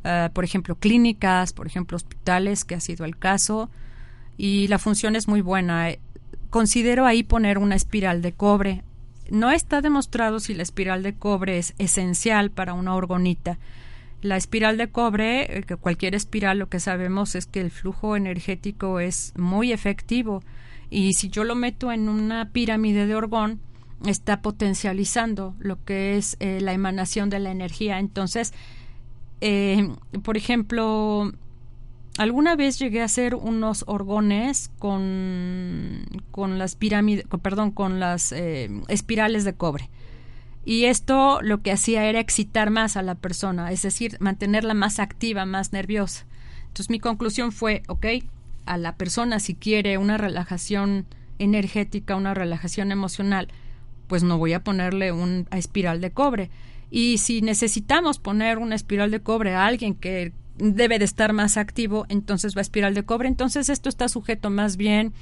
eh, 0.02 0.30
por 0.32 0.42
ejemplo, 0.42 0.74
clínicas, 0.74 1.52
por 1.52 1.68
ejemplo, 1.68 1.96
hospitales, 1.96 2.64
que 2.64 2.74
ha 2.74 2.80
sido 2.80 3.04
el 3.04 3.16
caso. 3.16 3.70
Y 4.36 4.66
la 4.66 4.78
función 4.78 5.14
es 5.14 5.28
muy 5.28 5.42
buena. 5.42 5.90
Considero 6.50 7.06
ahí 7.06 7.22
poner 7.22 7.58
una 7.58 7.76
espiral 7.76 8.20
de 8.20 8.32
cobre. 8.32 8.82
No 9.30 9.52
está 9.52 9.80
demostrado 9.80 10.40
si 10.40 10.52
la 10.52 10.64
espiral 10.64 11.04
de 11.04 11.14
cobre 11.14 11.58
es 11.58 11.74
esencial 11.78 12.50
para 12.50 12.74
una 12.74 12.96
orgonita 12.96 13.58
la 14.22 14.36
espiral 14.36 14.76
de 14.76 14.88
cobre, 14.88 15.58
eh, 15.58 15.62
que 15.62 15.76
cualquier 15.76 16.14
espiral 16.14 16.58
lo 16.58 16.68
que 16.68 16.80
sabemos 16.80 17.34
es 17.34 17.46
que 17.46 17.60
el 17.60 17.70
flujo 17.70 18.16
energético 18.16 19.00
es 19.00 19.32
muy 19.36 19.72
efectivo 19.72 20.42
y 20.90 21.14
si 21.14 21.28
yo 21.28 21.44
lo 21.44 21.54
meto 21.54 21.92
en 21.92 22.08
una 22.08 22.50
pirámide 22.50 23.06
de 23.06 23.14
orgón, 23.14 23.60
está 24.04 24.42
potencializando 24.42 25.54
lo 25.58 25.82
que 25.84 26.16
es 26.16 26.36
eh, 26.40 26.60
la 26.60 26.72
emanación 26.72 27.30
de 27.30 27.40
la 27.40 27.50
energía. 27.50 27.98
Entonces, 27.98 28.52
eh, 29.40 29.88
por 30.22 30.36
ejemplo, 30.36 31.32
alguna 32.18 32.56
vez 32.56 32.78
llegué 32.78 33.02
a 33.02 33.06
hacer 33.06 33.34
unos 33.34 33.84
orgones 33.86 34.70
con, 34.78 36.04
con 36.30 36.58
las 36.58 36.76
pirámides, 36.76 37.26
perdón, 37.42 37.70
con 37.70 37.98
las 38.00 38.32
espirales 38.32 39.44
de 39.44 39.54
cobre. 39.54 39.90
Y 40.66 40.86
esto 40.86 41.40
lo 41.42 41.62
que 41.62 41.70
hacía 41.70 42.04
era 42.06 42.18
excitar 42.18 42.70
más 42.70 42.96
a 42.96 43.02
la 43.02 43.14
persona, 43.14 43.70
es 43.70 43.82
decir, 43.82 44.16
mantenerla 44.18 44.74
más 44.74 44.98
activa, 44.98 45.46
más 45.46 45.72
nerviosa. 45.72 46.26
Entonces 46.62 46.90
mi 46.90 46.98
conclusión 46.98 47.52
fue, 47.52 47.84
ok, 47.86 48.06
a 48.66 48.76
la 48.76 48.96
persona 48.96 49.38
si 49.38 49.54
quiere 49.54 49.96
una 49.96 50.18
relajación 50.18 51.06
energética, 51.38 52.16
una 52.16 52.34
relajación 52.34 52.90
emocional, 52.90 53.46
pues 54.08 54.24
no 54.24 54.38
voy 54.38 54.54
a 54.54 54.64
ponerle 54.64 55.12
una 55.12 55.44
espiral 55.52 56.00
de 56.00 56.10
cobre. 56.10 56.50
Y 56.90 57.18
si 57.18 57.42
necesitamos 57.42 58.18
poner 58.18 58.58
una 58.58 58.74
espiral 58.74 59.12
de 59.12 59.20
cobre 59.20 59.54
a 59.54 59.66
alguien 59.66 59.94
que 59.94 60.32
debe 60.58 60.98
de 60.98 61.04
estar 61.04 61.32
más 61.32 61.58
activo, 61.58 62.06
entonces 62.08 62.56
va 62.56 62.60
a 62.60 62.62
espiral 62.62 62.92
de 62.92 63.04
cobre. 63.04 63.28
Entonces 63.28 63.68
esto 63.68 63.88
está 63.88 64.08
sujeto 64.08 64.50
más 64.50 64.76
bien 64.76 65.12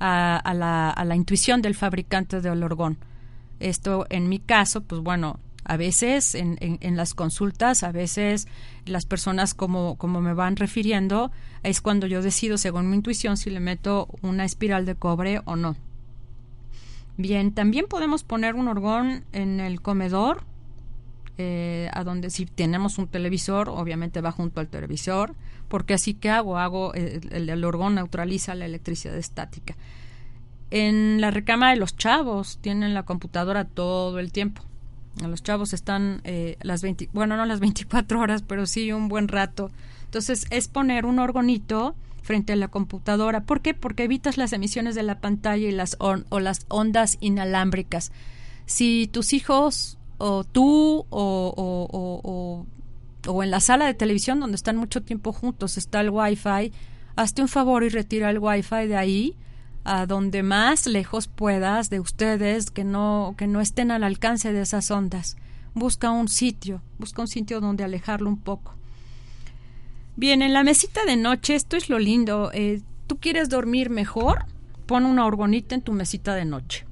a, 0.00 0.54
la, 0.56 0.88
a 0.88 1.04
la 1.04 1.14
intuición 1.14 1.60
del 1.60 1.74
fabricante 1.74 2.40
del 2.40 2.62
orgón. 2.62 2.96
Esto 3.60 4.06
en 4.10 4.28
mi 4.28 4.38
caso, 4.38 4.82
pues 4.82 5.00
bueno, 5.00 5.38
a 5.64 5.76
veces 5.76 6.34
en, 6.34 6.58
en, 6.60 6.96
las 6.96 7.14
consultas, 7.14 7.82
a 7.82 7.92
veces 7.92 8.46
las 8.84 9.06
personas 9.06 9.54
como, 9.54 9.96
como 9.96 10.20
me 10.20 10.34
van 10.34 10.56
refiriendo, 10.56 11.32
es 11.62 11.80
cuando 11.80 12.06
yo 12.06 12.20
decido, 12.20 12.58
según 12.58 12.90
mi 12.90 12.96
intuición, 12.96 13.36
si 13.36 13.50
le 13.50 13.60
meto 13.60 14.08
una 14.20 14.44
espiral 14.44 14.84
de 14.84 14.94
cobre 14.94 15.40
o 15.46 15.56
no. 15.56 15.76
Bien, 17.16 17.52
también 17.52 17.86
podemos 17.88 18.24
poner 18.24 18.56
un 18.56 18.68
orgón 18.68 19.24
en 19.32 19.60
el 19.60 19.80
comedor, 19.80 20.42
eh, 21.38 21.88
a 21.94 22.04
donde 22.04 22.30
si 22.30 22.44
tenemos 22.44 22.98
un 22.98 23.08
televisor, 23.08 23.68
obviamente 23.70 24.20
va 24.20 24.32
junto 24.32 24.60
al 24.60 24.68
televisor, 24.68 25.34
porque 25.68 25.94
así 25.94 26.12
que 26.12 26.28
hago, 26.28 26.58
hago 26.58 26.92
el, 26.92 27.48
el 27.48 27.64
orgón 27.64 27.94
neutraliza 27.94 28.54
la 28.54 28.66
electricidad 28.66 29.16
estática. 29.16 29.76
En 30.70 31.20
la 31.20 31.30
recámara 31.30 31.72
de 31.72 31.78
los 31.78 31.96
chavos 31.96 32.58
tienen 32.60 32.94
la 32.94 33.04
computadora 33.04 33.64
todo 33.64 34.18
el 34.18 34.32
tiempo. 34.32 34.62
Los 35.22 35.42
chavos 35.42 35.72
están 35.72 36.20
eh, 36.24 36.56
las 36.62 36.82
20, 36.82 37.10
bueno, 37.12 37.36
no 37.36 37.46
las 37.46 37.60
24 37.60 38.18
horas, 38.20 38.42
pero 38.42 38.66
sí 38.66 38.92
un 38.92 39.08
buen 39.08 39.28
rato. 39.28 39.70
Entonces 40.04 40.46
es 40.50 40.68
poner 40.68 41.06
un 41.06 41.18
orgonito 41.20 41.94
frente 42.22 42.54
a 42.54 42.56
la 42.56 42.68
computadora. 42.68 43.44
¿Por 43.44 43.60
qué? 43.60 43.74
Porque 43.74 44.04
evitas 44.04 44.38
las 44.38 44.52
emisiones 44.52 44.94
de 44.94 45.02
la 45.02 45.20
pantalla 45.20 45.68
y 45.68 45.72
las 45.72 45.96
o 46.00 46.40
las 46.40 46.66
ondas 46.68 47.18
inalámbricas. 47.20 48.12
Si 48.66 49.08
tus 49.12 49.32
hijos 49.32 49.98
o 50.18 50.44
tú 50.44 51.04
o, 51.10 51.54
o, 51.56 51.88
o, 51.92 52.66
o, 53.30 53.42
en 53.42 53.50
la 53.50 53.60
sala 53.60 53.86
de 53.86 53.94
televisión 53.94 54.40
donde 54.40 54.56
están 54.56 54.76
mucho 54.76 55.02
tiempo 55.02 55.32
juntos 55.32 55.76
está 55.76 56.00
el 56.00 56.10
wifi, 56.10 56.72
hazte 57.14 57.42
un 57.42 57.48
favor 57.48 57.84
y 57.84 57.88
retira 57.88 58.30
el 58.30 58.38
wifi 58.38 58.86
de 58.86 58.96
ahí 58.96 59.36
a 59.84 60.06
donde 60.06 60.42
más 60.42 60.86
lejos 60.86 61.28
puedas 61.28 61.90
de 61.90 62.00
ustedes 62.00 62.70
que 62.70 62.84
no 62.84 63.34
que 63.36 63.46
no 63.46 63.60
estén 63.60 63.90
al 63.90 64.02
alcance 64.02 64.52
de 64.52 64.62
esas 64.62 64.90
ondas. 64.90 65.36
Busca 65.74 66.10
un 66.10 66.28
sitio, 66.28 66.82
busca 66.98 67.22
un 67.22 67.28
sitio 67.28 67.60
donde 67.60 67.84
alejarlo 67.84 68.28
un 68.28 68.38
poco. 68.38 68.74
Bien, 70.16 70.42
en 70.42 70.52
la 70.52 70.62
mesita 70.62 71.04
de 71.04 71.16
noche, 71.16 71.56
esto 71.56 71.76
es 71.76 71.88
lo 71.88 71.98
lindo. 71.98 72.50
Eh, 72.54 72.82
¿Tú 73.08 73.18
quieres 73.18 73.48
dormir 73.48 73.90
mejor? 73.90 74.46
Pon 74.86 75.04
una 75.04 75.26
orgonita 75.26 75.74
en 75.74 75.82
tu 75.82 75.92
mesita 75.92 76.34
de 76.34 76.44
noche. 76.44 76.86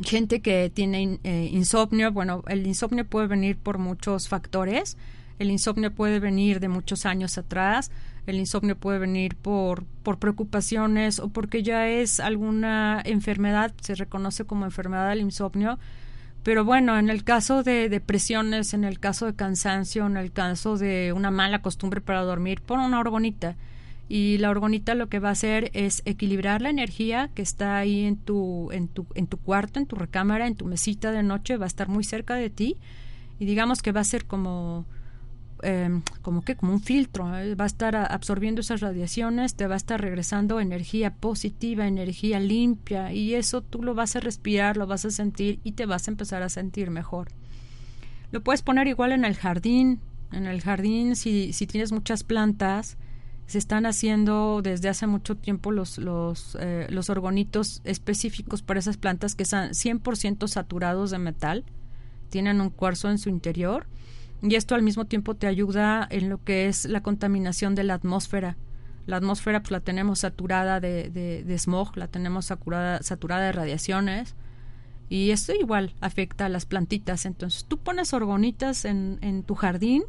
Gente 0.00 0.40
que 0.40 0.70
tiene 0.72 1.18
eh, 1.22 1.50
insomnio, 1.52 2.10
bueno, 2.12 2.42
el 2.48 2.66
insomnio 2.66 3.04
puede 3.04 3.26
venir 3.26 3.58
por 3.58 3.78
muchos 3.78 4.28
factores. 4.28 4.96
El 5.38 5.50
insomnio 5.50 5.94
puede 5.94 6.18
venir 6.18 6.60
de 6.60 6.68
muchos 6.68 7.06
años 7.06 7.38
atrás, 7.38 7.90
el 8.26 8.36
insomnio 8.36 8.76
puede 8.76 8.98
venir 8.98 9.36
por, 9.36 9.84
por 10.02 10.18
preocupaciones 10.18 11.20
o 11.20 11.28
porque 11.28 11.62
ya 11.62 11.88
es 11.88 12.20
alguna 12.20 13.00
enfermedad, 13.04 13.72
se 13.80 13.94
reconoce 13.94 14.44
como 14.44 14.64
enfermedad 14.64 15.10
del 15.10 15.20
insomnio. 15.20 15.78
Pero 16.42 16.64
bueno, 16.64 16.98
en 16.98 17.10
el 17.10 17.24
caso 17.24 17.62
de 17.62 17.88
depresiones, 17.88 18.74
en 18.74 18.84
el 18.84 19.00
caso 19.00 19.26
de 19.26 19.34
cansancio, 19.34 20.06
en 20.06 20.16
el 20.16 20.32
caso 20.32 20.76
de 20.76 21.12
una 21.12 21.30
mala 21.30 21.62
costumbre 21.62 22.00
para 22.00 22.22
dormir, 22.22 22.60
pon 22.60 22.80
una 22.80 23.00
orgonita. 23.00 23.56
Y 24.08 24.38
la 24.38 24.50
orgonita 24.50 24.94
lo 24.94 25.08
que 25.08 25.18
va 25.18 25.28
a 25.28 25.32
hacer 25.32 25.70
es 25.74 26.00
equilibrar 26.06 26.62
la 26.62 26.70
energía 26.70 27.30
que 27.34 27.42
está 27.42 27.76
ahí 27.76 28.04
en 28.04 28.16
tu, 28.16 28.70
en 28.72 28.88
tu, 28.88 29.06
en 29.14 29.26
tu 29.26 29.36
cuarto, 29.36 29.78
en 29.78 29.86
tu 29.86 29.96
recámara, 29.96 30.46
en 30.46 30.54
tu 30.54 30.64
mesita 30.64 31.12
de 31.12 31.22
noche, 31.22 31.58
va 31.58 31.64
a 31.64 31.68
estar 31.68 31.88
muy 31.88 32.04
cerca 32.04 32.34
de 32.34 32.48
ti. 32.48 32.76
Y 33.38 33.44
digamos 33.44 33.82
que 33.82 33.92
va 33.92 34.00
a 34.00 34.04
ser 34.04 34.24
como 34.24 34.86
Em, 35.62 36.02
como 36.22 36.42
que 36.42 36.54
como 36.54 36.72
un 36.72 36.80
filtro, 36.80 37.36
¿eh? 37.36 37.56
va 37.56 37.64
a 37.64 37.66
estar 37.66 37.96
absorbiendo 37.96 38.60
esas 38.60 38.80
radiaciones, 38.80 39.56
te 39.56 39.66
va 39.66 39.74
a 39.74 39.76
estar 39.76 40.00
regresando 40.00 40.60
energía 40.60 41.14
positiva, 41.14 41.88
energía 41.88 42.38
limpia 42.38 43.12
y 43.12 43.34
eso 43.34 43.60
tú 43.60 43.82
lo 43.82 43.94
vas 43.94 44.14
a 44.14 44.20
respirar, 44.20 44.76
lo 44.76 44.86
vas 44.86 45.04
a 45.04 45.10
sentir 45.10 45.58
y 45.64 45.72
te 45.72 45.86
vas 45.86 46.06
a 46.06 46.12
empezar 46.12 46.42
a 46.42 46.48
sentir 46.48 46.90
mejor. 46.90 47.28
Lo 48.30 48.42
puedes 48.42 48.62
poner 48.62 48.86
igual 48.86 49.10
en 49.10 49.24
el 49.24 49.34
jardín, 49.34 50.00
en 50.30 50.46
el 50.46 50.60
jardín 50.60 51.16
si, 51.16 51.52
si 51.52 51.66
tienes 51.66 51.90
muchas 51.90 52.22
plantas, 52.22 52.96
se 53.46 53.58
están 53.58 53.84
haciendo 53.84 54.60
desde 54.62 54.88
hace 54.88 55.08
mucho 55.08 55.36
tiempo 55.36 55.72
los, 55.72 55.98
los, 55.98 56.56
eh, 56.60 56.86
los 56.90 57.10
orgonitos 57.10 57.80
específicos 57.82 58.62
para 58.62 58.78
esas 58.78 58.96
plantas 58.96 59.34
que 59.34 59.42
están 59.42 59.70
100% 59.70 60.46
saturados 60.46 61.10
de 61.10 61.18
metal, 61.18 61.64
tienen 62.28 62.60
un 62.60 62.70
cuarzo 62.70 63.10
en 63.10 63.18
su 63.18 63.28
interior 63.28 63.86
y 64.42 64.54
esto 64.54 64.74
al 64.74 64.82
mismo 64.82 65.04
tiempo 65.06 65.34
te 65.34 65.46
ayuda 65.46 66.06
en 66.10 66.28
lo 66.28 66.42
que 66.42 66.68
es 66.68 66.84
la 66.84 67.02
contaminación 67.02 67.74
de 67.74 67.84
la 67.84 67.94
atmósfera. 67.94 68.56
La 69.06 69.16
atmósfera 69.16 69.60
pues 69.60 69.70
la 69.70 69.80
tenemos 69.80 70.20
saturada 70.20 70.80
de, 70.80 71.10
de, 71.10 71.58
smog, 71.58 71.96
la 71.96 72.08
tenemos 72.08 72.46
saturada, 72.46 73.02
saturada 73.02 73.46
de 73.46 73.52
radiaciones 73.52 74.34
y 75.08 75.30
esto 75.30 75.54
igual 75.54 75.94
afecta 76.00 76.46
a 76.46 76.48
las 76.48 76.66
plantitas. 76.66 77.24
Entonces 77.24 77.64
tú 77.64 77.78
pones 77.78 78.12
orgonitas 78.12 78.84
en, 78.84 79.18
en 79.22 79.42
tu 79.42 79.54
jardín 79.54 80.04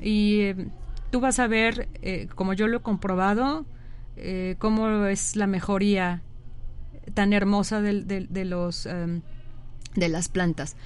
y 0.00 0.40
eh, 0.40 0.68
tú 1.10 1.20
vas 1.20 1.38
a 1.38 1.46
ver, 1.46 1.88
eh, 2.00 2.28
como 2.34 2.54
yo 2.54 2.68
lo 2.68 2.78
he 2.78 2.80
comprobado, 2.80 3.66
eh, 4.16 4.56
cómo 4.58 5.06
es 5.06 5.36
la 5.36 5.46
mejoría 5.46 6.22
tan 7.14 7.32
hermosa 7.32 7.80
de, 7.80 8.44
los, 8.44 8.86
em, 8.86 9.22
de 9.94 10.08
las 10.08 10.28
plantas. 10.28 10.76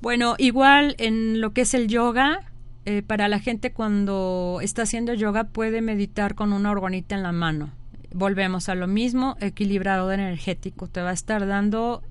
Bueno, 0.00 0.34
igual 0.38 0.94
en 0.98 1.40
lo 1.40 1.52
que 1.52 1.62
es 1.62 1.74
el 1.74 1.88
yoga, 1.88 2.50
eh, 2.86 3.02
para 3.02 3.28
la 3.28 3.38
gente 3.38 3.72
cuando 3.72 4.60
está 4.62 4.82
haciendo 4.82 5.12
yoga 5.12 5.44
puede 5.44 5.82
meditar 5.82 6.34
con 6.34 6.54
una 6.54 6.70
orgonita 6.70 7.14
en 7.14 7.22
la 7.22 7.32
mano. 7.32 7.70
Volvemos 8.12 8.70
a 8.70 8.74
lo 8.74 8.86
mismo, 8.86 9.36
equilibrador 9.40 10.14
energético. 10.14 10.88
Te 10.88 11.02
va 11.02 11.10
a 11.10 11.12
estar 11.12 11.46
dando, 11.46 12.02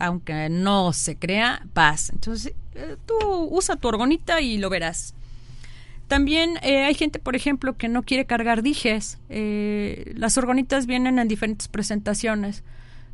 aunque 0.00 0.48
no 0.50 0.92
se 0.92 1.16
crea, 1.16 1.64
paz. 1.72 2.10
Entonces, 2.10 2.54
eh, 2.74 2.96
tú 3.06 3.14
usa 3.50 3.76
tu 3.76 3.86
orgonita 3.86 4.40
y 4.40 4.58
lo 4.58 4.68
verás. 4.68 5.14
También 6.08 6.58
eh, 6.62 6.84
hay 6.84 6.94
gente, 6.94 7.20
por 7.20 7.36
ejemplo, 7.36 7.76
que 7.76 7.88
no 7.88 8.02
quiere 8.02 8.26
cargar 8.26 8.62
dijes. 8.62 9.18
las 9.28 10.36
orgonitas 10.36 10.86
vienen 10.86 11.20
en 11.20 11.28
diferentes 11.28 11.68
presentaciones. 11.68 12.64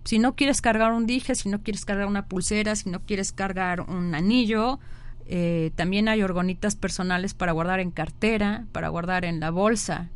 Si 0.04 0.18
no 0.18 0.34
quieres 0.34 0.60
cargar 0.60 0.92
un 0.92 1.06
dije, 1.06 1.34
si 1.34 1.48
no 1.48 1.62
quieres 1.62 1.84
cargar 1.84 2.06
una 2.06 2.26
pulsera, 2.26 2.76
si 2.76 2.90
no 2.90 3.00
quieres 3.00 3.32
cargar 3.32 3.82
un 3.82 4.14
anillo, 4.14 4.80
eh, 5.26 5.70
también 5.76 6.08
hay 6.08 6.22
orgonitas 6.22 6.76
personales 6.76 7.34
para 7.34 7.52
guardar 7.52 7.80
en 7.80 7.90
cartera, 7.90 8.66
para 8.72 8.88
guardar 8.88 9.24
en 9.24 9.40
la 9.40 9.50
bolsa. 9.50 10.10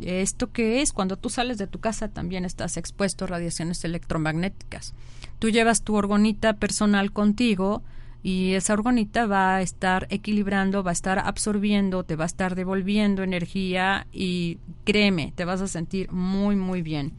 ¿Esto 0.00 0.50
qué 0.50 0.82
es? 0.82 0.92
Cuando 0.92 1.16
tú 1.16 1.30
sales 1.30 1.56
de 1.56 1.66
tu 1.66 1.78
casa 1.78 2.08
también 2.08 2.44
estás 2.44 2.76
expuesto 2.76 3.24
a 3.24 3.28
radiaciones 3.28 3.84
electromagnéticas. 3.84 4.92
Tú 5.38 5.50
llevas 5.50 5.82
tu 5.82 5.94
orgonita 5.94 6.54
personal 6.54 7.12
contigo 7.12 7.82
y 8.22 8.54
esa 8.54 8.74
orgonita 8.74 9.26
va 9.26 9.56
a 9.56 9.62
estar 9.62 10.06
equilibrando, 10.10 10.82
va 10.82 10.90
a 10.90 10.92
estar 10.92 11.18
absorbiendo, 11.18 12.04
te 12.04 12.16
va 12.16 12.24
a 12.24 12.26
estar 12.26 12.54
devolviendo 12.54 13.22
energía 13.22 14.06
y 14.12 14.58
créeme, 14.84 15.32
te 15.34 15.44
vas 15.44 15.60
a 15.60 15.68
sentir 15.68 16.10
muy, 16.12 16.56
muy 16.56 16.82
bien. 16.82 17.12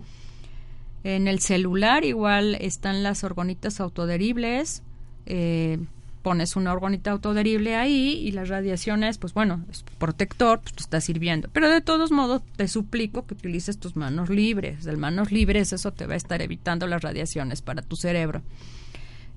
En 1.04 1.28
el 1.28 1.39
celular 1.39 2.06
igual 2.06 2.56
están 2.56 3.04
las 3.04 3.24
orgonitas 3.24 3.80
autoderibles. 3.80 4.84
Eh, 5.26 5.80
pones 6.24 6.56
una 6.56 6.72
orgonita 6.72 7.12
autoderible 7.12 7.76
ahí 7.76 8.14
y 8.26 8.32
las 8.32 8.47
radiaciones, 8.47 9.18
pues 9.18 9.34
bueno, 9.34 9.66
es 9.70 9.84
protector, 9.97 10.62
pues 10.62 10.74
te 10.74 10.84
está 10.84 11.01
sirviendo. 11.01 11.49
Pero 11.51 11.70
de 11.70 11.82
todos 11.82 12.12
modos, 12.12 12.41
te 12.56 12.68
suplico 12.70 13.28
que 13.28 13.34
utilices 13.34 13.78
tus 13.78 13.97
manos 13.97 14.30
libres. 14.30 14.86
De 14.86 14.95
manos 14.95 15.32
libres, 15.32 15.74
eso 15.74 15.91
te 15.91 16.08
va 16.08 16.14
a 16.14 16.18
estar 16.18 16.41
evitando 16.41 16.88
las 16.88 17.01
radiaciones 17.01 17.62
para 17.62 17.82
tu 17.82 17.97
cerebro. 17.97 18.41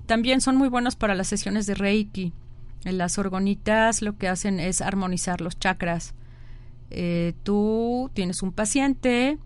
También 0.05 0.39
son 0.39 0.55
muy 0.55 0.69
buenos 0.69 0.95
para 0.95 1.13
las 1.13 1.27
sesiones 1.27 1.65
de 1.65 1.75
Reiki. 1.75 2.31
Las 2.85 3.17
orgonitas 3.17 4.01
lo 4.01 4.17
que 4.17 4.29
hacen 4.29 4.61
es 4.61 4.81
armonizar 4.81 5.41
los 5.41 5.59
chakras. 5.59 6.13
Eh, 6.89 7.33
tú 7.43 8.09
tienes 8.13 8.41
un 8.41 8.53
paciente, 8.53 9.37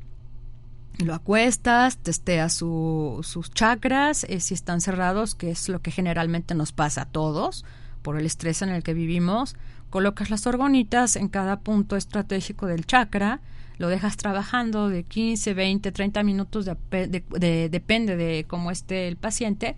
lo 0.98 1.14
acuestas, 1.14 1.98
testeas 1.98 2.54
sus 2.54 3.52
chakras, 3.54 4.26
eh, 4.26 4.40
si 4.40 4.54
están 4.54 4.82
cerrados, 4.82 5.36
que 5.36 5.52
es 5.52 5.70
lo 5.70 5.82
que 5.82 5.92
generalmente 5.92 6.56
nos 6.56 6.72
pasa 6.72 7.04
a 7.04 7.06
todos 7.06 7.66
por 8.02 8.20
el 8.20 8.26
estrés 8.26 8.62
en 8.62 8.70
el 8.70 8.84
que 8.84 8.94
vivimos, 8.94 9.56
colocas 9.90 10.30
las 10.30 10.48
orgonitas 10.48 11.16
en 11.16 11.28
cada 11.28 11.60
punto 11.60 11.96
estratégico 11.96 12.66
del 12.66 12.86
chakra, 12.86 13.42
lo 13.78 13.90
dejas 13.90 14.16
trabajando 14.16 14.90
de 14.90 15.04
15, 15.04 15.54
20, 15.54 15.92
30 15.92 16.24
minutos, 16.24 16.66
depende 16.66 18.16
de 18.16 18.46
cómo 18.48 18.70
esté 18.70 19.08
el 19.08 19.18
paciente. 19.18 19.76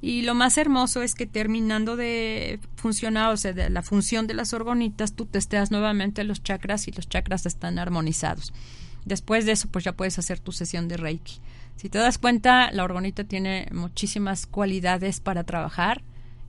Y 0.00 0.22
lo 0.22 0.34
más 0.34 0.56
hermoso 0.56 1.02
es 1.02 1.14
que 1.14 1.26
terminando 1.26 1.96
de 1.96 2.58
funcionar, 2.76 3.32
o 3.32 3.36
sea, 3.36 3.52
de 3.52 3.68
la 3.68 3.82
función 3.82 4.26
de 4.26 4.34
las 4.34 4.54
orgonitas, 4.54 5.14
tú 5.14 5.26
testeas 5.26 5.70
nuevamente 5.70 6.24
los 6.24 6.42
chakras 6.42 6.88
y 6.88 6.92
los 6.92 7.08
chakras 7.08 7.44
están 7.44 7.78
armonizados. 7.78 8.52
Después 9.04 9.46
de 9.46 9.52
eso, 9.52 9.68
pues 9.70 9.84
ya 9.84 9.92
puedes 9.92 10.18
hacer 10.18 10.40
tu 10.40 10.52
sesión 10.52 10.88
de 10.88 10.96
Reiki. 10.96 11.40
Si 11.76 11.88
te 11.88 11.98
das 11.98 12.18
cuenta, 12.18 12.70
la 12.72 12.84
orgonita 12.84 13.24
tiene 13.24 13.66
muchísimas 13.72 14.46
cualidades 14.46 15.20
para 15.20 15.44
trabajar, 15.44 16.02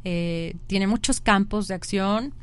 eh, 0.04 0.56
tiene 0.68 0.88
muchos 0.88 1.22
campos 1.22 1.68
de 1.68 1.76
acción. 1.76 2.34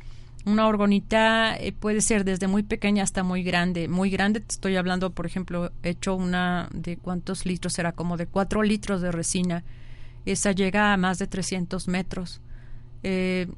Una 0.46 0.66
orgonita 0.66 1.54
eh, 1.56 1.72
puede 1.72 2.00
ser 2.00 2.24
desde 2.24 2.46
muy 2.46 2.62
pequeña 2.62 3.02
hasta 3.02 3.22
muy 3.22 3.42
grande. 3.42 3.88
Muy 3.88 4.08
grande, 4.08 4.40
te 4.40 4.54
estoy 4.54 4.76
hablando, 4.76 5.10
por 5.10 5.26
ejemplo, 5.26 5.70
he 5.82 5.90
hecho 5.90 6.14
una 6.14 6.68
de 6.72 6.96
cuántos 6.96 7.44
litros 7.44 7.74
será, 7.74 7.92
como 7.92 8.16
de 8.16 8.26
cuatro 8.26 8.62
litros 8.62 9.02
de 9.02 9.12
resina. 9.12 9.64
Esa 10.24 10.52
llega 10.52 10.94
a 10.94 10.96
más 10.96 11.18
de 11.18 11.26
300 11.26 11.88
metros. 11.88 12.40
Eh, 13.02 13.48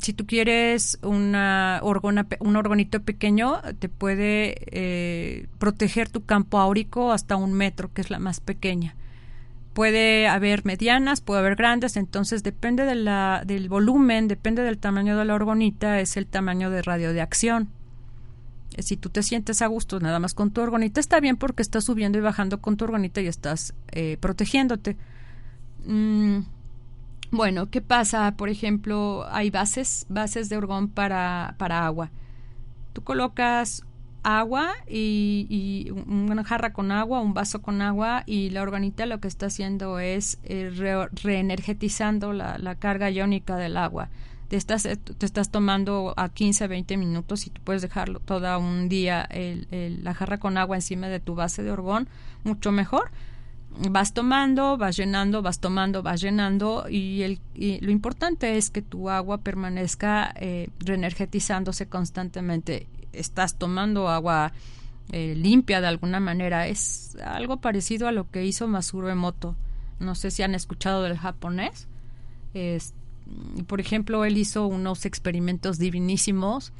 si 0.00 0.12
tú 0.12 0.26
quieres 0.26 0.98
una 1.02 1.80
orgona, 1.82 2.26
un 2.40 2.56
orgonito 2.56 3.02
pequeño, 3.02 3.60
te 3.78 3.88
puede 3.88 4.56
eh, 4.70 5.46
proteger 5.58 6.08
tu 6.08 6.24
campo 6.24 6.58
áurico 6.58 7.12
hasta 7.12 7.36
un 7.36 7.52
metro, 7.52 7.92
que 7.92 8.00
es 8.00 8.10
la 8.10 8.18
más 8.18 8.40
pequeña. 8.40 8.96
Puede 9.74 10.26
haber 10.26 10.64
medianas, 10.64 11.20
puede 11.20 11.40
haber 11.40 11.56
grandes, 11.56 11.96
entonces 11.96 12.42
depende 12.42 12.84
del 12.84 13.68
volumen, 13.68 14.26
depende 14.26 14.62
del 14.62 14.78
tamaño 14.78 15.16
de 15.16 15.24
la 15.24 15.34
orgonita, 15.34 16.00
es 16.00 16.16
el 16.16 16.26
tamaño 16.26 16.70
de 16.70 16.82
radio 16.82 17.12
de 17.12 17.20
acción. 17.20 17.68
Si 18.78 18.96
tú 18.96 19.10
te 19.10 19.22
sientes 19.22 19.62
a 19.62 19.66
gusto 19.66 20.00
nada 20.00 20.18
más 20.18 20.32
con 20.32 20.50
tu 20.50 20.60
orgonita, 20.60 21.00
está 21.00 21.20
bien 21.20 21.36
porque 21.36 21.62
estás 21.62 21.84
subiendo 21.84 22.18
y 22.18 22.22
bajando 22.22 22.60
con 22.60 22.76
tu 22.76 22.84
orgonita 22.84 23.20
y 23.20 23.26
estás 23.26 23.74
eh, 23.92 24.16
protegiéndote. 24.20 24.96
Mm, 25.84 26.40
bueno, 27.30 27.70
¿qué 27.70 27.80
pasa? 27.80 28.34
Por 28.36 28.48
ejemplo, 28.48 29.26
hay 29.30 29.50
bases, 29.50 30.06
bases 30.08 30.48
de 30.48 30.56
orgón 30.56 30.88
para, 30.88 31.54
para 31.58 31.86
agua. 31.86 32.10
Tú 32.92 33.02
colocas 33.02 33.84
agua 34.22 34.72
y, 34.88 35.90
una 36.06 36.44
jarra 36.44 36.72
con 36.72 36.92
agua, 36.92 37.20
un 37.20 37.32
vaso 37.32 37.62
con 37.62 37.82
agua 37.82 38.24
y 38.26 38.50
la 38.50 38.62
organita 38.62 39.06
lo 39.06 39.20
que 39.20 39.28
está 39.28 39.46
haciendo 39.46 39.98
es 39.98 40.38
eh, 40.42 40.70
reenergetizando 41.22 42.32
la, 42.32 42.58
la, 42.58 42.74
carga 42.74 43.10
iónica 43.10 43.56
del 43.56 43.76
agua. 43.76 44.08
Te 44.48 44.56
estás, 44.56 44.84
eh, 44.84 44.96
te 44.96 45.24
estás 45.24 45.50
tomando 45.50 46.12
a 46.16 46.28
15, 46.28 46.66
20 46.66 46.96
minutos 46.96 47.46
y 47.46 47.50
tú 47.50 47.62
puedes 47.62 47.82
dejarlo 47.82 48.18
todo 48.18 48.58
un 48.58 48.88
día 48.88 49.28
la 49.70 50.14
jarra 50.14 50.38
con 50.38 50.58
agua 50.58 50.76
encima 50.76 51.06
de 51.06 51.20
tu 51.20 51.36
base 51.36 51.62
de 51.62 51.70
orgón, 51.70 52.08
mucho 52.42 52.72
mejor 52.72 53.12
vas 53.90 54.12
tomando, 54.12 54.76
vas 54.76 54.96
llenando, 54.96 55.42
vas 55.42 55.60
tomando, 55.60 56.02
vas 56.02 56.20
llenando 56.20 56.86
y, 56.90 57.38
lo 57.80 57.90
importante 57.90 58.56
es 58.56 58.70
que 58.70 58.82
tu 58.82 59.10
agua 59.10 59.38
permanezca 59.38 60.32
eh, 60.36 60.68
reenergetizándose 60.80 61.86
constantemente. 61.86 62.86
Estás 63.12 63.56
tomando 63.58 64.08
agua 64.08 64.52
eh, 65.12 65.34
limpia 65.36 65.80
de 65.80 65.88
alguna 65.88 66.20
manera. 66.20 66.68
Es 66.68 67.16
algo 67.24 67.58
parecido 67.58 68.08
a 68.08 68.12
lo 68.12 68.30
que 68.30 68.44
hizo 68.44 68.66
Masuro 68.68 69.10
Emoto. 69.10 69.56
No 69.98 70.14
sé 70.14 70.30
si 70.30 70.42
han 70.42 70.54
escuchado 70.54 71.02
del 71.02 71.18
japonés. 71.18 71.88
por 73.66 73.80
ejemplo, 73.80 74.24
él 74.24 74.36
hizo 74.36 74.66
unos 74.66 75.06
experimentos 75.06 75.78
divinísimos 75.78 76.72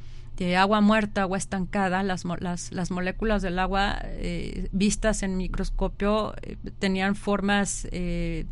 agua 0.56 0.80
muerta, 0.80 1.22
agua 1.22 1.36
estancada, 1.36 2.02
las, 2.02 2.24
las, 2.24 2.72
las 2.72 2.90
moléculas 2.90 3.42
del 3.42 3.58
agua 3.58 3.98
eh, 4.02 4.68
vistas 4.72 5.22
en 5.22 5.36
microscopio 5.36 6.34
eh, 6.42 6.56
tenían 6.78 7.14
formas 7.14 7.86
eh, 7.92 8.46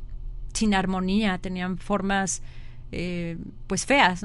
sin 0.53 0.75
armonía, 0.75 1.39
tenían 1.39 1.79
formas 1.79 2.43
pues 3.67 3.85
feas. 3.85 4.25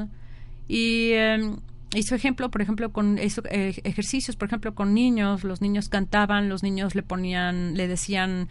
Y 0.70 1.12
em, 1.12 1.58
hizo 1.96 2.16
ejemplo, 2.16 2.50
por 2.50 2.62
ejemplo, 2.62 2.92
con 2.94 3.18
ejercicios, 3.20 4.38
por 4.38 4.48
ejemplo, 4.48 4.74
con 4.74 4.94
niños, 4.94 5.44
los 5.44 5.62
niños 5.62 5.90
cantaban, 5.90 6.48
los 6.48 6.64
niños 6.64 6.96
le 6.96 7.04
ponían, 7.04 7.76
le 7.76 7.90
decían 7.90 8.48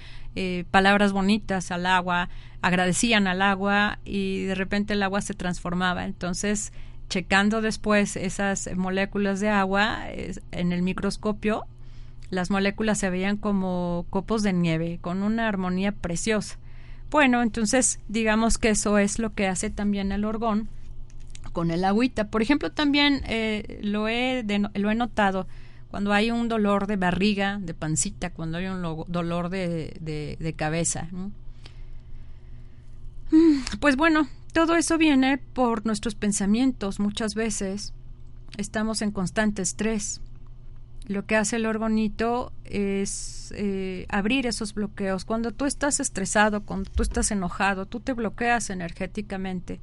palabras 0.71 1.13
bonitas 1.13 1.71
al 1.71 1.87
agua, 1.87 2.29
agradecían 2.61 3.27
al 3.27 3.41
agua 3.41 4.01
y 4.05 4.43
de 4.45 4.55
repente 4.55 4.93
el 4.93 5.03
agua 5.03 5.23
se 5.23 5.33
transformaba. 5.33 6.05
Entonces, 6.05 6.73
checando 7.13 7.61
después 7.61 8.17
esas 8.17 8.71
moléculas 8.75 9.39
de 9.39 9.51
agua 9.51 10.07
en 10.51 10.73
el 10.73 10.81
microscopio, 10.81 11.67
las 12.31 12.51
moléculas 12.51 12.99
se 12.99 13.11
veían 13.11 13.37
como 13.37 14.07
copos 14.09 14.43
de 14.43 14.55
nieve, 14.55 14.99
con 15.03 15.23
una 15.23 15.47
armonía 15.47 15.93
preciosa. 15.93 16.57
Bueno, 17.11 17.43
entonces 17.43 18.01
digamos 18.09 18.57
que 18.57 18.71
eso 18.71 18.97
es 18.97 19.19
lo 19.19 19.35
que 19.35 19.47
hace 19.47 19.69
también 19.69 20.11
el 20.11 20.25
orgón 20.25 20.71
con 21.53 21.71
el 21.71 21.85
agüita. 21.85 22.29
Por 22.29 22.41
ejemplo, 22.41 22.73
también 22.73 23.21
eh, 23.27 23.79
lo, 23.83 24.09
he 24.09 24.43
lo 24.73 24.91
he 24.91 24.95
notado 24.95 25.47
cuando 25.91 26.15
hay 26.15 26.31
un 26.31 26.49
dolor 26.49 26.87
de 26.87 26.97
barriga, 26.97 27.59
de 27.61 27.75
pancita, 27.75 28.31
cuando 28.31 28.57
hay 28.57 28.69
un 28.69 29.05
dolor 29.07 29.51
de, 29.51 29.99
de, 30.01 30.53
cabeza. 30.55 31.09
Mm, 33.31 33.59
pues 33.81 33.97
bueno, 33.97 34.29
todo 34.53 34.77
eso 34.77 34.99
viene 34.99 35.39
por 35.39 35.87
nuestros 35.87 36.15
pensamientos. 36.15 37.01
Muchas 37.01 37.35
veces 37.35 37.95
estamos 38.57 39.03
en 39.03 39.11
constante 39.11 39.63
estrés. 39.63 40.21
Lo 41.07 41.27
que 41.27 41.37
hace 41.37 41.57
el 41.57 41.67
orgonito 41.67 42.53
es 42.65 43.53
eh, 43.57 44.07
abrir 44.09 44.47
esos 44.47 44.75
bloqueos. 44.75 45.25
Cuando 45.25 45.51
tú 45.51 45.65
estás 45.65 46.01
estresado, 46.01 46.65
cuando 46.65 46.91
tú 46.91 47.03
estás 47.03 47.31
enojado, 47.31 47.87
tú 47.87 48.01
te 48.01 48.13
bloqueas 48.13 48.71
energéticamente. 48.71 49.81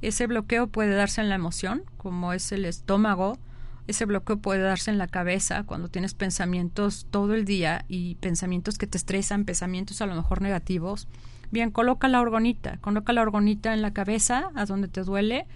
Ese 0.00 0.26
bloqueo 0.26 0.68
puede 0.68 0.94
darse 0.94 1.20
en 1.20 1.28
la 1.28 1.34
emoción, 1.34 1.84
como 1.96 2.32
es 2.32 2.52
el 2.52 2.64
estómago, 2.64 3.38
ese 3.86 4.04
bloqueo 4.04 4.38
puede 4.38 4.62
darse 4.62 4.90
en 4.90 4.98
la 4.98 5.06
cabeza 5.06 5.62
cuando 5.62 5.88
tienes 5.88 6.14
pensamientos 6.14 7.06
todo 7.10 7.34
el 7.34 7.44
día 7.44 7.84
y 7.88 8.16
pensamientos 8.16 8.78
que 8.78 8.88
te 8.88 8.98
estresan, 8.98 9.44
pensamientos 9.44 10.00
a 10.00 10.06
lo 10.06 10.16
mejor 10.16 10.42
negativos. 10.42 11.06
Bien, 11.50 11.70
coloca 11.70 12.08
la 12.08 12.20
orgonita, 12.20 12.78
coloca 12.78 13.12
la 13.12 13.22
orgonita 13.22 13.72
en 13.72 13.82
la 13.82 13.92
cabeza, 13.92 14.50
a 14.54 14.66
donde 14.66 14.88
te 14.88 15.02
duele, 15.02 15.46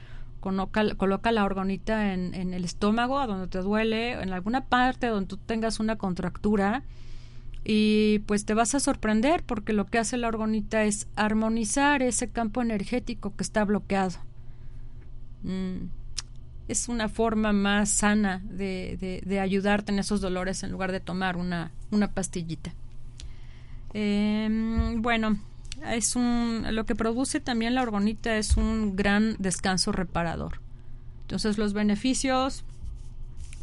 coloca, 0.40 0.94
coloca 0.94 1.32
la 1.32 1.44
orgonita 1.44 2.12
en, 2.12 2.34
en, 2.34 2.54
el 2.54 2.64
estómago, 2.64 3.18
a 3.18 3.26
donde 3.26 3.48
te 3.48 3.58
duele, 3.58 4.12
en 4.12 4.32
alguna 4.32 4.66
parte 4.66 5.08
donde 5.08 5.28
tú 5.28 5.36
tengas 5.36 5.80
una 5.80 5.96
contractura 5.96 6.82
y 7.64 8.20
pues 8.20 8.44
te 8.46 8.54
vas 8.54 8.74
a 8.74 8.80
sorprender 8.80 9.42
porque 9.44 9.72
lo 9.72 9.84
que 9.86 9.98
hace 9.98 10.16
la 10.16 10.28
orgonita 10.28 10.84
es 10.84 11.08
armonizar 11.16 12.02
ese 12.02 12.30
campo 12.30 12.62
energético 12.62 13.34
que 13.36 13.42
está 13.42 13.64
bloqueado. 13.64 14.18
Mm 15.42 16.00
es 16.70 16.88
una 16.88 17.08
forma 17.08 17.52
más 17.52 17.90
sana 17.90 18.40
de, 18.44 19.40
ayudarte 19.42 19.90
en 19.90 19.98
esos 19.98 20.20
dolores 20.20 20.62
en 20.62 20.70
lugar 20.70 20.92
de 20.92 21.00
tomar 21.00 21.36
una, 21.36 21.72
una 21.90 22.12
pastillita. 22.12 22.72
Em, 23.92 25.02
bueno, 25.02 25.36
es 25.86 26.16
un, 26.16 26.64
lo 26.70 26.84
que 26.84 26.94
produce 26.94 27.40
también 27.40 27.74
la 27.74 27.82
orgonita 27.82 28.36
es 28.36 28.56
un 28.56 28.96
gran 28.96 29.36
descanso 29.38 29.92
reparador. 29.92 30.60
Entonces 31.22 31.58
los 31.58 31.72
beneficios 31.72 32.64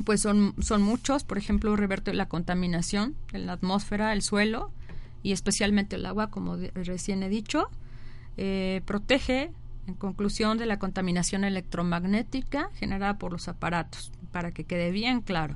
pues 0.05 0.21
son, 0.21 0.53
son 0.59 0.81
muchos, 0.81 1.23
por 1.23 1.37
ejemplo, 1.37 1.75
reverte 1.75 2.13
la 2.13 2.27
contaminación 2.27 3.15
en 3.33 3.45
la 3.45 3.53
atmósfera, 3.53 4.13
el 4.13 4.21
suelo 4.21 4.71
y 5.23 5.31
especialmente 5.31 5.95
el 5.95 6.05
agua, 6.05 6.29
como 6.29 6.57
recién 6.75 7.23
he 7.23 7.29
dicho, 7.29 7.69
eh, 8.37 8.81
protege 8.85 9.51
en 9.87 9.95
conclusión 9.95 10.57
de 10.57 10.65
la 10.65 10.79
contaminación 10.79 11.43
electromagnética 11.43 12.69
generada 12.75 13.17
por 13.17 13.31
los 13.31 13.47
aparatos, 13.47 14.11
para 14.31 14.51
que 14.51 14.63
quede 14.63 14.91
bien 14.91 15.21
claro. 15.21 15.55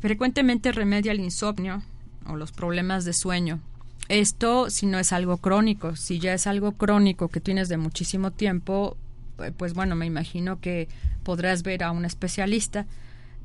Frecuentemente 0.00 0.72
remedia 0.72 1.12
el 1.12 1.20
insomnio 1.20 1.82
o 2.26 2.36
los 2.36 2.52
problemas 2.52 3.04
de 3.04 3.12
sueño. 3.12 3.60
Esto 4.08 4.70
si 4.70 4.86
no 4.86 4.98
es 4.98 5.12
algo 5.12 5.38
crónico, 5.38 5.96
si 5.96 6.18
ya 6.18 6.32
es 6.34 6.46
algo 6.46 6.72
crónico 6.72 7.28
que 7.28 7.40
tienes 7.40 7.68
de 7.68 7.76
muchísimo 7.76 8.30
tiempo, 8.30 8.96
eh, 9.38 9.52
pues 9.56 9.74
bueno, 9.74 9.96
me 9.96 10.06
imagino 10.06 10.60
que 10.60 10.88
podrás 11.24 11.62
ver 11.62 11.82
a 11.82 11.90
un 11.90 12.04
especialista, 12.04 12.86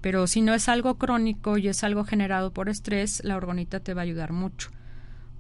pero 0.01 0.27
si 0.27 0.41
no 0.41 0.53
es 0.53 0.69
algo 0.69 0.95
crónico 0.95 1.57
y 1.57 1.67
es 1.67 1.83
algo 1.83 2.03
generado 2.03 2.51
por 2.51 2.69
estrés, 2.69 3.23
la 3.23 3.37
orgonita 3.37 3.79
te 3.79 3.93
va 3.93 4.01
a 4.01 4.03
ayudar 4.03 4.33
mucho 4.33 4.69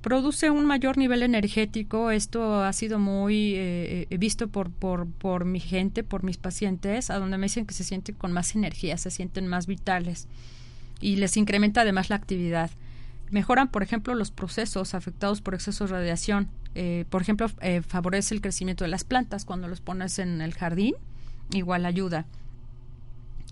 produce 0.01 0.49
un 0.49 0.65
mayor 0.65 0.97
nivel 0.97 1.23
energético. 1.23 2.11
Esto 2.11 2.63
ha 2.63 2.73
sido 2.73 2.99
muy 2.99 3.55
eh, 3.55 4.07
eh, 4.09 4.17
visto 4.17 4.47
por, 4.47 4.71
por, 4.71 5.07
por, 5.07 5.45
mi 5.45 5.59
gente, 5.59 6.03
por 6.03 6.23
mis 6.23 6.37
pacientes, 6.37 7.09
a 7.09 7.19
donde 7.19 7.37
me 7.37 7.45
dicen 7.45 7.65
que 7.65 7.73
se 7.73 7.83
sienten 7.83 8.15
con 8.15 8.31
más 8.31 8.55
energía, 8.55 8.97
se 8.97 9.11
sienten 9.11 9.47
más 9.47 9.67
vitales 9.67 10.27
y 10.99 11.15
les 11.15 11.37
incrementa 11.37 11.81
además 11.81 12.09
la 12.09 12.15
actividad. 12.17 12.71
Mejoran, 13.31 13.69
por 13.69 13.81
ejemplo, 13.81 14.13
los 14.13 14.29
procesos 14.31 14.93
afectados 14.93 15.41
por 15.41 15.55
exceso 15.55 15.85
de 15.85 15.91
radiación. 15.91 16.49
Eh, 16.75 17.05
por 17.09 17.21
ejemplo, 17.21 17.49
favorece 17.87 18.35
el 18.35 18.41
crecimiento 18.41 18.83
de 18.83 18.89
las 18.89 19.03
plantas 19.03 19.45
cuando 19.45 19.67
los 19.67 19.81
pones 19.81 20.19
en 20.19 20.41
el 20.41 20.53
jardín, 20.53 20.95
igual 21.51 21.85
ayuda. 21.85 22.25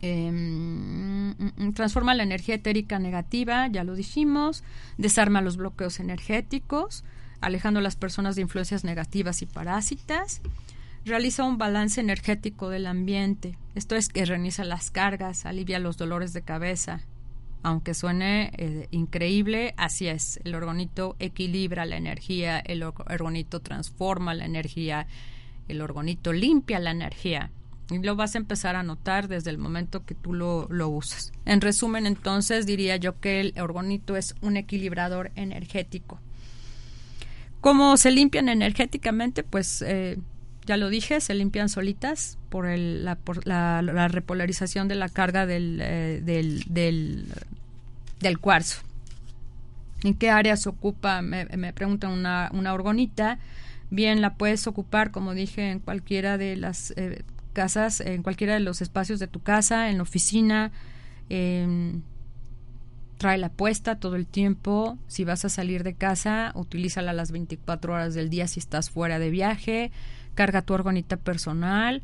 Em, 0.01 1.35
transforma 1.73 2.13
la 2.13 2.23
energía 2.23 2.55
etérica 2.55 2.99
negativa, 2.99 3.67
ya 3.67 3.83
lo 3.83 3.95
dijimos, 3.95 4.63
desarma 4.97 5.41
los 5.41 5.57
bloqueos 5.57 5.99
energéticos, 5.99 7.03
alejando 7.41 7.79
a 7.79 7.83
las 7.83 7.97
personas 7.97 8.35
de 8.35 8.43
influencias 8.43 8.83
negativas 8.85 9.41
y 9.41 9.45
parásitas, 9.45 10.41
realiza 11.03 11.43
un 11.43 11.57
balance 11.57 11.99
energético 11.99 12.69
del 12.69 12.87
ambiente, 12.87 13.57
esto 13.75 13.95
es 13.95 14.09
que 14.09 14.25
reinicia 14.25 14.63
las 14.63 14.89
cargas, 14.89 15.45
alivia 15.45 15.79
los 15.79 15.97
dolores 15.97 16.31
de 16.31 16.43
cabeza. 16.43 17.01
Aunque 17.61 17.93
suene 17.93 18.51
eh, 18.57 18.87
increíble, 18.91 19.73
así 19.75 20.07
es, 20.07 20.39
el 20.45 20.55
orgonito 20.55 21.15
equilibra 21.19 21.85
la 21.85 21.97
energía, 21.97 22.59
el 22.59 22.83
orgonito 22.83 23.59
transforma 23.59 24.33
la 24.33 24.45
energía, 24.45 25.07
el 25.67 25.81
orgonito 25.81 26.31
limpia 26.31 26.79
la 26.79 26.91
energía 26.91 27.51
y 27.91 27.99
lo 27.99 28.15
vas 28.15 28.35
a 28.35 28.37
empezar 28.37 28.75
a 28.75 28.83
notar 28.83 29.27
desde 29.27 29.49
el 29.49 29.57
momento 29.57 30.05
que 30.05 30.15
tú 30.15 30.33
lo, 30.33 30.67
lo 30.69 30.89
usas. 30.89 31.31
En 31.45 31.61
resumen, 31.61 32.05
entonces 32.05 32.65
diría 32.65 32.97
yo 32.97 33.19
que 33.19 33.41
el 33.41 33.53
orgonito 33.59 34.15
es 34.15 34.35
un 34.41 34.57
equilibrador 34.57 35.31
energético. 35.35 36.19
¿Cómo 37.61 37.97
se 37.97 38.11
limpian 38.11 38.47
energéticamente? 38.47 39.43
Pues 39.43 39.83
eh, 39.85 40.17
ya 40.65 40.77
lo 40.77 40.89
dije, 40.89 41.19
se 41.19 41.33
limpian 41.33 41.67
solitas 41.67 42.37
por, 42.49 42.67
el, 42.67 43.03
la, 43.03 43.17
la, 43.81 44.07
repolarización 44.07 44.87
de 44.87 44.95
la 44.95 45.09
carga 45.09 45.45
del, 45.45 45.79
eh, 45.81 46.21
del, 46.23 46.63
del, 46.67 47.25
del, 48.19 48.39
cuarzo. 48.39 48.81
¿En 50.03 50.13
qué 50.13 50.29
áreas 50.29 50.67
ocupa? 50.67 51.21
Me, 51.21 51.45
me 51.45 51.73
preguntan 51.73 52.11
una, 52.11 52.49
una 52.53 52.73
orgonita. 52.73 53.39
Bien, 53.89 54.21
la 54.21 54.35
puedes 54.35 54.67
ocupar, 54.67 55.11
como 55.11 55.33
dije, 55.33 55.71
en 55.71 55.79
cualquiera 55.79 56.37
de 56.37 56.55
las 56.55 56.91
eh, 56.91 57.23
casas, 57.53 58.01
en 58.01 58.23
cualquiera 58.23 58.53
de 58.53 58.59
los 58.59 58.81
espacios 58.81 59.19
de 59.19 59.27
tu 59.27 59.41
casa, 59.41 59.89
en 59.89 59.97
la 59.97 60.03
oficina. 60.03 60.71
trae 63.17 63.37
la 63.37 63.49
puesta 63.49 63.99
todo 63.99 64.15
el 64.15 64.27
tiempo. 64.27 64.97
Si 65.07 65.25
vas 65.25 65.43
a 65.43 65.49
salir 65.49 65.83
de 65.83 65.95
casa, 65.95 66.51
utilízala 66.55 67.13
las 67.13 67.31
24 67.31 67.93
horas 67.93 68.13
del 68.13 68.29
día 68.29 68.47
si 68.47 68.59
estás 68.59 68.89
fuera 68.89 69.19
de 69.19 69.29
viaje. 69.29 69.91
Carga 70.35 70.61
tu 70.61 70.73
orgonita 70.73 71.17
personal 71.17 72.03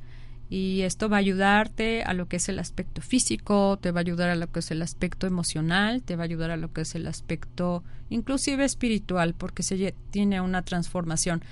y 0.49 0.81
esto 0.81 1.09
va 1.09 1.17
a 1.17 1.19
ayudarte 1.19 2.03
a 2.03 2.13
lo 2.13 2.27
que 2.27 2.37
es 2.37 2.49
el 2.49 2.59
aspecto 2.59 3.01
físico, 3.01 3.77
te 3.81 3.91
va 3.91 3.99
a 3.99 4.01
ayudar 4.01 4.29
a 4.29 4.35
lo 4.35 4.51
que 4.51 4.59
es 4.59 4.71
el 4.71 4.81
aspecto 4.81 5.25
emocional, 5.25 6.03
te 6.03 6.15
va 6.15 6.23
a 6.23 6.25
ayudar 6.25 6.51
a 6.51 6.57
lo 6.57 6.71
que 6.71 6.81
es 6.81 6.95
el 6.95 7.07
aspecto 7.07 7.83
inclusive 8.09 8.63
espiritual, 8.63 9.33
porque 9.33 9.63
se 9.63 9.95
tiene 10.11 10.41
una 10.41 10.61
transformación. 10.61 11.43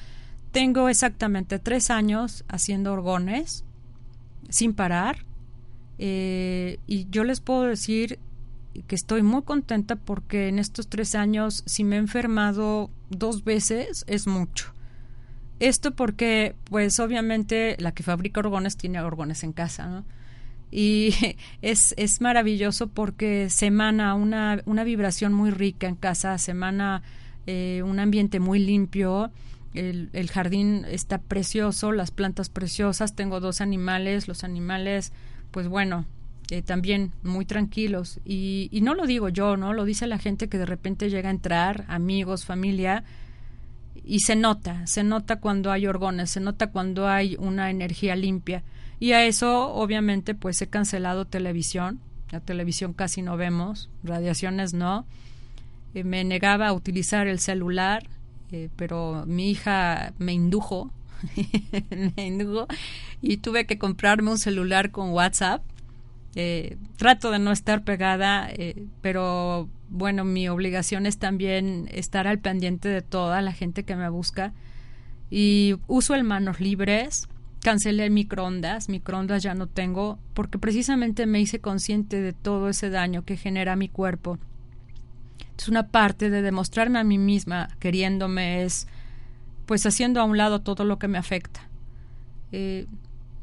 Tengo 0.51 0.89
exactamente 0.89 1.57
tres 1.57 1.89
años 1.89 2.45
haciendo 2.47 2.93
orgones 2.93 3.65
sin 4.49 4.73
parar. 4.73 5.25
Eh, 5.97 6.79
y 6.85 7.07
yo 7.09 7.23
les 7.23 7.39
puedo 7.39 7.63
decir 7.63 8.19
que 8.87 8.95
estoy 8.95 9.23
muy 9.23 9.43
contenta 9.43 9.95
porque 9.95 10.47
en 10.47 10.59
estos 10.59 10.87
tres 10.87 11.15
años, 11.15 11.63
si 11.65 11.83
me 11.83 11.95
he 11.95 11.99
enfermado 11.99 12.89
dos 13.09 13.43
veces, 13.43 14.03
es 14.07 14.27
mucho. 14.27 14.73
Esto 15.67 15.91
porque, 15.91 16.55
pues 16.65 16.99
obviamente, 16.99 17.75
la 17.79 17.93
que 17.93 18.03
fabrica 18.03 18.39
orgones 18.39 18.77
tiene 18.77 19.01
orgones 19.01 19.43
en 19.43 19.53
casa, 19.53 19.87
¿no? 19.87 20.05
Y 20.71 21.13
es, 21.61 21.93
es 21.97 22.21
maravilloso 22.21 22.87
porque 22.87 23.49
se 23.49 23.67
emana 23.67 24.15
una, 24.15 24.61
una 24.65 24.83
vibración 24.83 25.33
muy 25.33 25.51
rica 25.51 25.87
en 25.87 25.95
casa, 25.95 26.37
se 26.37 26.51
emana 26.51 27.03
eh, 27.45 27.81
un 27.85 27.99
ambiente 27.99 28.39
muy 28.39 28.59
limpio 28.59 29.31
el, 29.73 30.29
jardín 30.31 30.85
está 30.87 31.17
precioso, 31.19 31.91
las 31.91 32.11
plantas 32.11 32.49
preciosas, 32.49 33.15
tengo 33.15 33.39
dos 33.39 33.61
animales, 33.61 34.27
los 34.27 34.43
animales, 34.43 35.11
pues 35.51 35.67
bueno, 35.67 36.05
eh, 36.51 36.61
también 36.61 37.11
muy 37.23 37.45
tranquilos. 37.45 38.19
Y, 38.23 38.69
y, 38.71 38.81
no 38.81 38.93
lo 38.93 39.07
digo 39.07 39.29
yo, 39.29 39.57
¿no? 39.57 39.73
Lo 39.73 39.85
dice 39.85 40.05
la 40.07 40.19
gente 40.19 40.47
que 40.47 40.57
de 40.57 40.65
repente 40.65 41.09
llega 41.09 41.29
a 41.29 41.31
entrar, 41.31 41.85
amigos, 41.87 42.45
familia, 42.45 43.03
y 44.05 44.19
se 44.19 44.35
nota, 44.35 44.85
se 44.85 45.03
nota 45.03 45.39
cuando 45.39 45.71
hay 45.71 45.87
orgones, 45.87 46.31
se 46.31 46.39
nota 46.39 46.71
cuando 46.71 47.07
hay 47.07 47.35
una 47.39 47.69
energía 47.69 48.15
limpia. 48.15 48.63
Y 48.99 49.13
a 49.13 49.25
eso, 49.25 49.73
obviamente, 49.73 50.35
pues 50.35 50.61
he 50.61 50.67
cancelado 50.67 51.25
televisión. 51.25 51.99
La 52.31 52.39
televisión 52.39 52.93
casi 52.93 53.21
no 53.21 53.37
vemos, 53.37 53.89
radiaciones 54.03 54.73
no. 54.73 55.05
Eh, 55.93 56.03
me 56.03 56.23
negaba 56.23 56.67
a 56.67 56.73
utilizar 56.73 57.27
el 57.27 57.39
celular, 57.39 58.07
eh, 58.51 58.69
pero 58.75 59.23
mi 59.27 59.51
hija 59.51 60.13
me 60.17 60.33
indujo, 60.33 60.91
me 62.15 62.27
indujo 62.27 62.67
y 63.21 63.37
tuve 63.37 63.65
que 63.65 63.77
comprarme 63.77 64.31
un 64.31 64.37
celular 64.37 64.91
con 64.91 65.11
WhatsApp. 65.11 65.63
Eh, 66.35 66.77
trato 66.97 67.29
de 67.29 67.39
no 67.39 67.51
estar 67.51 67.83
pegada, 67.83 68.49
pero 69.01 69.69
bueno, 69.93 70.25
mi 70.25 70.49
obligación 70.49 71.05
es 71.05 71.19
también 71.19 71.87
estar 71.91 72.27
al 72.27 72.39
pendiente 72.39 72.89
de 72.89 73.01
toda 73.01 73.41
la 73.41 73.53
gente 73.53 73.83
que 73.83 73.95
me 73.95 74.09
busca 74.09 74.51
y 75.29 75.75
uso 75.87 76.15
el 76.15 76.23
manos 76.23 76.59
libres 76.59 77.27
cancelé 77.63 78.09
microondas, 78.09 78.89
microondas 78.89 79.41
ya 79.41 79.53
no 79.53 79.67
tengo, 79.67 80.19
porque 80.33 80.59
precisamente 80.59 81.25
me 81.25 81.39
hice 81.39 81.59
consciente 81.59 82.21
de 82.21 82.33
todo 82.33 82.69
ese 82.69 82.89
daño 82.89 83.23
que 83.23 83.37
genera 83.37 83.75
mi 83.75 83.87
cuerpo. 83.87 84.37
Es 85.57 85.69
una 85.69 85.87
parte 85.87 86.29
de 86.29 86.41
demostrarme 86.41 86.99
a 86.99 87.03
mí 87.03 87.17
misma, 87.17 87.69
queriéndome, 87.79 88.63
es 88.63 88.87
pues 89.65 89.85
haciendo 89.85 90.19
a 90.19 90.25
un 90.25 90.37
lado 90.37 90.61
todo 90.61 90.83
lo 90.83 90.99
que 90.99 91.07
me 91.07 91.17
afecta. 91.17 91.69
Eh, 92.51 92.87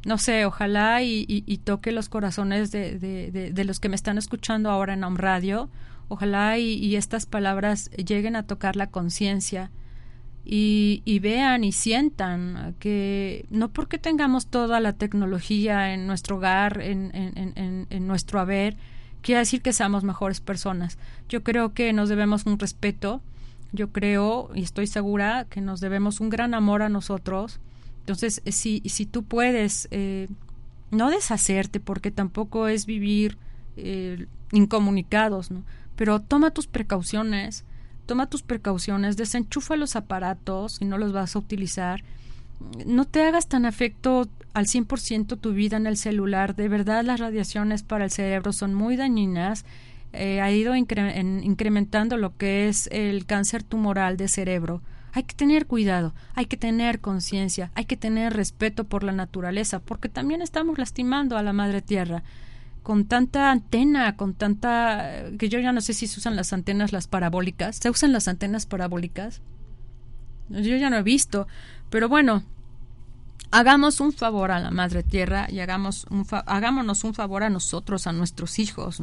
no 0.05 0.19
sé, 0.19 0.45
ojalá 0.45 1.03
y, 1.03 1.61
toque 1.65 1.93
los 1.93 2.09
corazones 2.09 2.71
de, 2.71 2.99
de, 2.99 3.65
los 3.65 3.81
que 3.81 3.89
me 3.89 3.97
están 3.97 4.19
escuchando 4.19 4.71
ahora 4.71 4.95
en 4.95 5.05
Home 5.05 5.19
Radio. 5.19 5.71
Ojalá 6.11 6.59
y, 6.59 6.97
estas 6.97 7.25
palabras 7.25 7.91
lleguen 7.93 8.37
a 8.37 8.43
tocar 8.43 8.77
la 8.77 8.89
conciencia 8.89 9.71
y, 10.45 11.19
vean 11.23 11.65
y 11.65 11.73
sientan 11.73 12.75
que 12.79 13.47
no 13.49 13.71
porque 13.71 13.97
tengamos 13.97 14.49
toda 14.49 14.81
la 14.81 14.93
tecnología 14.93 15.95
en 15.95 16.07
nuestro 16.07 16.37
hogar, 16.37 16.83
en, 16.83 18.07
nuestro 18.07 18.41
haber, 18.41 18.77
quiere 19.23 19.39
decir 19.39 19.63
que 19.63 19.73
seamos 19.73 20.05
mejores 20.05 20.41
personas. 20.41 20.99
Yo 21.29 21.43
creo 21.43 21.73
que 21.73 21.93
nos 21.95 22.09
debemos 22.11 22.45
un 22.45 22.59
respeto, 22.59 23.23
yo 23.73 23.91
creo 23.91 24.51
y 24.55 24.63
estoy 24.63 24.87
segura 24.87 25.47
que 25.49 25.63
nos 25.63 25.81
debemos 25.81 26.21
un 26.21 26.29
gran 26.29 26.53
amor 26.53 26.83
a 26.83 26.91
nosotros 26.91 27.61
entonces, 28.01 28.43
eh, 28.45 28.53
si, 28.53 28.83
si 28.87 29.07
tú 29.07 29.23
puedes 29.23 29.87
eh, 29.91 30.29
no 30.91 31.11
deshacerte, 31.11 31.79
porque 31.81 32.11
tampoco 32.11 32.67
es 32.67 32.87
vivir 32.87 33.39
eh, 33.77 34.27
incomunicados, 34.53 35.51
¿no? 35.51 35.63
Pero 36.01 36.19
toma 36.19 36.51
tus 36.51 36.67
precauciones, 36.67 37.67
toma 38.07 38.31
tus 38.31 38.41
precauciones, 38.41 39.19
desenchufa 39.19 39.77
los 39.77 39.97
aparatos 39.97 40.77
si 40.77 40.87
no 40.87 40.97
los 40.97 41.13
vas 41.13 41.37
a 41.37 41.39
utilizar. 41.39 42.03
No 42.87 43.05
te 43.05 43.23
hagas 43.23 43.49
tan 43.49 43.67
afecto 43.67 44.27
al 44.55 44.65
100% 44.65 45.39
tu 45.39 45.53
vida 45.53 45.77
en 45.77 45.87
el 45.87 45.99
celular. 45.99 46.57
De 46.57 46.71
verdad, 46.71 47.05
las 47.05 47.21
radiaciones 47.21 47.83
para 47.83 48.05
el 48.05 48.11
cerebro 48.11 48.55
son 48.55 48.73
muy 48.73 48.97
dañinas. 48.97 49.67
ha 50.15 50.51
ido 50.51 50.75
incrementando 50.75 52.17
lo 52.17 52.35
que 52.35 52.71
es 52.71 52.89
el 52.93 53.27
cáncer 53.27 53.63
tumoral 53.63 54.17
de 54.17 54.29
cerebro. 54.29 54.81
Hay 55.13 55.25
que 55.25 55.35
tener 55.35 55.67
cuidado, 55.67 56.15
hay 56.35 56.47
que 56.47 56.57
tener 56.57 57.01
conciencia, 57.01 57.73
hay 57.75 57.85
que 57.85 57.99
tener 57.99 58.33
respeto 58.33 58.85
por 58.85 59.05
la 59.05 59.13
naturaleza, 59.13 59.81
porque 59.81 60.09
también 60.09 60.41
estamos 60.41 60.79
lastimando 60.79 61.37
a 61.37 61.43
la 61.43 61.53
madre 61.53 61.83
tierra 61.83 62.23
con 62.91 63.05
tanta 63.05 63.53
antena, 63.53 64.17
con 64.17 64.35
tanta 64.35 65.27
que 65.39 65.49
yo 65.49 65.61
ya 65.61 65.71
no 65.71 65.81
sé 65.81 65.93
si 65.93 66.09
se 66.09 66.19
usan 66.19 66.35
las 66.35 66.53
antenas 66.53 66.91
las 66.91 67.07
parabólicas, 67.07 67.77
se 67.77 67.89
usan 67.89 68.13
las 68.13 68.27
antenas 68.27 68.67
parabólicas. 68.67 69.43
Yo 70.49 70.75
ya 70.75 70.91
no 70.91 70.97
he 70.97 71.05
visto, 71.05 71.47
pero 71.89 72.09
bueno, 72.09 72.43
hagamos 73.53 74.01
un 74.01 74.13
favor 74.13 74.51
a 74.51 74.59
la 74.59 74.73
madre 74.73 75.05
tierra 75.05 75.47
y 75.49 75.61
hagamos 75.61 76.05
un 76.11 76.27
hagámonos 76.47 77.05
un 77.05 77.15
favor 77.15 77.45
a 77.45 77.49
nosotros, 77.49 78.09
a 78.09 78.13
nuestros 78.13 78.59
hijos. 78.59 79.01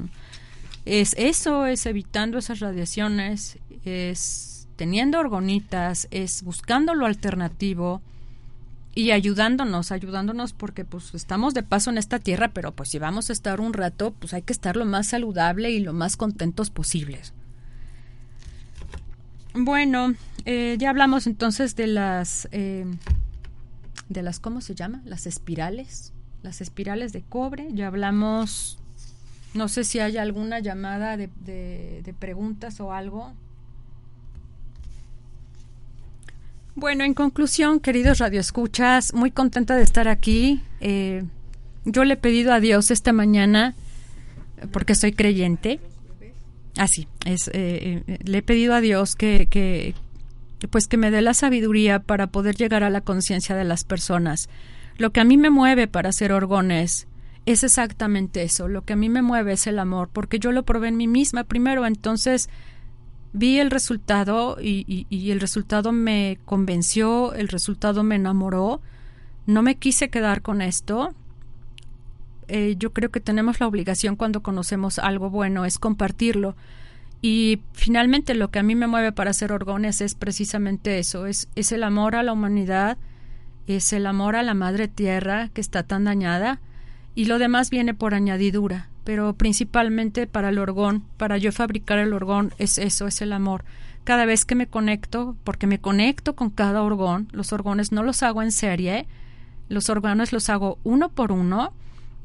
Es 0.83 1.15
eso, 1.17 1.65
es 1.65 1.85
evitando 1.85 2.39
esas 2.39 2.59
radiaciones, 2.59 3.57
es 3.85 4.67
teniendo 4.75 5.17
orgonitas, 5.17 6.09
es 6.11 6.43
buscando 6.43 6.93
lo 6.93 7.05
alternativo 7.05 8.01
y 8.97 9.11
ayudándonos, 9.11 9.91
ayudándonos 9.91 10.53
porque 10.53 10.83
pues 10.83 11.13
estamos 11.13 11.53
de 11.53 11.61
paso 11.61 11.91
en 11.91 11.99
esta 11.99 12.17
tierra, 12.17 12.47
pero 12.47 12.71
pues 12.71 12.89
si 12.89 12.97
vamos 12.97 13.29
a 13.29 13.33
estar 13.33 13.61
un 13.61 13.73
rato, 13.73 14.09
pues 14.09 14.33
hay 14.33 14.41
que 14.41 14.53
estar 14.53 14.75
lo 14.75 14.85
más 14.85 15.05
saludable 15.05 15.69
y 15.69 15.79
lo 15.79 15.93
más 15.93 16.17
contentos 16.17 16.71
posibles. 16.71 17.31
Bueno, 19.53 20.15
eh, 20.45 20.77
ya 20.79 20.89
hablamos 20.89 21.27
entonces 21.27 21.75
de 21.75 21.85
las, 21.85 22.47
eh, 22.51 22.85
de 24.09 24.23
las, 24.23 24.39
¿cómo 24.39 24.61
se 24.61 24.73
llama? 24.73 25.03
Las 25.05 25.27
espirales, 25.27 26.11
las 26.41 26.59
espirales 26.59 27.13
de 27.13 27.21
cobre. 27.21 27.67
Ya 27.73 27.85
hablamos, 27.85 28.79
no 29.53 29.67
sé 29.67 29.83
si 29.83 29.99
hay 29.99 30.17
alguna 30.17 30.59
llamada 30.59 31.17
de, 31.17 31.29
de 31.45 32.15
preguntas 32.17 32.79
o 32.79 32.91
algo. 32.91 33.31
Bueno, 36.79 37.03
en 37.05 37.15
conclusión, 37.15 37.79
queridos 37.79 38.19
radioescuchas, 38.19 39.11
muy 39.15 39.31
contenta 39.31 39.75
de 39.75 39.81
estar 39.81 40.07
aquí. 40.07 40.61
Eh, 40.79 41.23
yo 41.85 42.03
le 42.03 42.13
he 42.13 42.17
pedido 42.17 42.53
a 42.53 42.59
Dios 42.59 42.91
esta 42.91 43.13
mañana, 43.13 43.73
porque 44.71 44.93
soy 44.93 45.11
creyente. 45.11 45.79
Así, 46.77 47.07
ah, 47.25 47.31
es, 47.31 47.47
eh, 47.47 48.03
eh, 48.05 48.19
le 48.23 48.37
he 48.37 48.41
pedido 48.43 48.75
a 48.75 48.81
Dios 48.81 49.15
que, 49.15 49.47
que, 49.47 49.95
pues 50.69 50.85
que 50.85 50.97
me 50.97 51.09
dé 51.09 51.23
la 51.23 51.33
sabiduría 51.33 51.97
para 51.97 52.27
poder 52.27 52.55
llegar 52.55 52.83
a 52.83 52.91
la 52.91 53.01
conciencia 53.01 53.55
de 53.55 53.63
las 53.63 53.83
personas. 53.83 54.47
Lo 54.99 55.09
que 55.09 55.19
a 55.19 55.23
mí 55.23 55.35
me 55.35 55.49
mueve 55.49 55.87
para 55.87 56.09
hacer 56.09 56.31
orgones 56.31 57.07
es 57.47 57.63
exactamente 57.63 58.43
eso. 58.43 58.67
Lo 58.67 58.83
que 58.83 58.93
a 58.93 58.97
mí 58.97 59.09
me 59.09 59.23
mueve 59.23 59.53
es 59.53 59.65
el 59.65 59.79
amor, 59.79 60.11
porque 60.13 60.37
yo 60.37 60.51
lo 60.51 60.61
probé 60.61 60.89
en 60.89 60.97
mí 60.97 61.07
misma 61.07 61.43
primero. 61.43 61.87
Entonces, 61.87 62.51
vi 63.37 63.59
el 63.59 63.71
resultado 63.71 64.57
y, 64.61 65.05
el 65.31 65.39
resultado 65.39 65.91
me 65.91 66.39
convenció, 66.45 67.33
el 67.33 67.47
resultado 67.47 68.03
me 68.03 68.15
enamoró. 68.15 68.81
No 69.45 69.61
me 69.61 69.75
quise 69.75 70.09
quedar 70.09 70.41
con 70.41 70.61
esto. 70.61 71.13
Eh, 72.47 72.75
yo 72.77 72.93
creo 72.93 73.11
que 73.11 73.19
tenemos 73.19 73.59
la 73.59 73.67
obligación 73.67 74.15
cuando 74.15 74.41
conocemos 74.41 74.99
algo 74.99 75.29
bueno 75.29 75.65
es 75.65 75.79
compartirlo. 75.79 76.55
Y 77.21 77.61
finalmente 77.73 78.35
lo 78.35 78.51
que 78.51 78.59
a 78.59 78.63
mí 78.63 78.75
me 78.75 78.87
mueve 78.87 79.11
para 79.11 79.31
hacer 79.31 79.51
orgones 79.51 80.01
es 80.01 80.15
precisamente 80.15 80.99
eso, 80.99 81.25
es, 81.25 81.49
es 81.55 81.71
el 81.71 81.83
amor 81.83 82.15
a 82.15 82.21
la 82.21 82.31
humanidad, 82.31 82.97
es 83.65 83.91
el 83.91 84.05
amor 84.05 84.35
a 84.35 84.43
la 84.43 84.53
madre 84.53 84.87
tierra 84.87 85.49
que 85.49 85.61
está 85.61 85.83
tan 85.83 86.03
dañada 86.03 86.61
y 87.15 87.25
lo 87.25 87.39
demás 87.39 87.71
viene 87.71 87.95
por 87.95 88.13
añadidura 88.13 88.89
pero 89.07 89.31
principalmente 89.37 90.27
para 90.27 90.49
el 90.49 90.59
orgón, 90.59 91.01
para 91.15 91.37
yo 91.37 91.53
fabricar 91.53 91.97
el 91.97 92.11
orgón, 92.11 92.53
es 92.57 92.77
eso, 92.77 93.07
es 93.07 93.21
el 93.21 93.31
amor. 93.31 93.63
Cada 94.03 94.25
vez 94.25 94.43
que 94.43 94.53
me 94.53 94.67
conecto, 94.67 95.37
porque 95.45 95.65
me 95.65 95.79
conecto 95.79 96.35
con 96.35 96.49
cada 96.49 96.83
orgón, 96.83 97.29
los 97.31 97.53
orgones 97.53 97.93
no 97.93 98.03
los 98.03 98.21
hago 98.21 98.41
en 98.41 98.51
serie, 98.51 99.07
los 99.69 99.89
órganos 99.89 100.33
los 100.33 100.49
hago 100.49 100.77
uno 100.83 101.07
por 101.07 101.31
uno 101.31 101.71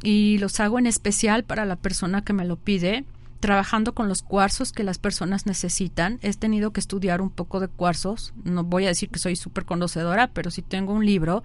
y 0.02 0.38
los 0.38 0.58
hago 0.58 0.76
en 0.80 0.88
especial 0.88 1.44
para 1.44 1.66
la 1.66 1.76
persona 1.76 2.24
que 2.24 2.32
me 2.32 2.44
lo 2.44 2.56
pide, 2.56 3.04
trabajando 3.38 3.94
con 3.94 4.08
los 4.08 4.22
cuarzos 4.22 4.72
que 4.72 4.82
las 4.82 4.98
personas 4.98 5.46
necesitan. 5.46 6.18
He 6.20 6.32
tenido 6.32 6.72
que 6.72 6.80
estudiar 6.80 7.22
un 7.22 7.30
poco 7.30 7.60
de 7.60 7.68
cuarzos, 7.68 8.34
no 8.42 8.64
voy 8.64 8.86
a 8.86 8.88
decir 8.88 9.08
que 9.08 9.20
soy 9.20 9.36
súper 9.36 9.66
conocedora, 9.66 10.32
pero 10.32 10.50
sí 10.50 10.62
tengo 10.62 10.92
un 10.94 11.06
libro 11.06 11.44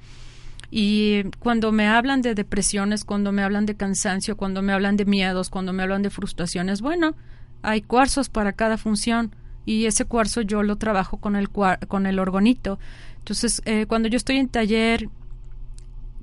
y 0.70 1.24
cuando 1.40 1.72
me 1.72 1.88
hablan 1.88 2.22
de 2.22 2.36
depresiones, 2.36 3.06
cuando 3.06 3.32
me 3.32 3.44
hablan 3.44 3.66
de 3.66 3.76
cansancio, 3.76 4.36
cuando 4.36 4.62
me 4.62 4.74
hablan 4.74 4.98
de 4.98 5.06
miedos, 5.06 5.50
cuando 5.50 5.72
me 5.72 5.84
hablan 5.84 6.02
de 6.02 6.10
frustraciones, 6.10 6.82
bueno, 6.82 7.16
hay 7.62 7.82
cuarzos 7.82 8.30
para 8.30 8.54
cada 8.54 8.78
función 8.78 9.34
y 9.66 9.86
ese 9.86 10.06
cuarzo 10.06 10.42
yo 10.42 10.64
lo 10.64 10.78
trabajo 10.78 11.18
con 11.18 11.36
el, 11.36 11.50
con 11.50 12.06
el 12.06 12.20
orgonito. 12.20 12.80
Entonces, 13.20 13.62
eh, 13.66 13.86
cuando 13.88 14.10
yo 14.10 14.18
estoy 14.18 14.38
en 14.38 14.50
taller, 14.50 15.10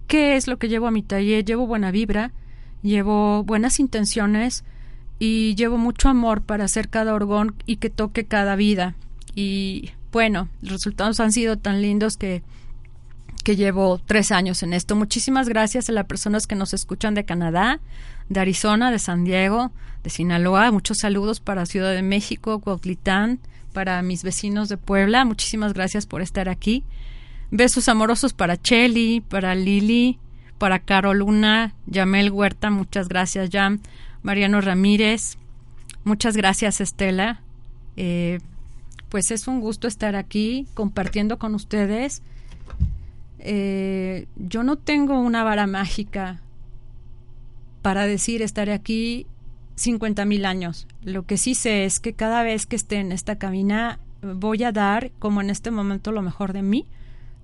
¿qué 0.08 0.36
es 0.36 0.46
lo 0.46 0.58
que 0.58 0.68
llevo 0.68 0.86
a 0.86 0.90
mi 0.90 1.02
taller? 1.02 1.44
Llevo 1.44 1.66
buena 1.66 1.90
vibra, 1.90 2.32
llevo 2.82 3.44
buenas 3.44 3.80
intenciones 3.80 4.64
y 5.18 5.54
llevo 5.54 5.78
mucho 5.78 6.08
amor 6.08 6.42
para 6.42 6.64
hacer 6.64 6.88
cada 6.88 7.14
orgón 7.14 7.54
y 7.66 7.76
que 7.76 7.90
toque 7.90 8.26
cada 8.26 8.56
vida. 8.56 8.94
Y 9.34 9.90
bueno, 10.12 10.48
los 10.60 10.72
resultados 10.72 11.20
han 11.20 11.32
sido 11.32 11.58
tan 11.58 11.80
lindos 11.82 12.16
que 12.16 12.42
que 13.44 13.54
llevo 13.56 14.00
tres 14.04 14.32
años 14.32 14.62
en 14.62 14.72
esto. 14.72 14.96
Muchísimas 14.96 15.48
gracias 15.48 15.88
a 15.88 15.92
las 15.92 16.06
personas 16.06 16.46
que 16.46 16.56
nos 16.56 16.74
escuchan 16.74 17.14
de 17.14 17.24
Canadá, 17.24 17.78
de 18.28 18.40
Arizona, 18.40 18.90
de 18.90 18.98
San 18.98 19.22
Diego, 19.22 19.70
de 20.02 20.10
Sinaloa. 20.10 20.72
Muchos 20.72 20.98
saludos 20.98 21.38
para 21.38 21.66
Ciudad 21.66 21.92
de 21.92 22.02
México, 22.02 22.58
Cuautlitán, 22.58 23.38
para 23.72 24.02
mis 24.02 24.24
vecinos 24.24 24.68
de 24.68 24.78
Puebla. 24.78 25.24
Muchísimas 25.24 25.74
gracias 25.74 26.06
por 26.06 26.22
estar 26.22 26.48
aquí. 26.48 26.82
Besos 27.50 27.88
amorosos 27.88 28.32
para 28.32 28.60
Chelly, 28.60 29.20
para 29.20 29.54
Lili, 29.54 30.18
para 30.58 30.78
Carol 30.78 31.18
Luna, 31.18 31.74
Yamel 31.86 32.30
Huerta, 32.30 32.70
muchas 32.70 33.08
gracias, 33.08 33.50
Jam. 33.52 33.80
Mariano 34.22 34.62
Ramírez, 34.62 35.36
muchas 36.04 36.36
gracias, 36.36 36.80
Estela. 36.80 37.42
Eh, 37.96 38.40
pues 39.10 39.30
es 39.30 39.46
un 39.46 39.60
gusto 39.60 39.86
estar 39.86 40.16
aquí 40.16 40.66
compartiendo 40.74 41.38
con 41.38 41.54
ustedes 41.54 42.22
eh, 43.44 44.26
yo 44.36 44.62
no 44.62 44.76
tengo 44.76 45.18
una 45.18 45.44
vara 45.44 45.66
mágica 45.66 46.40
para 47.82 48.06
decir 48.06 48.40
estaré 48.40 48.72
aquí 48.72 49.26
50 49.76 50.24
mil 50.24 50.46
años. 50.46 50.86
Lo 51.02 51.24
que 51.24 51.36
sí 51.36 51.54
sé 51.54 51.84
es 51.84 52.00
que 52.00 52.14
cada 52.14 52.42
vez 52.42 52.66
que 52.66 52.76
esté 52.76 52.96
en 52.96 53.12
esta 53.12 53.36
cabina 53.36 54.00
voy 54.22 54.64
a 54.64 54.72
dar, 54.72 55.10
como 55.18 55.40
en 55.40 55.50
este 55.50 55.70
momento, 55.70 56.10
lo 56.10 56.22
mejor 56.22 56.52
de 56.52 56.62
mí. 56.62 56.86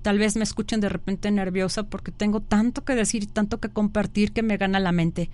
Tal 0.03 0.18
vez 0.18 0.36
me 0.36 0.44
escuchen 0.44 0.80
de 0.80 0.88
repente 0.88 1.30
nerviosa 1.30 1.82
porque 1.82 2.11
tengo 2.11 2.40
tanto 2.40 2.84
que 2.84 2.94
decir, 2.94 3.26
tanto 3.26 3.61
que 3.61 3.68
compartir 3.68 4.32
que 4.32 4.42
me 4.42 4.57
gana 4.57 4.80
la 4.80 4.92
mente. 4.92 5.28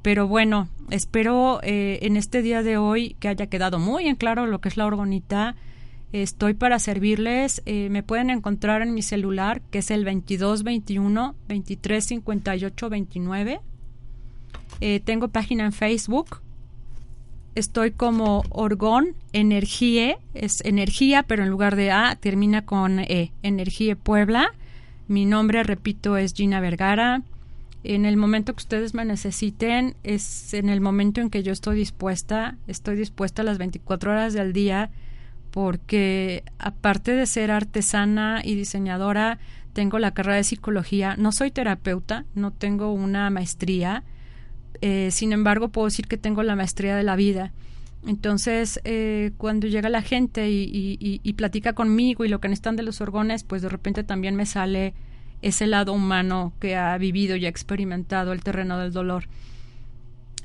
Pero 0.00 0.26
bueno, 0.26 0.68
espero 0.90 1.60
eh, 1.62 1.98
en 2.02 2.16
este 2.16 2.40
día 2.40 2.62
de 2.62 2.78
hoy 2.78 3.16
que 3.20 3.28
haya 3.28 3.48
quedado 3.48 3.78
muy 3.78 4.06
en 4.06 4.16
claro 4.16 4.46
lo 4.46 4.60
que 4.60 4.70
es 4.70 4.78
la 4.78 4.86
orgonita, 4.86 5.56
Estoy 6.22 6.54
para 6.54 6.78
servirles. 6.78 7.60
Eh, 7.66 7.90
me 7.90 8.02
pueden 8.02 8.30
encontrar 8.30 8.80
en 8.80 8.94
mi 8.94 9.02
celular, 9.02 9.60
que 9.70 9.80
es 9.80 9.90
el 9.90 10.02
2221 10.02 11.34
2358 11.46 12.88
29. 12.88 13.60
tengo 15.04 15.28
página 15.28 15.66
en 15.66 15.72
Facebook. 15.72 16.40
Estoy 17.54 17.90
como 17.90 18.44
Orgón 18.48 19.14
Energía, 19.34 20.16
es 20.32 20.64
energía, 20.64 21.22
pero 21.22 21.42
en 21.42 21.50
lugar 21.50 21.76
de 21.76 21.90
A 21.90 22.16
termina 22.16 22.64
con 22.64 23.00
E. 23.00 23.32
Energía 23.42 23.94
Puebla. 23.94 24.54
Mi 25.08 25.26
nombre, 25.26 25.64
repito, 25.64 26.16
es 26.16 26.32
Gina 26.32 26.60
Vergara. 26.60 27.24
En 27.84 28.06
el 28.06 28.16
momento 28.16 28.54
que 28.54 28.62
ustedes 28.62 28.94
me 28.94 29.04
necesiten, 29.04 29.96
es 30.02 30.54
en 30.54 30.70
el 30.70 30.80
momento 30.80 31.20
en 31.20 31.28
que 31.28 31.42
yo 31.42 31.52
estoy 31.52 31.76
dispuesta. 31.76 32.56
Estoy 32.66 32.96
dispuesta 32.96 33.42
a 33.42 33.44
las 33.44 33.58
24 33.58 34.12
horas 34.12 34.32
del 34.32 34.54
día 34.54 34.90
porque 35.56 36.44
aparte 36.58 37.12
de 37.12 37.24
ser 37.24 37.50
artesana 37.50 38.42
y 38.44 38.56
diseñadora, 38.56 39.38
tengo 39.72 39.98
la 39.98 40.10
carrera 40.10 40.36
de 40.36 40.44
psicología. 40.44 41.16
No 41.16 41.32
soy 41.32 41.50
terapeuta, 41.50 42.26
no 42.34 42.50
tengo 42.50 42.92
una 42.92 43.30
maestría. 43.30 44.04
Eh, 44.82 45.08
sin 45.10 45.32
embargo, 45.32 45.70
puedo 45.70 45.86
decir 45.86 46.08
que 46.08 46.18
tengo 46.18 46.42
la 46.42 46.56
maestría 46.56 46.94
de 46.94 47.04
la 47.04 47.16
vida. 47.16 47.54
Entonces, 48.06 48.82
eh, 48.84 49.30
cuando 49.38 49.66
llega 49.66 49.88
la 49.88 50.02
gente 50.02 50.50
y, 50.50 51.32
platica 51.38 51.72
conmigo 51.72 52.26
y 52.26 52.28
lo 52.28 52.38
que 52.38 52.48
necesitan 52.48 52.76
de 52.76 52.82
los 52.82 53.00
orgones, 53.00 53.42
pues 53.42 53.62
de 53.62 53.70
repente 53.70 54.04
también 54.04 54.36
me 54.36 54.44
sale 54.44 54.92
ese 55.40 55.66
lado 55.66 55.94
humano 55.94 56.52
que 56.60 56.76
ha 56.76 56.98
vivido 56.98 57.34
y 57.34 57.46
ha 57.46 57.48
experimentado 57.48 58.34
el 58.34 58.42
terreno 58.42 58.76
del 58.76 58.92
dolor. 58.92 59.24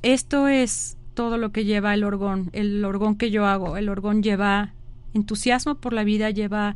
Esto 0.03 0.47
es 0.47 0.95
todo 1.15 1.37
lo 1.37 1.51
que 1.51 1.65
lleva 1.65 1.93
el 1.93 2.05
orgón, 2.05 2.49
el 2.53 2.85
orgón 2.85 3.17
que 3.17 3.29
yo 3.29 3.45
hago. 3.45 3.75
El 3.75 3.89
orgón 3.89 4.23
lleva 4.23 4.71
entusiasmo 5.13 5.75
por 5.75 5.93
la 5.93 6.03
vida, 6.03 6.29
lleva 6.29 6.75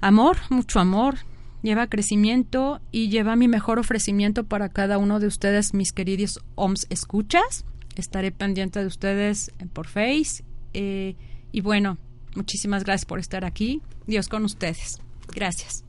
amor, 0.00 0.36
mucho 0.50 0.80
amor, 0.80 1.16
lleva 1.62 1.88
crecimiento 1.88 2.80
y 2.92 3.08
lleva 3.08 3.36
mi 3.36 3.48
mejor 3.48 3.78
ofrecimiento 3.78 4.44
para 4.44 4.68
cada 4.68 4.98
uno 4.98 5.20
de 5.20 5.26
ustedes, 5.26 5.74
mis 5.74 5.92
queridos 5.92 6.40
OMS 6.54 6.86
escuchas. 6.90 7.64
Estaré 7.96 8.30
pendiente 8.30 8.78
de 8.80 8.86
ustedes 8.86 9.52
por 9.72 9.88
Face. 9.88 10.44
Eh, 10.72 11.16
y 11.50 11.60
bueno, 11.60 11.98
muchísimas 12.36 12.84
gracias 12.84 13.06
por 13.06 13.18
estar 13.18 13.44
aquí. 13.44 13.82
Dios 14.06 14.28
con 14.28 14.44
ustedes. 14.44 15.00
Gracias. 15.34 15.87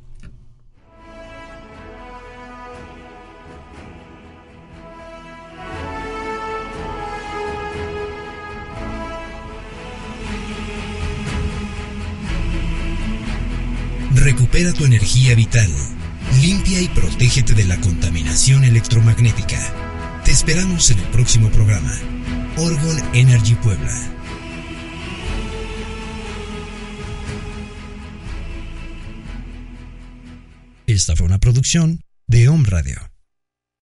Recupera 14.16 14.74
tu 14.74 14.86
energía 14.86 15.36
vital. 15.36 15.70
Limpia 16.42 16.82
y 16.82 16.88
protégete 16.88 17.54
de 17.54 17.66
la 17.66 17.80
contaminación 17.80 18.64
electromagnética. 18.64 19.60
Te 20.26 20.32
esperamos 20.32 20.90
en 20.90 21.00
el 21.00 21.06
próximo 21.08 21.50
programa. 21.52 21.94
Orgon 22.58 22.98
Energy 23.14 23.56
Puebla. 23.56 23.94
Esta 30.88 31.16
fue 31.16 31.28
una 31.28 31.38
producción 31.40 32.02
de 32.28 32.50
Home 32.50 32.68
Radio. 32.68 33.09